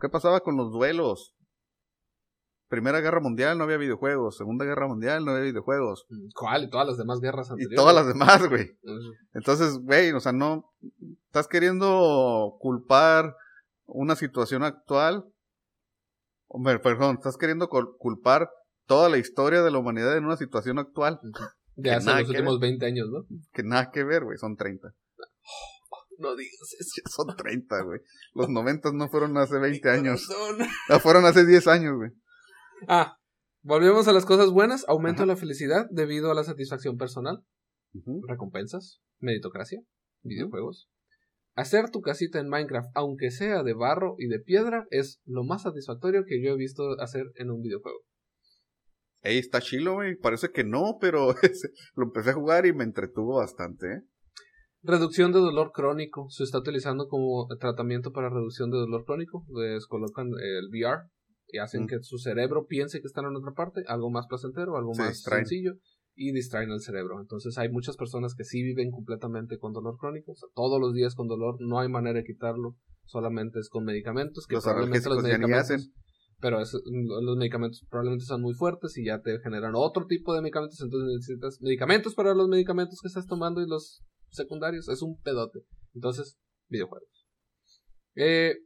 ¿Qué 0.00 0.08
pasaba 0.08 0.40
con 0.40 0.56
los 0.56 0.72
duelos? 0.72 1.34
Primera 2.68 3.00
Guerra 3.00 3.20
Mundial 3.20 3.56
no 3.58 3.64
había 3.64 3.76
videojuegos, 3.76 4.36
Segunda 4.36 4.64
Guerra 4.64 4.88
Mundial 4.88 5.24
no 5.24 5.30
había 5.30 5.44
videojuegos. 5.44 6.04
Mm, 6.08 6.28
¿Cuál? 6.34 6.64
Y 6.64 6.70
todas 6.70 6.86
las 6.88 6.96
demás 6.96 7.20
guerras 7.20 7.50
anteriores. 7.50 7.72
Y 7.72 7.76
todas 7.76 7.94
las 7.94 8.06
demás, 8.08 8.48
güey. 8.48 8.76
Entonces, 9.34 9.78
güey, 9.78 10.10
o 10.12 10.20
sea, 10.20 10.32
no... 10.32 10.72
Estás 11.26 11.46
queriendo 11.48 12.56
culpar 12.58 13.36
una 13.86 14.16
situación 14.16 14.64
actual. 14.64 15.24
Hombre, 16.48 16.78
perdón, 16.78 17.16
estás 17.16 17.36
queriendo 17.36 17.68
culpar 17.68 18.48
toda 18.86 19.08
la 19.08 19.18
historia 19.18 19.62
de 19.62 19.70
la 19.70 19.78
humanidad 19.78 20.16
en 20.16 20.24
una 20.24 20.36
situación 20.36 20.78
actual. 20.78 21.20
De 21.74 21.90
hace 21.90 22.10
los 22.10 22.28
últimos 22.30 22.60
20 22.60 22.86
años, 22.86 23.08
¿no? 23.10 23.24
Que 23.52 23.62
nada 23.62 23.90
que 23.90 24.04
ver, 24.04 24.24
güey, 24.24 24.38
son 24.38 24.56
30. 24.56 24.88
No 26.18 26.34
digas 26.34 26.74
eso. 26.78 27.02
Son 27.14 27.36
30, 27.36 27.82
güey. 27.82 28.00
Los 28.34 28.48
90 28.48 28.92
no 28.92 29.08
fueron 29.08 29.36
hace 29.36 29.58
20 29.58 29.90
años. 29.90 30.26
No, 30.88 30.98
fueron 31.00 31.26
hace 31.26 31.44
10 31.44 31.66
años, 31.66 31.94
güey. 31.96 32.10
Ah, 32.88 33.18
volvemos 33.62 34.08
a 34.08 34.12
las 34.12 34.24
cosas 34.24 34.50
buenas. 34.50 34.84
Aumento 34.88 35.22
de 35.22 35.26
la 35.26 35.36
felicidad 35.36 35.86
debido 35.90 36.30
a 36.30 36.34
la 36.34 36.44
satisfacción 36.44 36.96
personal. 36.96 37.44
Recompensas. 38.28 39.00
Meritocracia. 39.20 39.80
Videojuegos. 40.22 40.88
Hacer 41.56 41.88
tu 41.90 42.02
casita 42.02 42.38
en 42.38 42.48
Minecraft, 42.48 42.90
aunque 42.94 43.30
sea 43.30 43.62
de 43.62 43.72
barro 43.72 44.14
y 44.18 44.28
de 44.28 44.40
piedra, 44.40 44.86
es 44.90 45.22
lo 45.24 45.42
más 45.42 45.62
satisfactorio 45.62 46.24
que 46.26 46.42
yo 46.42 46.50
he 46.50 46.56
visto 46.56 47.00
hacer 47.00 47.32
en 47.36 47.50
un 47.50 47.62
videojuego. 47.62 47.98
Ey, 49.22 49.38
está 49.38 49.62
chilo, 49.62 49.94
güey. 49.94 50.16
Parece 50.16 50.50
que 50.50 50.64
no, 50.64 50.98
pero 51.00 51.34
lo 51.96 52.04
empecé 52.04 52.30
a 52.30 52.34
jugar 52.34 52.66
y 52.66 52.74
me 52.74 52.84
entretuvo 52.84 53.36
bastante, 53.36 53.86
¿eh? 53.86 54.02
Reducción 54.82 55.32
de 55.32 55.38
dolor 55.38 55.72
crónico. 55.72 56.28
Se 56.28 56.44
está 56.44 56.58
utilizando 56.58 57.08
como 57.08 57.48
tratamiento 57.58 58.12
para 58.12 58.28
reducción 58.28 58.70
de 58.70 58.76
dolor 58.76 59.06
crónico. 59.06 59.46
Les 59.54 59.86
colocan 59.86 60.26
el 60.26 60.68
VR 60.68 61.08
y 61.48 61.58
hacen 61.58 61.84
mm. 61.84 61.86
que 61.86 62.02
su 62.02 62.18
cerebro 62.18 62.66
piense 62.66 63.00
que 63.00 63.06
están 63.06 63.24
en 63.24 63.34
otra 63.34 63.52
parte, 63.52 63.82
algo 63.86 64.10
más 64.10 64.26
placentero, 64.28 64.76
algo 64.76 64.92
más 64.94 65.22
sencillo 65.22 65.72
y 66.16 66.32
distraen 66.32 66.70
el 66.70 66.80
cerebro. 66.80 67.20
Entonces 67.20 67.56
hay 67.58 67.68
muchas 67.68 67.96
personas 67.96 68.34
que 68.34 68.44
sí 68.44 68.62
viven 68.62 68.90
completamente 68.90 69.58
con 69.58 69.72
dolor 69.72 69.96
crónico, 69.98 70.32
o 70.32 70.34
sea, 70.34 70.48
todos 70.54 70.80
los 70.80 70.94
días 70.94 71.14
con 71.14 71.28
dolor, 71.28 71.56
no 71.60 71.78
hay 71.78 71.88
manera 71.88 72.18
de 72.18 72.24
quitarlo, 72.24 72.76
solamente 73.04 73.60
es 73.60 73.68
con 73.68 73.84
medicamentos 73.84 74.46
que 74.46 74.56
los 74.56 74.64
probablemente 74.64 75.08
los 75.08 75.22
medicamentos 75.22 75.90
pero 76.38 76.58
los 76.58 77.36
medicamentos 77.38 77.86
probablemente 77.88 78.26
son 78.26 78.42
muy 78.42 78.54
fuertes 78.54 78.96
y 78.98 79.06
ya 79.06 79.20
te 79.20 79.38
generan 79.40 79.72
otro 79.74 80.06
tipo 80.06 80.34
de 80.34 80.42
medicamentos, 80.42 80.80
entonces 80.82 81.14
necesitas 81.14 81.60
medicamentos 81.62 82.14
para 82.14 82.34
los 82.34 82.48
medicamentos 82.48 83.00
que 83.00 83.08
estás 83.08 83.26
tomando 83.26 83.62
y 83.62 83.68
los 83.68 84.02
secundarios, 84.30 84.88
es 84.88 85.00
un 85.00 85.18
pedote. 85.22 85.60
Entonces, 85.94 86.36
videojuegos. 86.68 87.26
Eh, 88.16 88.56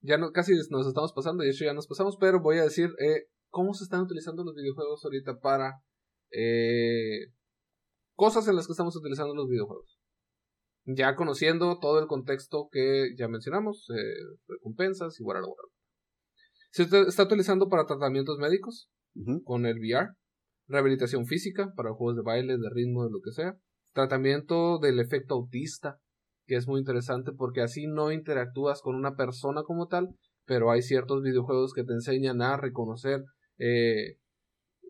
ya 0.00 0.18
no, 0.18 0.32
casi 0.32 0.52
nos 0.70 0.86
estamos 0.86 1.12
pasando, 1.14 1.44
de 1.44 1.50
hecho 1.50 1.64
ya 1.64 1.72
nos 1.72 1.86
pasamos, 1.86 2.16
pero 2.20 2.40
voy 2.40 2.58
a 2.58 2.64
decir 2.64 2.90
eh, 2.98 3.28
cómo 3.52 3.74
se 3.74 3.84
están 3.84 4.00
utilizando 4.00 4.42
los 4.42 4.56
videojuegos 4.56 5.04
ahorita 5.04 5.38
para 5.38 5.74
eh, 6.32 7.28
cosas 8.16 8.48
en 8.48 8.56
las 8.56 8.66
que 8.66 8.72
estamos 8.72 8.96
utilizando 8.96 9.34
los 9.34 9.48
videojuegos. 9.48 9.98
Ya 10.84 11.14
conociendo 11.14 11.78
todo 11.78 12.00
el 12.00 12.08
contexto 12.08 12.68
que 12.72 13.14
ya 13.16 13.28
mencionamos, 13.28 13.86
eh, 13.90 14.14
recompensas 14.48 15.20
y 15.20 15.22
bueno, 15.22 15.46
Se 16.70 16.82
está 16.82 17.24
utilizando 17.24 17.68
para 17.68 17.86
tratamientos 17.86 18.38
médicos 18.38 18.88
con 19.44 19.66
el 19.66 19.78
VR 19.78 20.16
rehabilitación 20.68 21.26
física 21.26 21.72
para 21.76 21.92
juegos 21.92 22.16
de 22.16 22.22
baile, 22.22 22.56
de 22.56 22.70
ritmo, 22.70 23.04
de 23.04 23.10
lo 23.10 23.20
que 23.20 23.32
sea, 23.32 23.54
tratamiento 23.92 24.78
del 24.78 24.98
efecto 25.00 25.34
autista, 25.34 25.98
que 26.46 26.56
es 26.56 26.66
muy 26.66 26.80
interesante 26.80 27.32
porque 27.32 27.60
así 27.60 27.86
no 27.86 28.10
interactúas 28.10 28.80
con 28.80 28.96
una 28.96 29.14
persona 29.14 29.62
como 29.62 29.86
tal, 29.86 30.08
pero 30.46 30.70
hay 30.70 30.82
ciertos 30.82 31.22
videojuegos 31.22 31.72
que 31.72 31.84
te 31.84 31.92
enseñan 31.92 32.42
a 32.42 32.56
reconocer 32.56 33.22
eh, 33.62 34.18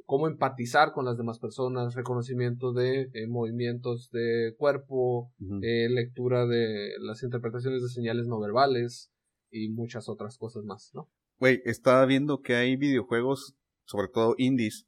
cómo 0.07 0.27
empatizar 0.27 0.93
con 0.93 1.05
las 1.05 1.19
demás 1.19 1.39
personas, 1.39 1.95
reconocimiento 1.95 2.73
de 2.73 3.11
eh, 3.13 3.27
movimientos 3.29 4.11
de 4.11 4.55
cuerpo, 4.57 5.31
eh, 5.63 5.89
lectura 5.91 6.47
de 6.47 6.93
las 7.01 7.23
interpretaciones 7.23 7.83
de 7.83 7.89
señales 7.89 8.27
no 8.27 8.41
verbales 8.41 9.11
y 9.51 9.69
muchas 9.71 10.09
otras 10.09 10.39
cosas 10.39 10.65
más, 10.65 10.91
¿no? 10.95 11.11
Güey, 11.39 11.61
estaba 11.65 12.07
viendo 12.07 12.41
que 12.41 12.55
hay 12.55 12.77
videojuegos, 12.77 13.55
sobre 13.85 14.09
todo 14.09 14.35
indies, 14.39 14.87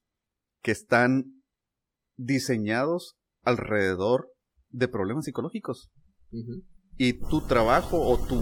que 0.62 0.70
están 0.70 1.42
diseñados 2.16 3.16
alrededor 3.42 4.30
de 4.70 4.88
problemas 4.88 5.26
psicológicos. 5.26 5.90
Y 6.96 7.14
tu 7.14 7.42
trabajo 7.42 8.00
o 8.00 8.18
tu... 8.18 8.40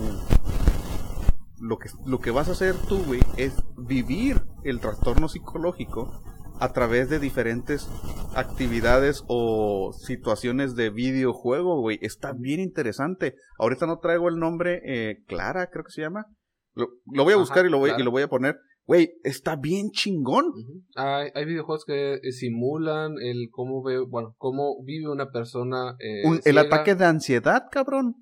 Lo 1.60 1.78
que, 1.78 1.88
lo 2.06 2.18
que 2.20 2.30
vas 2.30 2.48
a 2.48 2.52
hacer 2.52 2.74
tú, 2.88 3.02
güey, 3.04 3.20
es 3.36 3.54
vivir 3.76 4.42
el 4.64 4.80
trastorno 4.80 5.28
psicológico 5.28 6.22
a 6.60 6.72
través 6.72 7.08
de 7.08 7.18
diferentes 7.18 7.88
actividades 8.34 9.24
o 9.26 9.92
situaciones 9.92 10.76
de 10.76 10.90
videojuego, 10.90 11.80
güey. 11.80 11.98
Está 12.02 12.32
bien 12.32 12.60
interesante. 12.60 13.34
Ahorita 13.58 13.86
no 13.86 13.98
traigo 13.98 14.28
el 14.28 14.36
nombre, 14.36 14.80
eh, 14.84 15.24
Clara, 15.26 15.68
creo 15.70 15.84
que 15.84 15.92
se 15.92 16.02
llama. 16.02 16.26
Lo, 16.74 16.88
voy 17.24 17.34
a 17.34 17.36
buscar 17.36 17.66
y 17.66 17.70
lo 17.70 17.78
voy, 17.78 17.92
y 17.98 18.02
lo 18.02 18.10
voy 18.10 18.22
a 18.22 18.28
poner. 18.28 18.56
Güey, 18.84 19.14
está 19.22 19.56
bien 19.56 19.90
chingón. 19.90 20.52
hay, 20.96 21.30
hay, 21.34 21.44
videojuegos 21.44 21.84
que 21.84 22.14
eh, 22.14 22.32
simulan 22.32 23.14
el 23.22 23.48
cómo 23.50 23.82
ve, 23.82 24.00
bueno, 24.00 24.34
cómo 24.38 24.82
vive 24.84 25.08
una 25.08 25.30
persona. 25.30 25.96
Eh, 26.00 26.22
el 26.44 26.58
ataque 26.58 26.94
de 26.94 27.04
ansiedad, 27.04 27.68
cabrón. 27.70 28.16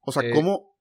O 0.00 0.10
sea, 0.12 0.24
eh, 0.24 0.32
cómo, 0.34 0.76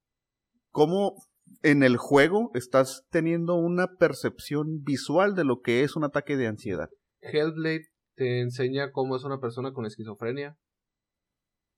cómo 0.72 1.14
en 1.62 1.84
el 1.84 1.98
juego 1.98 2.52
estás 2.54 3.06
teniendo 3.10 3.56
una 3.56 3.96
percepción 3.98 4.84
visual 4.84 5.36
de 5.36 5.44
lo 5.44 5.62
que 5.62 5.84
es 5.84 5.96
un 5.96 6.04
ataque 6.04 6.38
de 6.38 6.48
ansiedad. 6.48 6.90
Hellblade 7.22 7.88
te 8.16 8.42
enseña 8.42 8.92
cómo 8.92 9.16
es 9.16 9.24
una 9.24 9.40
persona 9.40 9.74
con 9.74 9.86
esquizofrenia. 9.86 10.58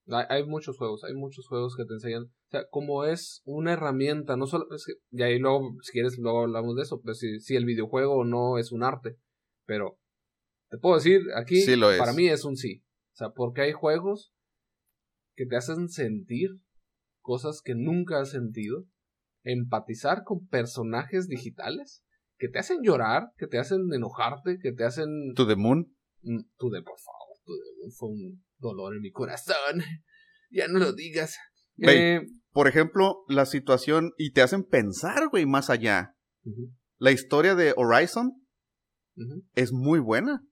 Hay, 0.07 0.45
muchos 0.45 0.77
juegos, 0.77 1.03
hay 1.03 1.13
muchos 1.13 1.47
juegos 1.47 1.75
que 1.77 1.86
te 1.86 1.93
enseñan, 1.93 2.23
o 2.23 2.49
sea, 2.49 2.67
como 2.69 3.05
es 3.05 3.41
una 3.45 3.73
herramienta, 3.73 4.36
no 4.36 4.45
solo, 4.45 4.65
es 4.75 4.86
que, 4.86 4.93
y 5.11 5.21
ahí 5.21 5.39
luego, 5.39 5.75
si 5.84 5.91
quieres, 5.91 6.17
luego 6.17 6.41
hablamos 6.41 6.75
de 6.75 6.82
eso, 6.82 6.99
pues 7.01 7.19
si, 7.19 7.39
si 7.39 7.55
el 7.55 7.65
videojuego 7.65 8.25
no 8.25 8.57
es 8.57 8.71
un 8.71 8.84
arte, 8.84 9.17
pero 9.65 9.99
te 10.69 10.79
puedo 10.79 10.95
decir, 10.95 11.21
aquí, 11.36 11.63
para 11.97 12.13
mí 12.13 12.27
es 12.27 12.43
un 12.43 12.57
sí, 12.57 12.84
o 13.13 13.15
sea, 13.15 13.29
porque 13.29 13.61
hay 13.61 13.71
juegos 13.71 14.34
que 15.36 15.45
te 15.45 15.55
hacen 15.55 15.88
sentir 15.88 16.49
cosas 17.21 17.61
que 17.63 17.75
nunca 17.75 18.19
has 18.19 18.32
sentido, 18.32 18.86
empatizar 19.43 20.23
con 20.23 20.47
personajes 20.47 21.27
digitales, 21.27 22.03
que 22.37 22.49
te 22.49 22.59
hacen 22.59 22.81
llorar, 22.81 23.31
que 23.37 23.47
te 23.47 23.59
hacen 23.59 23.93
enojarte, 23.93 24.57
que 24.59 24.71
te 24.71 24.83
hacen... 24.83 25.33
To 25.35 25.47
the 25.47 25.55
moon. 25.55 25.95
Mm, 26.23 26.41
to 26.57 26.69
the, 26.69 26.81
por 26.81 26.99
favor, 26.99 27.37
to 27.45 27.53
the 27.53 27.79
moon 27.79 27.91
fue 27.91 28.09
un 28.09 28.43
dolor 28.57 28.95
en 28.95 29.01
mi 29.01 29.11
corazón. 29.11 29.55
ya 30.49 30.67
no 30.67 30.79
lo 30.79 30.93
digas. 30.93 31.37
Eh, 31.77 32.21
por 32.51 32.67
ejemplo, 32.67 33.23
la 33.27 33.45
situación, 33.45 34.11
y 34.17 34.31
te 34.31 34.41
hacen 34.41 34.63
pensar, 34.63 35.29
güey, 35.29 35.45
más 35.45 35.69
allá. 35.69 36.15
La 36.97 37.11
historia 37.11 37.55
de 37.55 37.73
Horizon 37.75 38.33
es 39.53 39.71
muy 39.71 39.99
buena. 39.99 40.43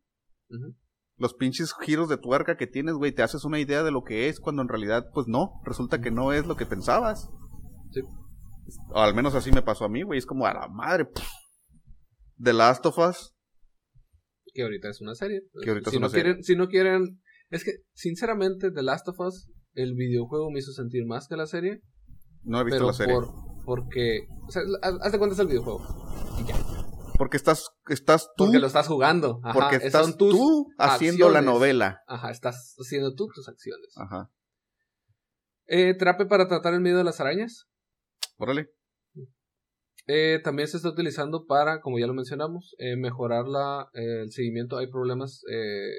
Los 1.18 1.34
pinches 1.34 1.74
giros 1.82 2.08
de 2.08 2.18
tuerca 2.18 2.56
que 2.56 2.68
tienes, 2.68 2.96
güey, 2.96 3.12
te 3.12 3.24
haces 3.24 3.44
una 3.44 3.60
idea 3.60 3.84
de 3.84 3.92
lo 3.92 4.04
que 4.04 4.30
es 4.30 4.40
cuando 4.40 4.62
en 4.62 4.70
realidad, 4.70 5.08
pues 5.14 5.28
no, 5.28 5.62
resulta 5.66 6.00
que 6.00 6.12
no 6.12 6.32
es 6.32 6.46
lo 6.46 6.56
que 6.56 6.66
pensabas. 6.66 7.30
O 8.90 9.00
al 9.00 9.14
menos 9.14 9.36
así 9.36 9.52
me 9.52 9.62
pasó 9.62 9.86
a 9.86 9.90
mí, 9.90 10.04
güey, 10.04 10.20
es 10.20 10.26
como 10.26 10.46
a 10.46 10.54
la 10.54 10.68
madre. 10.68 11.10
The 12.42 12.54
Last 12.54 12.86
of 12.86 12.98
Us. 12.98 13.34
Que 14.54 14.64
ahorita 14.64 14.90
es 14.90 15.02
una 15.02 15.16
serie. 15.16 15.42
Que 15.64 15.70
ahorita 15.70 15.90
si 15.90 15.96
es 15.96 16.00
una 16.00 16.08
no 16.08 16.10
serie. 16.12 16.24
Quieren, 16.24 16.44
si 16.44 16.56
no 16.56 16.68
quieren... 16.68 17.22
Es 17.50 17.64
que, 17.64 17.72
sinceramente, 17.94 18.72
The 18.72 18.84
Last 18.84 19.08
of 19.08 19.20
Us, 19.20 19.50
el 19.74 19.94
videojuego 19.96 20.52
me 20.52 20.60
hizo 20.60 20.72
sentir 20.72 21.06
más 21.06 21.28
que 21.28 21.36
la 21.36 21.48
serie. 21.48 21.82
No 22.44 22.60
he 22.60 22.64
visto 22.64 22.78
pero 22.78 22.88
la 22.88 22.94
serie. 22.94 23.14
por 23.16 23.28
porque... 23.66 24.22
O 24.48 24.52
sea, 24.52 24.62
haz 24.82 25.12
de 25.12 25.18
cuenta 25.20 25.34
es 25.34 25.40
el 25.40 25.48
videojuego. 25.48 25.86
Y 26.40 26.48
ya. 26.48 26.56
Porque 27.18 27.38
estás, 27.38 27.70
estás 27.90 28.30
tú. 28.38 28.46
Porque 28.46 28.60
lo 28.60 28.68
estás 28.68 28.88
jugando. 28.88 29.42
Ajá, 29.44 29.54
porque 29.54 29.76
es- 29.76 29.84
estás 29.84 30.06
son 30.06 30.18
tus 30.18 30.32
tú 30.32 30.68
haciendo 30.78 31.30
la 31.30 31.42
novela. 31.42 32.02
Ajá, 32.08 32.32
estás 32.32 32.76
haciendo 32.80 33.14
tú 33.14 33.28
tus 33.28 33.48
acciones. 33.50 33.94
Ajá. 33.98 34.32
Eh, 35.68 35.94
trape 35.96 36.26
para 36.26 36.48
tratar 36.48 36.74
el 36.74 36.82
miedo 36.82 36.98
de 36.98 37.04
las 37.04 37.20
arañas. 37.20 37.68
Órale. 38.40 38.70
Eh, 40.08 40.40
también 40.44 40.68
se 40.68 40.78
está 40.78 40.90
utilizando 40.90 41.46
para, 41.46 41.82
como 41.82 42.00
ya 42.00 42.08
lo 42.08 42.14
mencionamos, 42.16 42.76
eh, 42.80 42.96
mejorar 42.96 43.48
la, 43.48 43.90
eh, 43.94 44.22
el 44.24 44.32
seguimiento. 44.32 44.78
Hay 44.78 44.88
problemas 44.88 45.44
eh, 45.52 45.92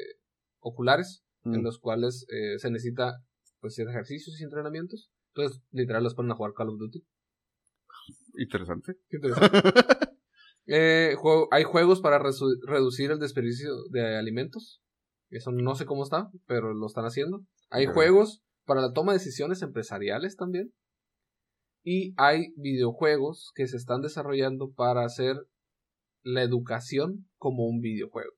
oculares 0.58 1.22
en 1.44 1.60
Mm. 1.60 1.64
los 1.64 1.78
cuales 1.78 2.26
se 2.58 2.70
necesita 2.70 3.22
pues 3.60 3.78
ejercicios 3.78 4.40
y 4.40 4.44
entrenamientos. 4.44 5.10
Entonces, 5.34 5.62
literal, 5.70 6.02
los 6.02 6.14
ponen 6.14 6.32
a 6.32 6.34
jugar 6.34 6.52
Call 6.54 6.70
of 6.70 6.78
Duty. 6.78 7.04
Interesante. 8.38 8.94
Qué 9.08 9.16
interesante. 9.16 9.50
Juego- 11.20 11.48
hay 11.50 11.64
juegos 11.64 12.00
para 12.00 12.18
reducir 12.18 13.10
el 13.10 13.18
desperdicio 13.18 13.70
de 13.90 14.16
alimentos. 14.16 14.80
Eso 15.30 15.50
no 15.52 15.74
sé 15.74 15.84
cómo 15.86 16.02
está, 16.02 16.30
pero 16.46 16.74
lo 16.74 16.86
están 16.86 17.04
haciendo. 17.04 17.44
Hay 17.70 17.86
juegos 17.86 18.42
para 18.66 18.80
la 18.80 18.92
toma 18.92 19.12
de 19.12 19.18
decisiones 19.18 19.62
empresariales 19.62 20.36
también. 20.36 20.72
Y 21.82 22.14
hay 22.16 22.52
videojuegos 22.56 23.52
que 23.54 23.66
se 23.66 23.76
están 23.76 24.02
desarrollando 24.02 24.72
para 24.72 25.04
hacer 25.04 25.36
la 26.22 26.42
educación 26.42 27.28
como 27.38 27.66
un 27.66 27.80
videojuego. 27.80 28.32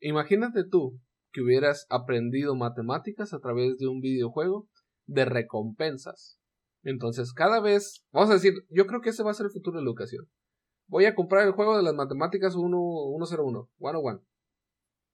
Imagínate 0.00 0.64
tú 0.68 1.00
que 1.32 1.40
hubieras 1.40 1.86
aprendido 1.88 2.54
matemáticas 2.54 3.32
a 3.32 3.40
través 3.40 3.78
de 3.78 3.88
un 3.88 4.00
videojuego 4.00 4.68
de 5.06 5.24
recompensas. 5.24 6.38
Entonces, 6.82 7.32
cada 7.32 7.60
vez, 7.60 8.04
vamos 8.12 8.30
a 8.30 8.34
decir, 8.34 8.52
yo 8.68 8.86
creo 8.86 9.00
que 9.00 9.10
ese 9.10 9.22
va 9.22 9.30
a 9.30 9.34
ser 9.34 9.46
el 9.46 9.52
futuro 9.52 9.78
de 9.78 9.84
la 9.84 9.88
educación. 9.88 10.28
Voy 10.86 11.06
a 11.06 11.14
comprar 11.14 11.46
el 11.46 11.52
juego 11.52 11.76
de 11.76 11.82
las 11.82 11.94
matemáticas 11.94 12.54
1, 12.54 12.78
101, 13.18 13.70
101. 13.78 14.24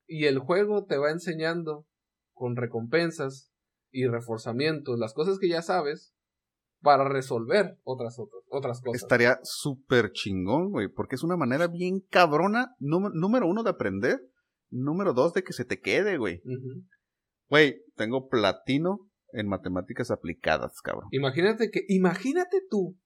Y 0.08 0.24
el 0.24 0.40
juego 0.40 0.84
te 0.84 0.98
va 0.98 1.10
enseñando 1.10 1.86
con 2.34 2.56
recompensas 2.56 3.52
y 3.92 4.06
reforzamientos 4.08 4.98
las 4.98 5.14
cosas 5.14 5.38
que 5.38 5.48
ya 5.48 5.62
sabes 5.62 6.12
para 6.82 7.08
resolver 7.08 7.76
otras 7.84 8.18
otras, 8.18 8.42
otras 8.50 8.80
cosas. 8.80 9.02
Estaría 9.02 9.38
súper 9.42 10.12
chingón, 10.12 10.70
güey. 10.70 10.88
Porque 10.88 11.14
es 11.16 11.22
una 11.22 11.36
manera 11.36 11.66
bien 11.68 12.00
cabrona. 12.10 12.74
número- 12.78 13.46
uno 13.46 13.62
de 13.62 13.70
aprender. 13.70 14.20
Número 14.70 15.12
dos 15.12 15.32
de 15.32 15.42
que 15.42 15.52
se 15.52 15.64
te 15.64 15.80
quede, 15.80 16.16
güey. 16.16 16.42
Güey, 17.48 17.82
tengo 17.96 18.28
platino 18.28 19.10
en 19.32 19.48
matemáticas 19.48 20.10
aplicadas, 20.10 20.80
cabrón. 20.82 21.08
Imagínate 21.10 21.70
que, 21.70 21.80
imagínate 21.88 22.60
tú. 22.70 22.96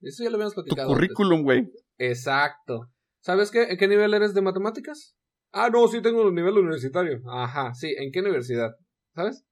Eso 0.00 0.22
ya 0.22 0.30
lo 0.30 0.36
habíamos 0.36 0.54
Tu 0.54 0.62
platicado. 0.62 0.88
antes. 0.90 0.96
currículum, 0.96 1.42
güey. 1.42 1.68
Exacto. 1.98 2.88
¿Sabes 3.20 3.50
qué? 3.50 3.64
¿En 3.64 3.76
qué 3.78 3.88
nivel 3.88 4.14
eres 4.14 4.32
de 4.34 4.42
matemáticas? 4.42 5.16
Ah, 5.52 5.70
no, 5.70 5.88
sí 5.88 6.00
tengo 6.02 6.28
el 6.28 6.34
nivel 6.34 6.56
universitario. 6.58 7.20
Ajá, 7.28 7.74
sí, 7.74 7.94
¿en 7.98 8.12
qué 8.12 8.20
universidad? 8.20 8.70
¿Sabes? 9.14 9.44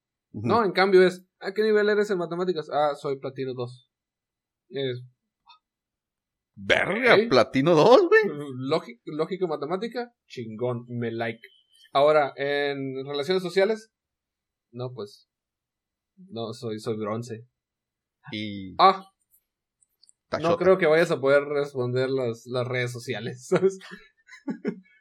No, 0.42 0.64
en 0.64 0.72
cambio 0.72 1.02
es, 1.06 1.24
¿a 1.40 1.52
qué 1.52 1.62
nivel 1.62 1.88
eres 1.88 2.10
en 2.10 2.18
matemáticas? 2.18 2.68
Ah, 2.70 2.94
soy 2.94 3.18
platino 3.18 3.54
2. 3.54 3.90
Es 4.70 5.02
Verga, 6.54 7.16
platino 7.28 7.74
2, 7.74 8.08
güey. 8.08 8.22
lógica, 8.56 9.00
lógica 9.04 9.46
matemática, 9.46 10.14
chingón, 10.26 10.86
me 10.88 11.10
like. 11.10 11.40
Ahora, 11.92 12.32
en 12.36 13.04
relaciones 13.06 13.42
sociales, 13.42 13.92
no, 14.72 14.92
pues, 14.94 15.28
no, 16.16 16.52
soy, 16.54 16.78
soy 16.80 16.96
bronce. 16.96 17.46
Y 18.32 18.74
Ah, 18.78 19.06
no 20.40 20.56
creo 20.56 20.78
que 20.78 20.86
vayas 20.86 21.10
a 21.10 21.20
poder 21.20 21.44
responder 21.44 22.08
las, 22.10 22.46
las 22.46 22.66
redes 22.66 22.90
sociales, 22.90 23.46
¿sabes? 23.48 23.78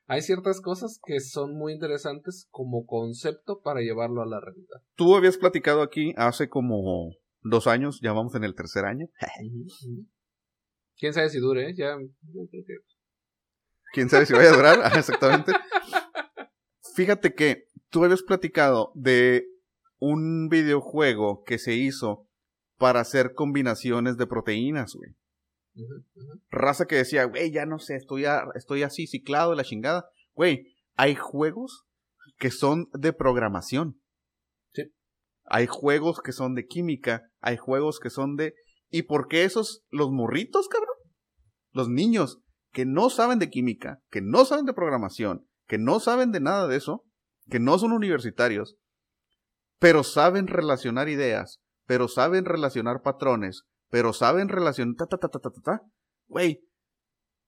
Hay 0.08 0.22
ciertas 0.22 0.62
cosas 0.62 1.00
que 1.04 1.20
son 1.20 1.58
muy 1.58 1.74
interesantes 1.74 2.48
como 2.52 2.86
concepto 2.86 3.62
para 3.62 3.82
llevarlo 3.82 4.22
a 4.22 4.28
la 4.28 4.40
realidad. 4.40 4.82
Tú 4.96 5.16
habías 5.16 5.38
platicado 5.38 5.82
aquí 5.82 6.14
hace 6.16 6.48
como 6.48 7.12
dos 7.42 7.66
años, 7.68 8.00
ya 8.02 8.14
vamos 8.14 8.36
en 8.36 8.44
el 8.44 8.54
tercer 8.54 8.86
año. 8.86 9.08
Quién 10.98 11.14
sabe 11.14 11.30
si 11.30 11.40
dure, 11.40 11.70
¿eh? 11.70 11.74
Ya, 11.76 11.98
yo 11.98 12.48
creo 12.50 12.64
que. 12.66 12.76
Quién 13.94 14.10
sabe 14.10 14.26
si 14.26 14.34
vaya 14.34 14.52
a 14.52 14.56
durar. 14.56 14.80
Ajá, 14.82 15.00
Exactamente. 15.00 15.52
Fíjate 16.96 17.34
que 17.34 17.66
tú 17.90 18.04
habías 18.04 18.24
platicado 18.24 18.92
de 18.96 19.46
un 20.00 20.48
videojuego 20.50 21.44
que 21.44 21.58
se 21.58 21.74
hizo 21.74 22.28
para 22.78 23.02
hacer 23.02 23.34
combinaciones 23.34 24.18
de 24.18 24.28
proteínas, 24.28 24.94
güey. 24.94 25.12
Raza 26.50 26.86
que 26.86 26.96
decía, 26.96 27.26
güey, 27.26 27.52
ya 27.52 27.66
no 27.66 27.80
sé, 27.80 27.96
estoy, 27.96 28.26
a- 28.26 28.46
estoy 28.56 28.84
así 28.84 29.08
ciclado 29.08 29.52
de 29.52 29.58
la 29.58 29.64
chingada. 29.64 30.06
Güey, 30.34 30.74
hay 30.96 31.16
juegos 31.16 31.86
que 32.38 32.52
son 32.52 32.88
de 32.94 33.14
programación. 33.14 34.02
Sí. 34.74 34.84
Hay 35.46 35.68
juegos 35.68 36.22
que 36.22 36.32
son 36.32 36.56
de 36.56 36.66
química, 36.66 37.24
hay 37.40 37.58
juegos 37.58 38.00
que 38.00 38.10
son 38.10 38.36
de... 38.36 38.54
¿Y 38.90 39.04
por 39.04 39.28
qué 39.28 39.44
esos, 39.44 39.84
los 39.90 40.12
morritos, 40.12 40.68
cabrón? 40.68 40.96
Los 41.72 41.90
niños 41.90 42.40
que 42.72 42.86
no 42.86 43.10
saben 43.10 43.40
de 43.40 43.50
química, 43.50 44.00
que 44.10 44.22
no 44.22 44.46
saben 44.46 44.66
de 44.66 44.74
programación, 44.74 45.48
que 45.68 45.78
no 45.78 46.00
saben 46.00 46.32
de 46.32 46.40
nada 46.40 46.68
de 46.68 46.78
eso, 46.78 47.04
que 47.50 47.60
no 47.60 47.78
son 47.78 47.92
universitarios, 47.92 48.78
pero 49.80 50.04
saben 50.04 50.48
relacionar 50.48 51.10
ideas, 51.10 51.60
pero 51.86 52.08
saben 52.08 52.46
relacionar 52.46 53.02
patrones, 53.02 53.64
pero 53.96 54.12
saben 54.12 54.50
relacionar... 54.50 54.94
Ta, 54.98 55.06
ta, 55.06 55.18
ta, 55.18 55.30
ta, 55.30 55.40
ta, 55.40 55.50
ta, 55.50 55.62
ta. 55.62 55.82
Güey, 56.28 56.60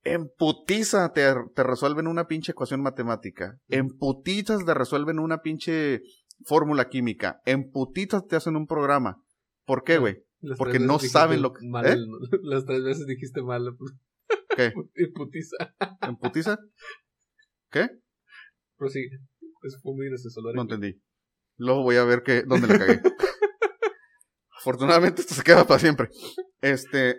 en 0.05 0.29
putiza 0.29 1.11
te, 1.11 1.25
te 1.53 1.61
resuelven 1.61 2.07
una 2.07 2.25
pinche 2.25 2.53
ecuación 2.53 2.81
matemática. 2.81 3.57
En 3.67 3.89
putizas 3.89 4.63
te 4.63 4.73
resuelven 4.73 5.19
una 5.19 5.41
pinche 5.41 6.03
fórmula 6.45 6.87
química. 6.87 7.41
En 7.43 7.69
putizas 7.69 8.25
te 8.27 8.37
hacen 8.37 8.55
un 8.55 8.65
programa. 8.65 9.21
¿Por 9.65 9.83
qué, 9.83 9.97
güey? 9.97 10.23
Las 10.39 10.57
Porque 10.57 10.79
no 10.79 10.99
saben 10.99 11.41
lo 11.41 11.51
que- 11.51 11.67
mal, 11.67 11.85
¿eh? 11.85 11.97
Las 12.43 12.63
tres 12.63 12.81
veces 12.81 13.05
dijiste 13.07 13.43
mal. 13.43 13.75
¿Qué? 14.55 14.71
Y 14.95 15.11
putiza. 15.11 15.57
¿En 15.99 16.15
putiza? 16.15 16.59
¿Qué? 17.71 17.89
Prosigue. 18.77 19.17
Fue 19.83 19.93
muy 19.93 20.07
haré. 20.07 20.55
No 20.55 20.61
entendí. 20.61 21.01
Luego 21.57 21.83
voy 21.83 21.97
a 21.97 22.05
ver 22.05 22.23
que, 22.23 22.43
dónde 22.43 22.67
le 22.67 22.79
cagué. 22.79 23.01
Afortunadamente 24.67 25.21
esto 25.21 25.33
se 25.33 25.43
queda 25.43 25.65
para 25.65 25.79
siempre. 25.79 26.09
Este. 26.61 27.15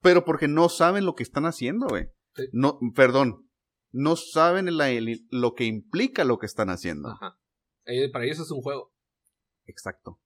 Pero 0.00 0.24
porque 0.24 0.46
no 0.46 0.68
saben 0.68 1.04
lo 1.04 1.14
que 1.14 1.22
están 1.24 1.44
haciendo, 1.46 1.86
güey. 1.88 2.06
Sí. 2.34 2.44
No, 2.52 2.78
perdón. 2.94 3.48
No 3.92 4.14
saben 4.16 4.76
la- 4.76 4.90
el- 4.90 5.26
lo 5.30 5.54
que 5.54 5.64
implica 5.64 6.24
lo 6.24 6.38
que 6.38 6.46
están 6.46 6.68
haciendo. 6.70 7.08
Ajá. 7.10 7.38
Eh, 7.86 8.10
para 8.12 8.24
ellos 8.24 8.38
es 8.40 8.50
un 8.50 8.60
juego. 8.62 8.92
Exacto. 9.64 10.20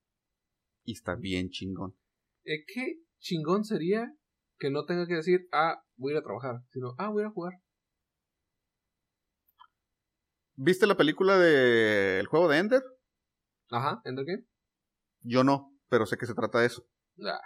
Y 0.85 0.93
está 0.93 1.15
bien 1.15 1.51
chingón. 1.51 1.97
Eh, 2.45 2.65
¿Qué 2.67 2.97
chingón 3.21 3.65
sería 3.65 4.13
que 4.59 4.71
no 4.71 4.85
tenga 4.85 5.07
que 5.07 5.15
decir, 5.15 5.49
ah, 5.53 5.83
voy 5.97 6.13
a 6.13 6.17
ir 6.17 6.19
a 6.21 6.23
trabajar? 6.25 6.63
Sino, 6.71 6.95
ah, 6.99 7.09
voy 7.11 7.21
a 7.23 7.27
ir 7.27 7.29
a 7.29 7.33
jugar. 7.33 7.53
¿Viste 10.57 10.87
la 10.87 10.97
película 10.97 11.39
de 11.39 12.19
El 12.21 12.27
juego 12.27 12.49
de 12.49 12.59
Ender? 12.59 12.83
Ajá, 13.71 14.03
¿Enter 14.05 14.25
Game? 14.27 14.45
Yo 15.23 15.45
no, 15.45 15.70
pero 15.91 16.07
sé 16.07 16.17
que 16.17 16.27
se 16.27 16.35
trata 16.35 16.61
de 16.61 16.67
eso. 16.67 16.87
Ah, 17.23 17.41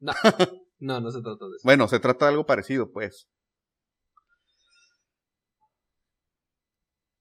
no. 0.00 0.12
no, 0.78 1.00
no 1.00 1.10
se 1.10 1.20
trata 1.20 1.44
de 1.44 1.56
eso. 1.56 1.62
Bueno, 1.64 1.88
se 1.88 1.98
trata 2.00 2.24
de 2.26 2.30
algo 2.30 2.46
parecido, 2.46 2.90
pues. 2.90 3.28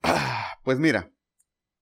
Ah, 0.04 0.54
Pues 0.64 0.80
mira, 0.80 1.12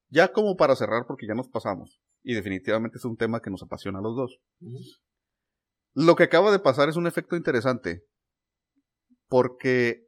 ya 0.10 0.32
como 0.32 0.56
para 0.56 0.76
cerrar, 0.76 1.06
porque 1.08 1.28
ya 1.28 1.36
nos 1.36 1.50
pasamos, 1.50 2.02
y 2.24 2.34
definitivamente 2.34 2.98
es 2.98 3.06
un 3.06 3.18
tema 3.18 3.42
que 3.42 3.50
nos 3.50 3.62
apasiona 3.62 4.00
a 4.00 4.02
los 4.02 4.16
dos. 4.16 4.40
Lo 5.94 6.16
que 6.16 6.24
acaba 6.24 6.52
de 6.52 6.60
pasar 6.60 6.90
es 6.90 6.96
un 6.96 7.08
efecto 7.08 7.36
interesante, 7.36 8.04
porque 9.28 10.08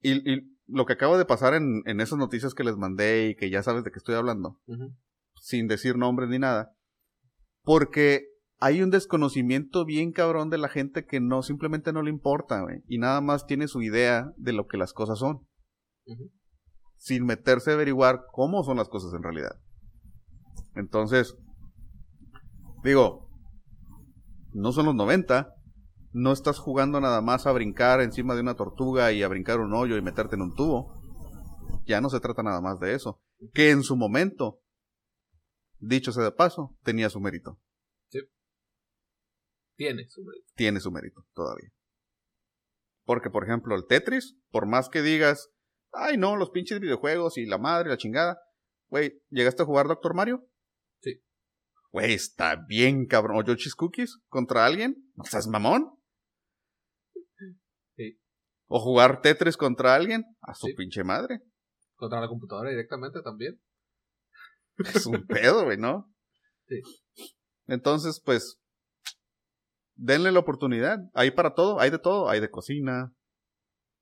y, 0.00 0.32
y 0.32 0.58
lo 0.66 0.86
que 0.86 0.92
acaba 0.92 1.18
de 1.18 1.24
pasar 1.24 1.54
en, 1.54 1.82
en 1.86 2.00
esas 2.00 2.18
noticias 2.18 2.54
que 2.54 2.64
les 2.64 2.76
mandé 2.76 3.28
y 3.28 3.36
que 3.36 3.50
ya 3.50 3.62
sabes 3.62 3.84
de 3.84 3.90
qué 3.90 3.98
estoy 3.98 4.14
hablando, 4.14 4.60
sin 5.40 5.66
decir 5.66 5.96
nombres 5.96 6.28
ni 6.28 6.38
nada, 6.38 6.74
porque 7.68 8.22
hay 8.60 8.80
un 8.80 8.88
desconocimiento 8.88 9.84
bien 9.84 10.12
cabrón 10.12 10.48
de 10.48 10.56
la 10.56 10.70
gente 10.70 11.04
que 11.04 11.20
no, 11.20 11.42
simplemente 11.42 11.92
no 11.92 12.00
le 12.00 12.08
importa, 12.08 12.62
güey, 12.62 12.82
y 12.88 12.96
nada 12.96 13.20
más 13.20 13.44
tiene 13.44 13.68
su 13.68 13.82
idea 13.82 14.32
de 14.38 14.54
lo 14.54 14.66
que 14.66 14.78
las 14.78 14.94
cosas 14.94 15.18
son, 15.18 15.46
sin 16.96 17.26
meterse 17.26 17.70
a 17.70 17.74
averiguar 17.74 18.22
cómo 18.32 18.64
son 18.64 18.78
las 18.78 18.88
cosas 18.88 19.12
en 19.12 19.22
realidad. 19.22 19.60
Entonces, 20.76 21.36
digo, 22.82 23.28
no 24.54 24.72
son 24.72 24.86
los 24.86 24.94
90, 24.94 25.54
no 26.12 26.32
estás 26.32 26.58
jugando 26.58 27.02
nada 27.02 27.20
más 27.20 27.46
a 27.46 27.52
brincar 27.52 28.00
encima 28.00 28.34
de 28.34 28.40
una 28.40 28.54
tortuga 28.54 29.12
y 29.12 29.22
a 29.22 29.28
brincar 29.28 29.60
un 29.60 29.74
hoyo 29.74 29.98
y 29.98 30.00
meterte 30.00 30.36
en 30.36 30.40
un 30.42 30.54
tubo. 30.54 30.94
Ya 31.84 32.00
no 32.00 32.08
se 32.08 32.20
trata 32.20 32.42
nada 32.42 32.62
más 32.62 32.80
de 32.80 32.94
eso. 32.94 33.20
Que 33.52 33.72
en 33.72 33.82
su 33.82 33.94
momento, 33.94 34.62
dicho 35.78 36.12
sea 36.12 36.24
de 36.24 36.32
paso, 36.32 36.76
tenía 36.82 37.10
su 37.10 37.20
mérito. 37.20 37.60
Tiene 39.76 40.08
su 40.08 40.24
mérito. 40.24 40.46
Tiene 40.56 40.80
su 40.80 40.90
mérito 40.90 41.24
todavía. 41.34 41.70
Porque, 43.04 43.30
por 43.30 43.44
ejemplo, 43.44 43.76
el 43.76 43.86
Tetris, 43.86 44.36
por 44.50 44.66
más 44.66 44.88
que 44.88 45.02
digas, 45.02 45.50
ay 45.92 46.16
no, 46.16 46.36
los 46.36 46.50
pinches 46.50 46.80
videojuegos 46.80 47.38
y 47.38 47.46
la 47.46 47.58
madre, 47.58 47.88
la 47.88 47.96
chingada. 47.96 48.40
Güey, 48.88 49.22
¿llegaste 49.30 49.62
a 49.62 49.66
jugar 49.66 49.86
Doctor 49.86 50.14
Mario? 50.14 50.44
Sí. 51.00 51.22
Güey, 51.92 52.12
está 52.12 52.56
bien, 52.66 53.06
cabrón. 53.06 53.36
¿O 53.38 53.44
Yoshis 53.44 53.76
Cookies 53.76 54.18
contra 54.28 54.66
alguien? 54.66 55.12
¿No 55.14 55.22
seas 55.24 55.46
mamón? 55.46 55.96
Sí. 57.94 58.20
¿O 58.66 58.80
jugar 58.80 59.22
Tetris 59.22 59.56
contra 59.56 59.94
alguien? 59.94 60.24
A 60.40 60.54
su 60.54 60.66
Sí. 60.66 60.74
pinche 60.74 61.04
madre. 61.04 61.40
Contra 61.94 62.20
la 62.20 62.26
computadora 62.28 62.70
directamente 62.70 63.22
también. 63.22 63.60
Es 64.78 65.06
un 65.06 65.26
pedo, 65.26 65.64
güey, 65.64 65.76
¿no? 65.76 66.10
Sí. 66.66 66.80
Entonces, 67.66 68.20
pues, 68.24 68.58
denle 69.94 70.32
la 70.32 70.38
oportunidad. 70.38 70.98
Hay 71.14 71.30
para 71.30 71.54
todo, 71.54 71.80
hay 71.80 71.90
de 71.90 71.98
todo. 71.98 72.28
Hay 72.28 72.40
de 72.40 72.50
cocina, 72.50 73.12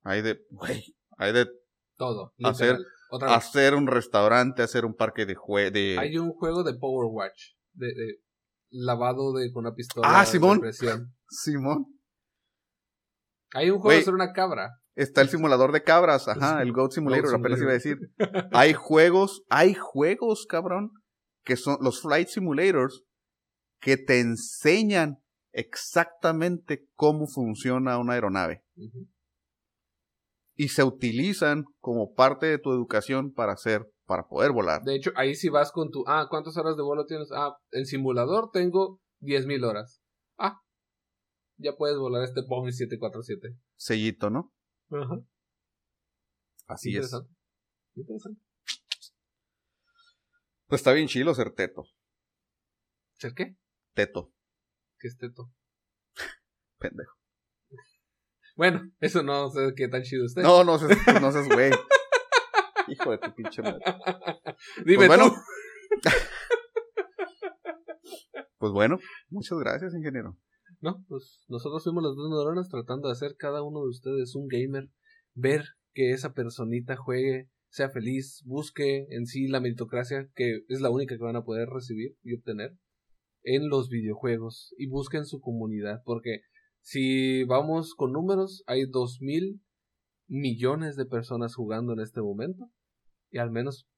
hay 0.02 0.22
de, 0.22 0.40
güey, 0.50 0.96
hay 1.18 1.32
de 1.32 1.48
Todo. 1.96 2.32
Hacer-. 2.44 2.78
Otra 3.08 3.36
hacer 3.36 3.74
un 3.74 3.86
restaurante, 3.86 4.62
hacer 4.62 4.84
un 4.84 4.94
parque 4.94 5.26
de 5.26 5.36
jue 5.36 5.70
de... 5.70 5.96
Hay 5.96 6.18
un 6.18 6.32
juego 6.32 6.64
de 6.64 6.74
Power 6.74 7.08
Watch. 7.08 7.54
De, 7.72 7.86
de 7.86 8.20
lavado 8.70 9.32
de, 9.32 9.52
con 9.52 9.64
una 9.64 9.74
pistola. 9.74 10.08
Ah, 10.08 10.26
Simón. 10.26 10.60
de. 10.60 10.72
Simón. 11.28 11.86
Hay 13.52 13.70
un 13.70 13.78
juego 13.78 13.96
de 13.96 14.04
ser 14.04 14.14
una 14.14 14.32
cabra. 14.32 14.80
Está 14.96 15.20
el 15.20 15.28
simulador 15.28 15.72
de 15.72 15.82
cabras, 15.82 16.26
ajá, 16.26 16.62
el 16.62 16.72
Goat 16.72 16.92
Simulator, 16.92 17.28
Goat 17.28 17.40
apenas 17.40 17.60
iba 17.60 17.70
a 17.70 17.74
decir. 17.74 17.98
Hay 18.52 18.72
juegos, 18.72 19.44
hay 19.50 19.74
juegos, 19.74 20.46
cabrón, 20.48 20.90
que 21.44 21.56
son 21.56 21.76
los 21.82 22.00
Flight 22.00 22.28
Simulators, 22.28 23.04
que 23.78 23.98
te 23.98 24.20
enseñan 24.20 25.18
exactamente 25.52 26.88
cómo 26.94 27.26
funciona 27.26 27.98
una 27.98 28.14
aeronave. 28.14 28.64
Y 30.54 30.68
se 30.68 30.82
utilizan 30.82 31.64
como 31.78 32.14
parte 32.14 32.46
de 32.46 32.58
tu 32.58 32.72
educación 32.72 33.34
para 33.34 33.52
hacer, 33.52 33.86
para 34.06 34.26
poder 34.26 34.52
volar. 34.52 34.82
De 34.82 34.96
hecho, 34.96 35.10
ahí 35.14 35.34
si 35.34 35.50
vas 35.50 35.72
con 35.72 35.90
tu. 35.90 36.04
Ah, 36.06 36.26
¿cuántas 36.30 36.56
horas 36.56 36.74
de 36.74 36.82
vuelo 36.82 37.04
tienes? 37.04 37.28
Ah, 37.32 37.54
en 37.72 37.84
simulador 37.84 38.48
tengo 38.50 39.02
10.000 39.20 39.62
horas. 39.68 40.00
Ah, 40.38 40.62
ya 41.58 41.72
puedes 41.76 41.98
volar 41.98 42.22
este 42.22 42.40
Boeing 42.48 42.72
747. 42.72 43.58
Sellito, 43.76 44.30
¿no? 44.30 44.55
Ajá. 44.90 45.16
Así 46.68 46.96
es. 46.96 47.12
Interesante. 47.94 48.40
Pues 50.66 50.80
está 50.80 50.92
bien 50.92 51.06
chilo 51.08 51.34
ser 51.34 51.52
teto. 51.54 51.84
¿Ser 53.18 53.34
qué? 53.34 53.56
Teto, 53.94 54.32
¿Qué 54.98 55.08
es 55.08 55.16
teto? 55.16 55.50
pendejo. 56.78 57.14
Bueno, 58.56 58.90
eso 59.00 59.22
no 59.22 59.48
sé 59.50 59.72
qué 59.76 59.88
tan 59.88 60.02
chido 60.02 60.26
esté. 60.26 60.42
No, 60.42 60.64
no 60.64 60.78
seas, 60.78 60.98
no 61.20 61.30
seas 61.32 61.48
güey. 61.48 61.70
Hijo 62.88 63.10
de 63.10 63.18
tu 63.18 63.34
pinche 63.34 63.62
madre. 63.62 63.80
Dime 64.84 65.06
Pues 65.06 65.08
bueno. 65.08 65.30
tú. 65.30 66.10
Pues 68.58 68.72
bueno, 68.72 68.98
muchas 69.28 69.58
gracias, 69.58 69.94
ingeniero. 69.94 70.36
No, 70.86 71.04
pues 71.08 71.40
nosotros 71.48 71.82
fuimos 71.82 72.04
las 72.04 72.14
dos 72.14 72.30
neuronas 72.30 72.68
tratando 72.68 73.08
de 73.08 73.12
hacer 73.14 73.34
cada 73.36 73.60
uno 73.60 73.80
de 73.80 73.88
ustedes 73.88 74.36
un 74.36 74.46
gamer, 74.46 74.88
ver 75.34 75.64
que 75.92 76.12
esa 76.12 76.32
personita 76.32 76.94
juegue, 76.94 77.50
sea 77.72 77.90
feliz, 77.90 78.40
busque 78.44 79.08
en 79.10 79.26
sí 79.26 79.48
la 79.48 79.58
meritocracia, 79.58 80.30
que 80.36 80.60
es 80.68 80.80
la 80.80 80.90
única 80.90 81.16
que 81.16 81.24
van 81.24 81.34
a 81.34 81.42
poder 81.42 81.70
recibir 81.70 82.16
y 82.22 82.34
obtener 82.34 82.78
en 83.42 83.68
los 83.68 83.88
videojuegos, 83.88 84.76
y 84.78 84.86
busquen 84.86 85.24
su 85.24 85.40
comunidad, 85.40 86.02
porque 86.04 86.42
si 86.82 87.42
vamos 87.42 87.96
con 87.96 88.12
números, 88.12 88.62
hay 88.68 88.86
dos 88.88 89.18
mil 89.20 89.60
millones 90.28 90.94
de 90.94 91.06
personas 91.06 91.56
jugando 91.56 91.94
en 91.94 91.98
este 91.98 92.20
momento, 92.20 92.70
y 93.32 93.38
al 93.38 93.50
menos, 93.50 93.88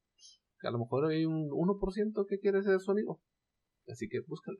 a 0.63 0.71
lo 0.71 0.79
mejor 0.79 1.11
hay 1.11 1.27
un 1.27 1.51
1% 1.51 2.27
que 2.27 2.39
quiere 2.39 2.63
ser 2.63 2.81
su 2.81 2.93
amigo. 2.93 3.21
Así 3.87 4.09
que 4.09 4.21
búscalo. 4.27 4.59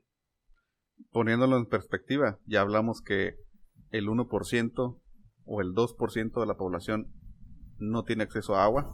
Poniéndolo 1.11 1.57
en 1.57 1.65
perspectiva, 1.65 2.37
ya 2.45 2.61
hablamos 2.61 3.01
que 3.01 3.35
el 3.91 4.07
1% 4.07 4.99
o 5.45 5.61
el 5.61 5.73
2% 5.73 6.39
de 6.39 6.45
la 6.45 6.55
población 6.55 7.07
no 7.77 8.03
tiene 8.03 8.23
acceso 8.23 8.55
a 8.55 8.63
agua 8.63 8.91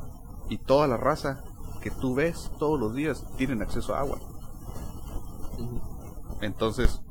y 0.49 0.57
toda 0.57 0.87
la 0.87 0.97
raza 0.97 1.43
que 1.81 1.91
tú 1.91 2.15
ves 2.15 2.51
todos 2.59 2.79
los 2.79 2.95
días 2.95 3.25
tienen 3.37 3.61
acceso 3.61 3.93
a 3.93 3.99
agua. 3.99 4.19
Entonces, 6.41 7.01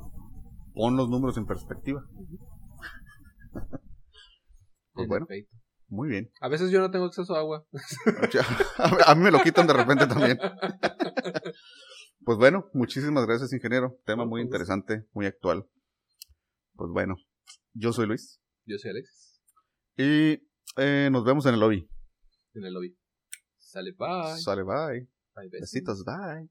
pon 0.75 0.97
los 0.97 1.09
números 1.09 1.37
en 1.37 1.47
perspectiva. 1.47 2.03
Pues 3.53 3.65
En 4.97 5.09
bueno. 5.09 5.27
Muy 5.89 6.09
bien. 6.09 6.31
A 6.41 6.49
veces 6.49 6.71
yo 6.71 6.81
no 6.81 6.91
tengo 6.91 7.05
acceso 7.05 7.37
a 7.37 7.41
agua. 7.41 7.65
A 9.07 9.15
mí 9.15 9.23
me 9.23 9.31
lo 9.31 9.41
quitan 9.43 9.67
de 9.67 9.73
repente 9.75 10.07
también. 10.07 10.39
Pues 12.25 12.39
bueno, 12.39 12.71
muchísimas 12.73 13.27
gracias, 13.27 13.53
ingeniero. 13.53 14.01
Tema 14.07 14.25
muy 14.25 14.41
interesante, 14.41 15.07
muy 15.13 15.27
actual. 15.27 15.69
Pues 16.75 16.91
bueno, 16.91 17.17
yo 17.75 17.93
soy 17.93 18.07
Luis 18.07 18.41
Yo 18.65 18.79
soy 18.79 18.93
Alexis. 18.93 19.43
y 19.97 20.41
eh, 20.77 21.11
nos 21.13 21.25
vemos 21.25 21.45
en 21.47 21.55
el 21.55 21.61
lobby. 21.61 21.89
En 22.55 22.65
el 22.65 22.73
lobby. 22.73 22.97
Sale, 23.59 23.93
bye. 23.93 24.39
Sale, 24.41 24.63
bye. 24.63 25.09
Bye. 25.35 25.51
Besitos, 25.51 26.03
bye. 26.05 26.49